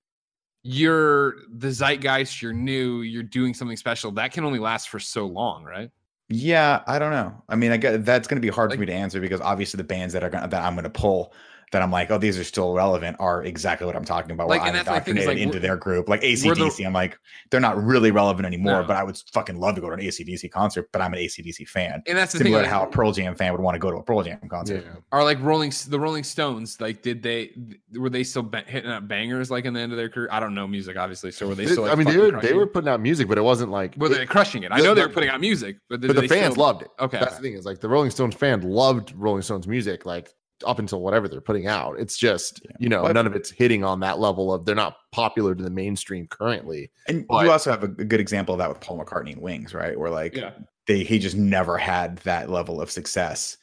[0.62, 4.10] you're the zeitgeist, you're new, you're doing something special.
[4.12, 5.90] That can only last for so long, right?
[6.28, 7.42] Yeah, I don't know.
[7.48, 9.40] I mean, I get that's going to be hard Like- for me to answer because
[9.40, 11.32] obviously the bands that are to that I'm going to pull
[11.72, 14.48] that I'm like, oh, these are still relevant are exactly what I'm talking about.
[14.48, 16.86] Like, where I'm that's my indoctrinated like, into their group, like we're the- ACDC.
[16.86, 17.18] I'm like,
[17.50, 18.86] they're not really relevant anymore, No.
[18.86, 21.68] but I would fucking love to go to an ACDC concert, but I'm an ACDC
[21.68, 22.02] fan.
[22.06, 22.46] And that's the thing.
[22.46, 24.22] Similar Like, to how a Pearl Jam fan would want to go to a Pearl
[24.22, 24.84] Jam concert.
[24.86, 24.92] Yeah.
[25.12, 26.80] are like Rolling the Rolling Stones?
[26.80, 27.52] Like, did they
[27.96, 30.28] were they still ba- hitting up bangers like in the end of their career?
[30.30, 31.30] I don't know music, obviously.
[31.32, 31.82] So were they still?
[31.84, 33.94] Like, I mean, they fucking were they were putting out music, but it wasn't like.
[33.96, 34.72] Were they crushing it?
[34.72, 36.64] I the- know they the- were putting out music, but, did but the fans still-
[36.64, 36.88] loved it.
[37.00, 37.36] Okay, That's okay.
[37.36, 40.32] the thing is like the Rolling Stones fan loved Rolling Stones music, like
[40.66, 41.98] up until whatever they're putting out.
[41.98, 42.76] It's just Yeah.
[42.80, 45.62] you know But- none of it's hitting on that level of they're not popular to
[45.62, 46.90] the mainstream currently.
[47.06, 49.42] And But- you also have a, a good example of that with Paul McCartney and
[49.42, 49.98] Wings, right?
[49.98, 50.52] Where like Yeah.
[50.86, 53.56] they he just never had that level of success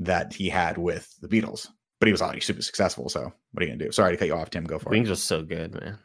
[0.00, 1.68] that he had with the Beatles.
[2.00, 3.08] But he was already super successful.
[3.08, 3.92] So what are you gonna do?
[3.92, 4.64] Sorry to cut you off, Tim.
[4.64, 5.12] Go for Wings it.
[5.12, 5.98] was so good, man.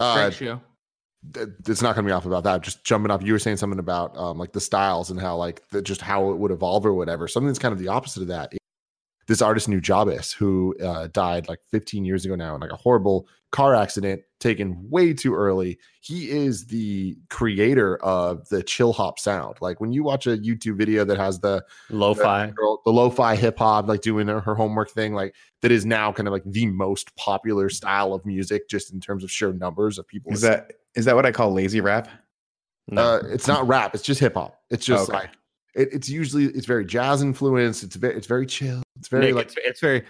[0.00, 0.60] Uh, Great show.
[1.34, 2.62] th- it's not going to be off about that.
[2.62, 5.62] Just jumping off, you were saying something about um, like the styles and how like
[5.68, 7.28] the, just how it would evolve or whatever.
[7.28, 8.52] Something that's kind of the opposite of that.
[9.32, 13.26] This artist Nujabes, who uh, died like 15 years ago now in like a horrible
[13.50, 15.78] car accident, taken way too early.
[16.02, 19.56] He is the creator of the chill hop sound.
[19.62, 22.50] Like when you watch a YouTube video that has the Lo-fi.
[22.50, 26.12] girl, the lo-fi hip hop, like doing her, her homework thing, like that is now
[26.12, 29.98] kind of like the most popular style of music, just in terms of sheer numbers
[29.98, 30.30] of people.
[30.30, 32.06] Is that is that what I call lazy rap?
[32.86, 33.02] No.
[33.02, 33.94] Uh, it's not rap.
[33.94, 34.60] It's just hip hop.
[34.70, 35.20] It's just Okay.
[35.20, 35.30] like
[35.74, 37.82] it, it's usually it's very jazz influenced.
[37.82, 38.81] It's very it's very chill.
[38.98, 40.04] It's very Nick, like it's, it's very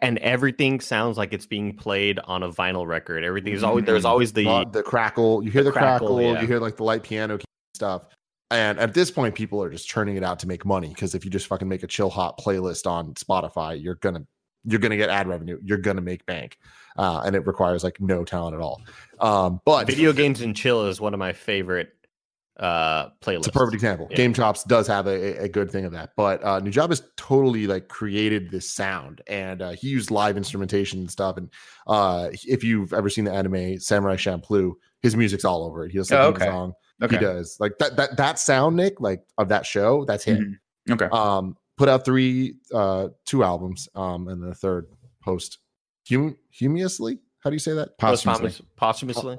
[0.00, 3.24] and everything sounds like it's being played on a vinyl record.
[3.24, 4.08] Everything is always there's Mm.
[4.08, 5.42] always the uh, the crackle.
[5.42, 6.16] You hear the the, crackle.
[6.16, 6.40] crackle, yeah.
[6.40, 7.38] You hear like the light piano
[7.74, 8.06] stuff.
[8.50, 11.24] And at this point, people are just churning it out to make money because if
[11.24, 14.24] you just fucking make a chill hop playlist on Spotify, you're gonna
[14.64, 15.58] you're gonna get ad revenue.
[15.62, 16.58] You're gonna make bank,
[16.96, 18.80] uh, and it requires like no talent at all.
[19.20, 21.94] Um, but video games and chill is one of my favorite
[22.58, 23.38] uh playlist.
[23.38, 24.06] It's a perfect example.
[24.10, 24.16] Yeah.
[24.18, 28.50] GameChops does have a, a- good thing of that, but uh, Nujabes totally like created
[28.50, 31.36] this sound, and uh, he used live instrumentation and stuff.
[31.36, 31.50] And
[31.86, 35.90] uh, if you've ever seen the anime Samurai Champloo, his music's all over it.
[35.92, 36.44] He does like Oh, okay.
[36.46, 36.72] song.
[37.02, 37.16] Okay.
[37.16, 40.04] He does like that that that sound, Nick, like of that show.
[40.04, 40.60] That's him.
[40.88, 40.94] Mhm.
[40.94, 41.06] Okay.
[41.12, 44.86] Um, put out three, uh, two albums, um, and then a third
[45.24, 45.58] post
[46.08, 47.18] hum- humously.
[47.40, 47.98] How do you say that?
[47.98, 48.64] Posthumously.
[48.76, 49.38] Posthumously.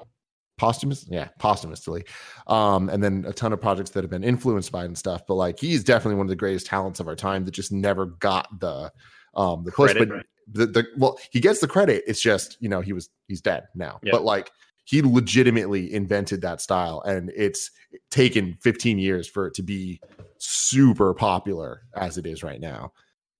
[0.57, 2.03] Posthumous yeah posthumously
[2.47, 5.35] um and then a ton of projects that have been influenced by and stuff but
[5.35, 8.47] like he's definitely one of the greatest talents of our time that just never got
[8.59, 8.91] the
[9.35, 10.07] um the Credit.
[10.09, 13.41] but the, the well he gets the credit it's just you know he was he's
[13.41, 14.11] dead now Yeah.
[14.13, 14.51] but like
[14.85, 17.71] he legitimately invented that style and it's
[18.11, 19.99] taken 15 years for it to be
[20.37, 22.91] super popular as it is right now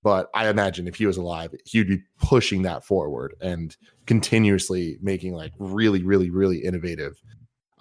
[0.06, 3.76] but i imagine if he was alive he would be pushing that forward and
[4.06, 7.22] continuously making like really really really innovative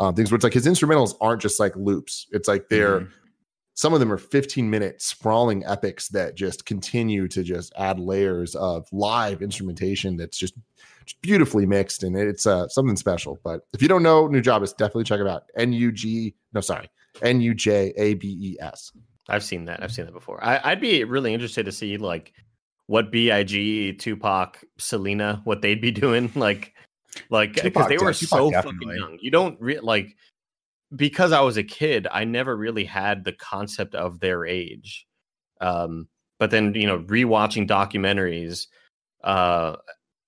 [0.01, 2.27] um, things where it's like his instrumentals aren't just like loops.
[2.33, 3.11] It's like they're Mhm.
[3.75, 8.57] some of them are 15 minute sprawling epics that just continue to just add layers
[8.57, 10.55] of live instrumentation that's just,
[11.07, 13.39] just beautifully mixed and it's uh, something special.
[13.45, 15.45] But if you don't know Nujabes definitely check it out.
[15.57, 16.89] N-u-g no sorry.
[17.23, 18.93] N-u-j-a-b-e-s
[19.29, 19.83] I've seen that.
[19.83, 20.43] I've seen that before.
[20.45, 22.33] I, I'd be really interested to see like
[22.87, 26.31] what Big, Tupac, Selena, what they'd be doing.
[26.37, 26.75] Like,
[27.31, 29.19] like because they were Tupac so fucking young.
[29.21, 30.17] You don't re- like
[30.95, 32.07] because I was a kid.
[32.11, 35.07] I never really had the concept of their age.
[35.61, 38.67] Um, but then you know, rewatching documentaries,
[39.23, 39.77] uh,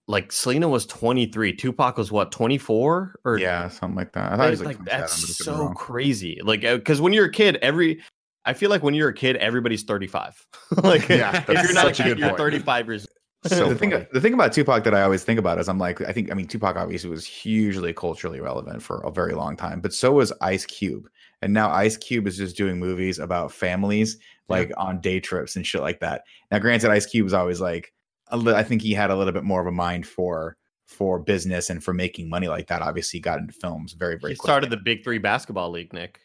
[0.07, 1.53] like Selena was twenty three.
[1.55, 4.33] Tupac was what twenty four or Yeah, something like that.
[4.33, 5.75] I thought it was like, like, that's but I could be so wrong.
[5.75, 6.41] crazy.
[6.43, 8.01] Like, because when you're a kid, every
[8.47, 10.47] I feel like when you're a kid, everybody's 35.
[10.83, 12.39] like, Yeah, if that's you're not a such a kid, good you're point.
[12.39, 13.07] 35 years.
[13.45, 15.79] So the thing, uh, the thing about Tupac that I always think about is I'm
[15.79, 19.57] like, I think, I mean, Tupac obviously was hugely culturally relevant for a very long
[19.57, 21.09] time, but so was Ice Cube.
[21.43, 24.17] And now Ice Cube is just doing movies about families,
[24.49, 26.23] like on day trips and shit like that.
[26.51, 27.93] Now, granted, Ice Cube was always like,
[28.29, 30.57] a li- I think he had a little bit more of a mind for
[30.87, 32.81] for business and for making money like that.
[32.83, 34.33] Obviously, he got into films very, very.
[34.33, 34.49] He quickly.
[34.49, 36.21] started the Big Three basketball league, Nick.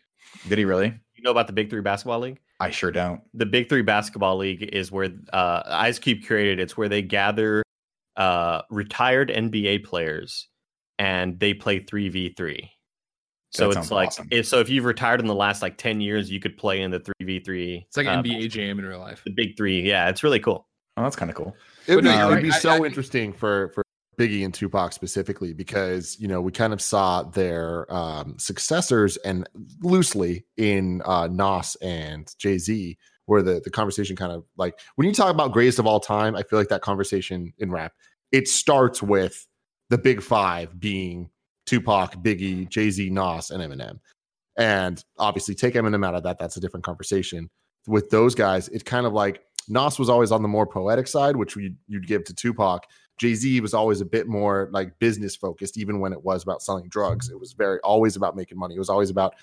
[0.48, 0.94] Did he really?
[1.22, 2.40] You know about the Big Three basketball league?
[2.60, 3.22] I sure don't.
[3.36, 6.60] the Big Three Basketball League is where uh, Ice Cube created.
[6.60, 7.62] It's where they gather
[8.18, 10.48] uh, retired NBA players
[10.98, 12.72] and they play three v three.
[13.52, 14.30] So That it's like awesome.
[14.32, 16.90] if so if you've retired in the last like ten years, you could play in
[16.90, 17.86] the three v three.
[17.88, 19.22] It's like an NBA jam in real life.
[19.24, 20.68] The Big Three, yeah, it's really cool.
[20.98, 21.56] Oh, that's kind of cool.
[21.86, 22.62] It'd But be, no, it'd you're be right.
[22.62, 23.84] so I- I- interesting for for
[24.22, 29.50] Biggie and Tupac specifically because you know we kind of saw their um, successors and
[29.82, 35.08] loosely in uh, Nas and Jay Z, where the the conversation kind of like when
[35.08, 37.94] you talk about greatest of all time, I feel like that conversation in rap
[38.32, 39.48] it starts with
[39.90, 41.30] the big five being
[41.66, 44.00] Tupac, Biggie, Jay Z, Nas, and Eminem,
[44.58, 47.50] and obviously take Eminem out of that, that's a different conversation.
[47.88, 51.36] With those guys, it kind of like Nas was always on the more poetic side,
[51.36, 52.86] which we, you'd give to Tupac.
[53.18, 56.62] Jay Z was always a bit more like business focused, even when it was about
[56.62, 57.30] selling drugs.
[57.30, 58.76] It was very always about making money.
[58.76, 59.36] It was always about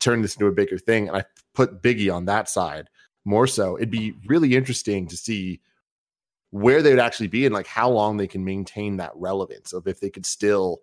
[0.00, 1.08] turning this into a bigger thing.
[1.08, 1.24] And I
[1.54, 2.88] put Biggie on that side
[3.24, 3.76] more so.
[3.76, 5.60] It'd be really interesting to see
[6.50, 9.88] where they would actually be and like how long they can maintain that relevance of
[9.88, 10.82] if they could still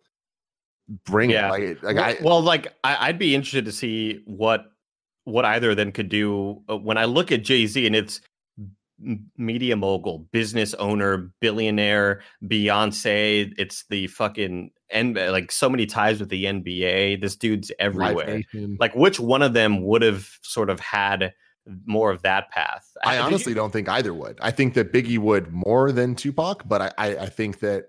[1.06, 1.54] bring Yeah.
[1.56, 1.84] it.
[1.84, 4.66] Like, like well, I, well, like I, I'd be interested to see what
[5.26, 6.62] what either of them could do.
[6.68, 8.22] Uh, When I look at Jay Z and it's
[9.38, 16.30] media mogul, business owner, billionaire, Beyonce, it's the fucking and like so many ties with
[16.30, 17.22] the NBA.
[17.22, 18.44] This dude's everywhere.
[18.80, 21.34] Like which one of them would have sort of had
[21.86, 22.90] more of that path?
[23.04, 24.38] I did honestly you- don't think either would.
[24.42, 27.86] I think that Biggie would more than Tupac, but I, I, I think that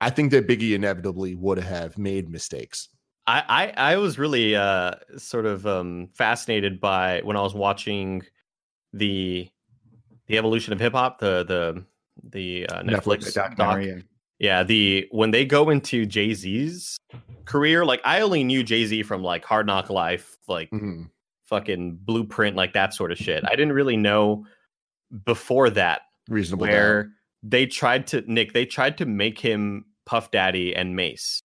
[0.00, 2.88] I think that Biggie inevitably would have made mistakes.
[3.26, 8.22] I, I I was really uh sort of um fascinated by when I was watching
[8.92, 9.48] the
[10.26, 11.84] the evolution of hip hop, the the
[12.30, 14.04] the uh, Netflix, Netflix The doc.
[14.38, 16.96] Yeah, the when they go into Jay Z's
[17.44, 21.10] career, like I only knew Jay Z from like Hard Knock Life, like Mhm.
[21.44, 23.44] fucking Blueprint, like that sort of shit.
[23.44, 24.46] I didn't really know
[25.24, 26.66] before that Reasonable.
[26.66, 27.10] where
[27.42, 31.40] they tried to Nick, they tried to make him Puff Daddy and Mase.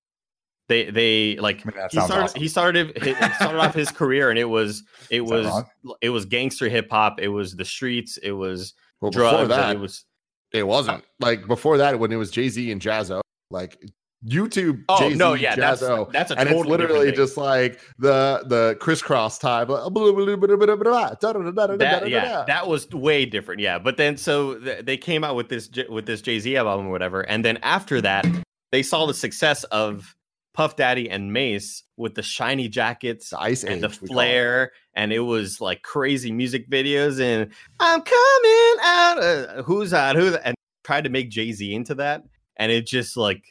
[0.70, 2.42] They they like I mean, he started awesome.
[2.42, 5.64] he started he started off his career and it was it Is was
[6.00, 9.70] it was gangster hip hop, it was the streets, it was Well, before drugs, that,
[9.72, 10.06] and it was
[10.54, 13.84] it wasn't like before that when it was Jay Z and Jaz-O, like
[14.28, 14.84] YouTube.
[14.90, 18.44] Oh Jay-Z, no, yeah, that's Jaz-O, that's a and totally it's literally just like the
[18.46, 19.72] the crisscross time.
[21.80, 25.68] that yeah that was way different yeah but then so they came out with this
[25.90, 28.26] with this jay-z album or whatever and then after that
[28.72, 30.16] they saw the success of
[30.60, 33.94] puff daddy and Mase with the shiny jackets The ice and the age.
[34.04, 34.08] it.
[34.08, 37.50] flare and it was like crazy music videos and
[37.80, 40.54] i'm coming out uh, who's that who and
[40.84, 42.24] tried to make jay-z into that
[42.58, 43.42] and it just like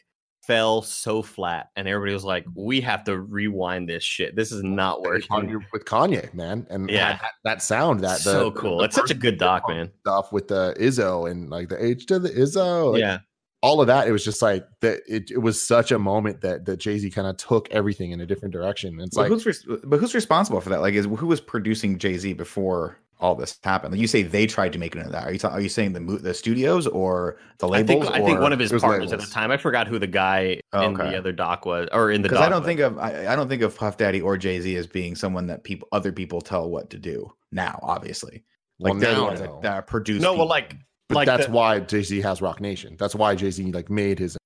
[0.45, 4.61] fell so flat and everybody was like we have to rewind this shit this is
[4.61, 7.13] not working with Kanye, man, and Yeah.
[7.13, 9.89] that, that sound that the, so the- cool the it's such a good doc man
[10.01, 13.17] stuff with the Izzo and like the H to the Izzo, like, yeah
[13.61, 14.07] all of that.
[14.07, 15.01] It was just like that.
[15.07, 18.21] It, it was such a moment that that Jay Z kind of took everything in
[18.21, 18.99] a different direction.
[19.01, 20.81] It's But like who's res- but who's responsible for that?
[20.81, 23.91] Like, is who was producing Jay Z before all this happened?
[23.91, 25.25] Like, you say they tried to make it into that.
[25.27, 28.15] Are you ta- are you saying the mo- the studios or the I think labels?
[28.15, 29.51] I think one of his it was partners at the time.
[29.51, 31.09] I forgot who the guy Oh, in okay.
[31.11, 32.41] the other doc was, or in the because.
[32.41, 32.67] I don't was.
[32.67, 35.47] think of I, I don't think of Puff Daddy or Jay Z as being someone
[35.47, 37.77] that people other people tell what to do now.
[37.83, 38.45] Obviously,
[38.79, 40.21] like Well, they're the now, ones that, that produce.
[40.21, 40.33] no.
[40.35, 40.77] Well, like,
[41.09, 42.95] but like that's the- why Jay Z has Roc Nation.
[42.97, 44.37] That's why Jay Z like made his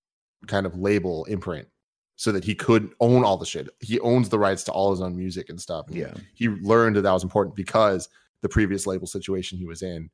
[0.47, 1.67] kind of label imprint
[2.15, 3.69] so that he could own all the shit.
[3.79, 5.87] He owns the rights to all his own music and stuff.
[5.87, 8.09] And yeah, he learned that that was important because
[8.41, 10.09] the previous label situation he was in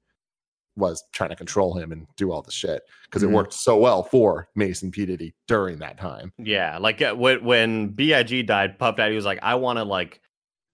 [0.75, 3.29] was trying to control him and do all the shit because Mhm.
[3.31, 6.31] it worked so well for Mason P Diddy during that time.
[6.37, 10.21] yeah, like uh, when when Big died, Puff Daddy was like, I want to like.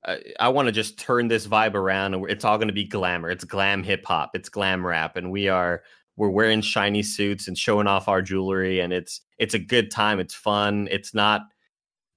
[0.06, 3.30] Uh, I want to just turn this vibe around, it's all going to be glamour.
[3.30, 4.32] It's glam hip hop.
[4.36, 5.84] It's glam rap, and we are
[6.18, 10.20] we're wearing shiny suits and showing off our jewelry, and it's it's a good time.
[10.20, 10.88] It's fun.
[10.92, 11.42] It's not.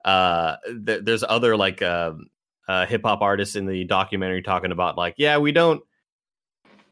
[0.04, 0.56] Uh,
[0.86, 2.12] th- there's other like uh,
[2.68, 5.82] uh, hip hop artists in the documentary talking about like, yeah, we don't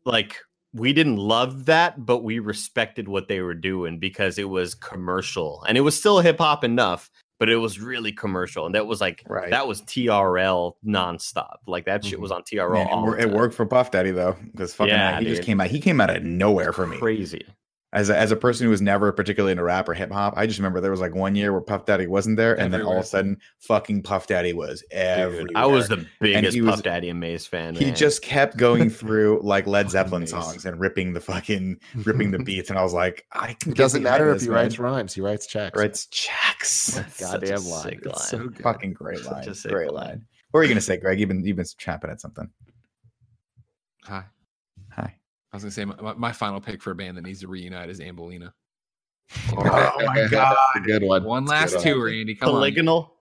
[0.04, 0.36] like
[0.72, 5.64] we didn't love that, but we respected what they were doing because it was commercial
[5.68, 8.66] and it was still hip hop enough, but it was really commercial.
[8.66, 9.50] And that was like right.
[9.50, 11.56] that was TRL nonstop.
[11.66, 12.22] Like that shit mm-hmm.
[12.22, 12.72] was on TRL.
[12.72, 15.26] Man, it, all wor- the it worked for Puff Daddy though, because fucking Yeah, he
[15.26, 15.68] just came out.
[15.68, 16.98] He came out of nowhere for me.
[16.98, 17.44] crazy.
[17.96, 20.46] As a, as a person who was never particularly into rap or hip hop, I
[20.46, 22.92] just remember there was like one year where Puff Daddy wasn't there, and then all
[22.98, 25.46] of a sudden, fucking Puff Daddy was everywhere.
[25.46, 27.74] Dude, I was the biggest he was- Puff Daddy and Mase fan.
[27.74, 27.94] he man.
[27.94, 30.42] just kept going through like Led Zeppelin Amazing.
[30.42, 33.72] songs and ripping the fucking ripping the beats, and I was like, I can.
[33.72, 34.56] It doesn't behind matter if this, he man.
[34.58, 35.78] writes rhymes; he writes checks.
[35.78, 36.88] writes checks.
[36.96, 37.82] That's such a goddamn line.
[37.82, 38.16] sick It's line.
[38.42, 38.58] so good.
[38.62, 39.48] fucking great Such line.
[39.48, 40.06] a sick Great line.
[40.06, 40.26] line.
[40.50, 41.18] What were you gonna say, Greg?
[41.18, 42.50] You've been you've been champing at something.
[44.04, 44.24] Hi.
[45.56, 45.62] Hi.
[45.62, 47.48] I was gonna say my, my- my final pick for a band that needs to
[47.48, 48.52] reunite is Bambolina.
[49.56, 50.56] Oh my god!
[50.76, 51.24] A good one.
[51.24, 51.98] One That's last good one.
[52.00, 52.34] tour, Andy.
[52.34, 52.54] Come on.
[52.56, 53.12] Polygonal.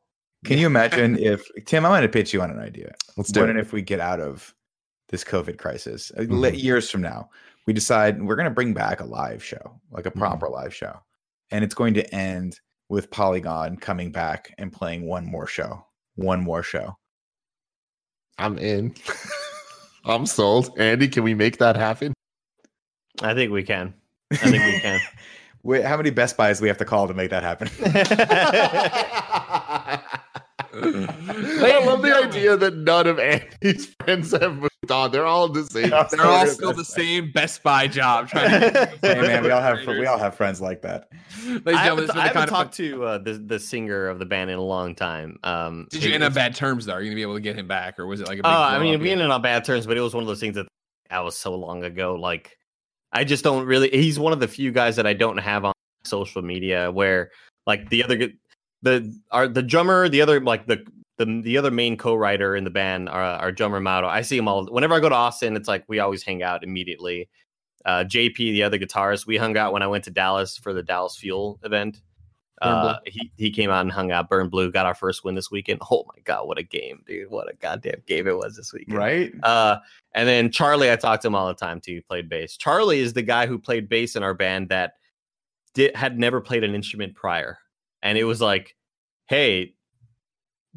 [0.45, 1.85] Can you imagine if Tim?
[1.85, 2.93] I'm going to pitch you on an idea.
[3.17, 3.57] Let's do What it.
[3.57, 4.53] if we get out of
[5.09, 6.61] this COVID crisis uh, Mhm.
[6.61, 7.29] years from now?
[7.65, 10.19] We decide we're going to bring back a live show, like a Mhm.
[10.19, 10.99] proper live show,
[11.49, 12.59] and it's going to end
[12.89, 15.83] with Polygon coming back and playing one more show,
[16.13, 16.95] one more show.
[18.37, 18.93] I'm in.
[20.05, 20.77] I'm sold.
[20.77, 22.13] Andy, can we make that happen?
[23.21, 23.93] I think we can.
[24.31, 24.99] I think we can.
[25.63, 27.69] Wait, how many Best Buys do we have to call to make that happen?
[30.77, 35.11] I love the idea that none of Andy's friends have moved on.
[35.11, 35.89] They're all the same.
[35.89, 38.29] They're all still the same Best Buy job.
[38.29, 41.09] Trying to hey man, we all have we all have friends like that.
[41.45, 44.07] Ladies I haven't, this I haven't kind of fun- talked to uh, the the singer
[44.07, 45.39] of the band in a long time.
[45.43, 46.93] Um, Did you it- end up it's- bad terms though?
[46.93, 48.45] Are you gonna be able to get him back, or was it like a big?
[48.45, 49.13] Oh, I mean, up we deal?
[49.13, 50.67] ended on bad terms, but it was one of those things that
[51.09, 52.15] that was so long ago.
[52.15, 52.57] Like,
[53.15, 53.89] I just don't really.
[53.89, 55.73] He's one of the few guys that I don't have on
[56.03, 57.31] social media where,
[57.65, 58.29] like, the other
[58.81, 60.85] the are the drummer, the other like the
[61.17, 64.07] the the other main co-writer in the band, our, our drummer Mauro.
[64.07, 65.55] I see him all whenever I go to Austin.
[65.55, 67.29] It's like we always hang out immediately.
[67.85, 70.83] Uh, JP, the other guitarist, we hung out when I went to Dallas for the
[70.83, 72.01] Dallas Fuel event.
[72.61, 74.29] Uh, he he came out and hung out.
[74.29, 75.81] Burn Blue got our first win this weekend.
[75.91, 77.29] Oh my god, what a game, dude!
[77.29, 78.97] What a goddamn game it was this weekend.
[78.97, 79.33] Right?
[79.43, 79.77] Uh,
[80.13, 81.95] and then Charlie, I talked to him all the time too.
[81.95, 82.57] He played bass.
[82.57, 84.93] Charlie is the guy who played bass in our band that
[85.73, 87.57] did had never played an instrument prior,
[88.01, 88.75] and it was like,
[89.25, 89.75] hey,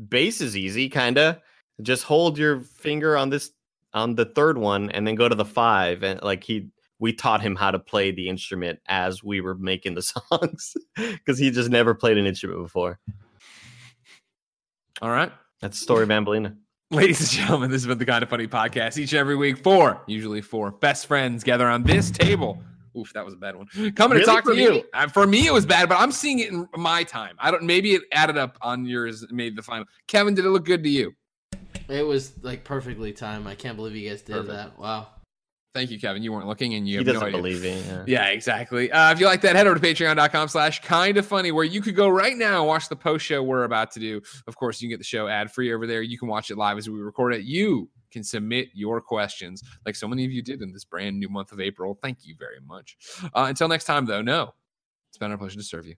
[0.08, 1.40] bass is easy, kinda.
[1.82, 3.52] Just hold your finger on this
[3.94, 6.70] on the third one, and then go to the five, and like he.
[7.00, 11.38] We taught him how to play the instrument as we were making the songs because
[11.38, 12.98] he just never played an instrument before.
[15.00, 15.32] All right.
[15.60, 16.56] That's the story of Bambolina.
[16.90, 18.96] Ladies and gentlemen, this has been the Kinda Funny podcast.
[18.98, 22.62] Each and every week, four, usually four, best friends gather on this table.
[22.96, 23.66] Oof, that was a bad one.
[23.94, 24.20] Coming Really?
[24.20, 24.62] to talk to me?
[24.62, 24.82] you.
[24.94, 27.36] Uh, for me, it was bad, but I'm seeing it in my time.
[27.38, 27.62] I don't.
[27.64, 29.24] Maybe it added up on yours.
[29.30, 29.84] Made the final.
[30.08, 31.12] Kevin, did it look good to you?
[31.88, 33.46] It was like perfectly timed.
[33.46, 34.48] I can't believe you guys did Perfect.
[34.52, 34.78] that.
[34.78, 35.08] Wow.
[35.78, 36.24] Thank you, Kevin.
[36.24, 37.38] You weren't looking, and you He have no doesn't idea.
[37.40, 37.80] believe me.
[37.86, 38.04] Yeah.
[38.08, 38.90] Yeah, exactly.
[38.90, 41.80] Uh, if you like that, head over to patreon.com slash kind of funny, where you
[41.80, 44.20] could go right now and watch the post show we're about to do.
[44.48, 46.02] Of course, you can get the show ad free over there.
[46.02, 47.42] You can watch it live as we record it.
[47.44, 51.28] You can submit your questions like so many of you did in this brand new
[51.28, 51.96] month of April.
[52.02, 52.96] Thank you very much.
[53.22, 54.54] Uh, until next time, though, no,
[55.10, 55.94] it's been our pleasure to serve you.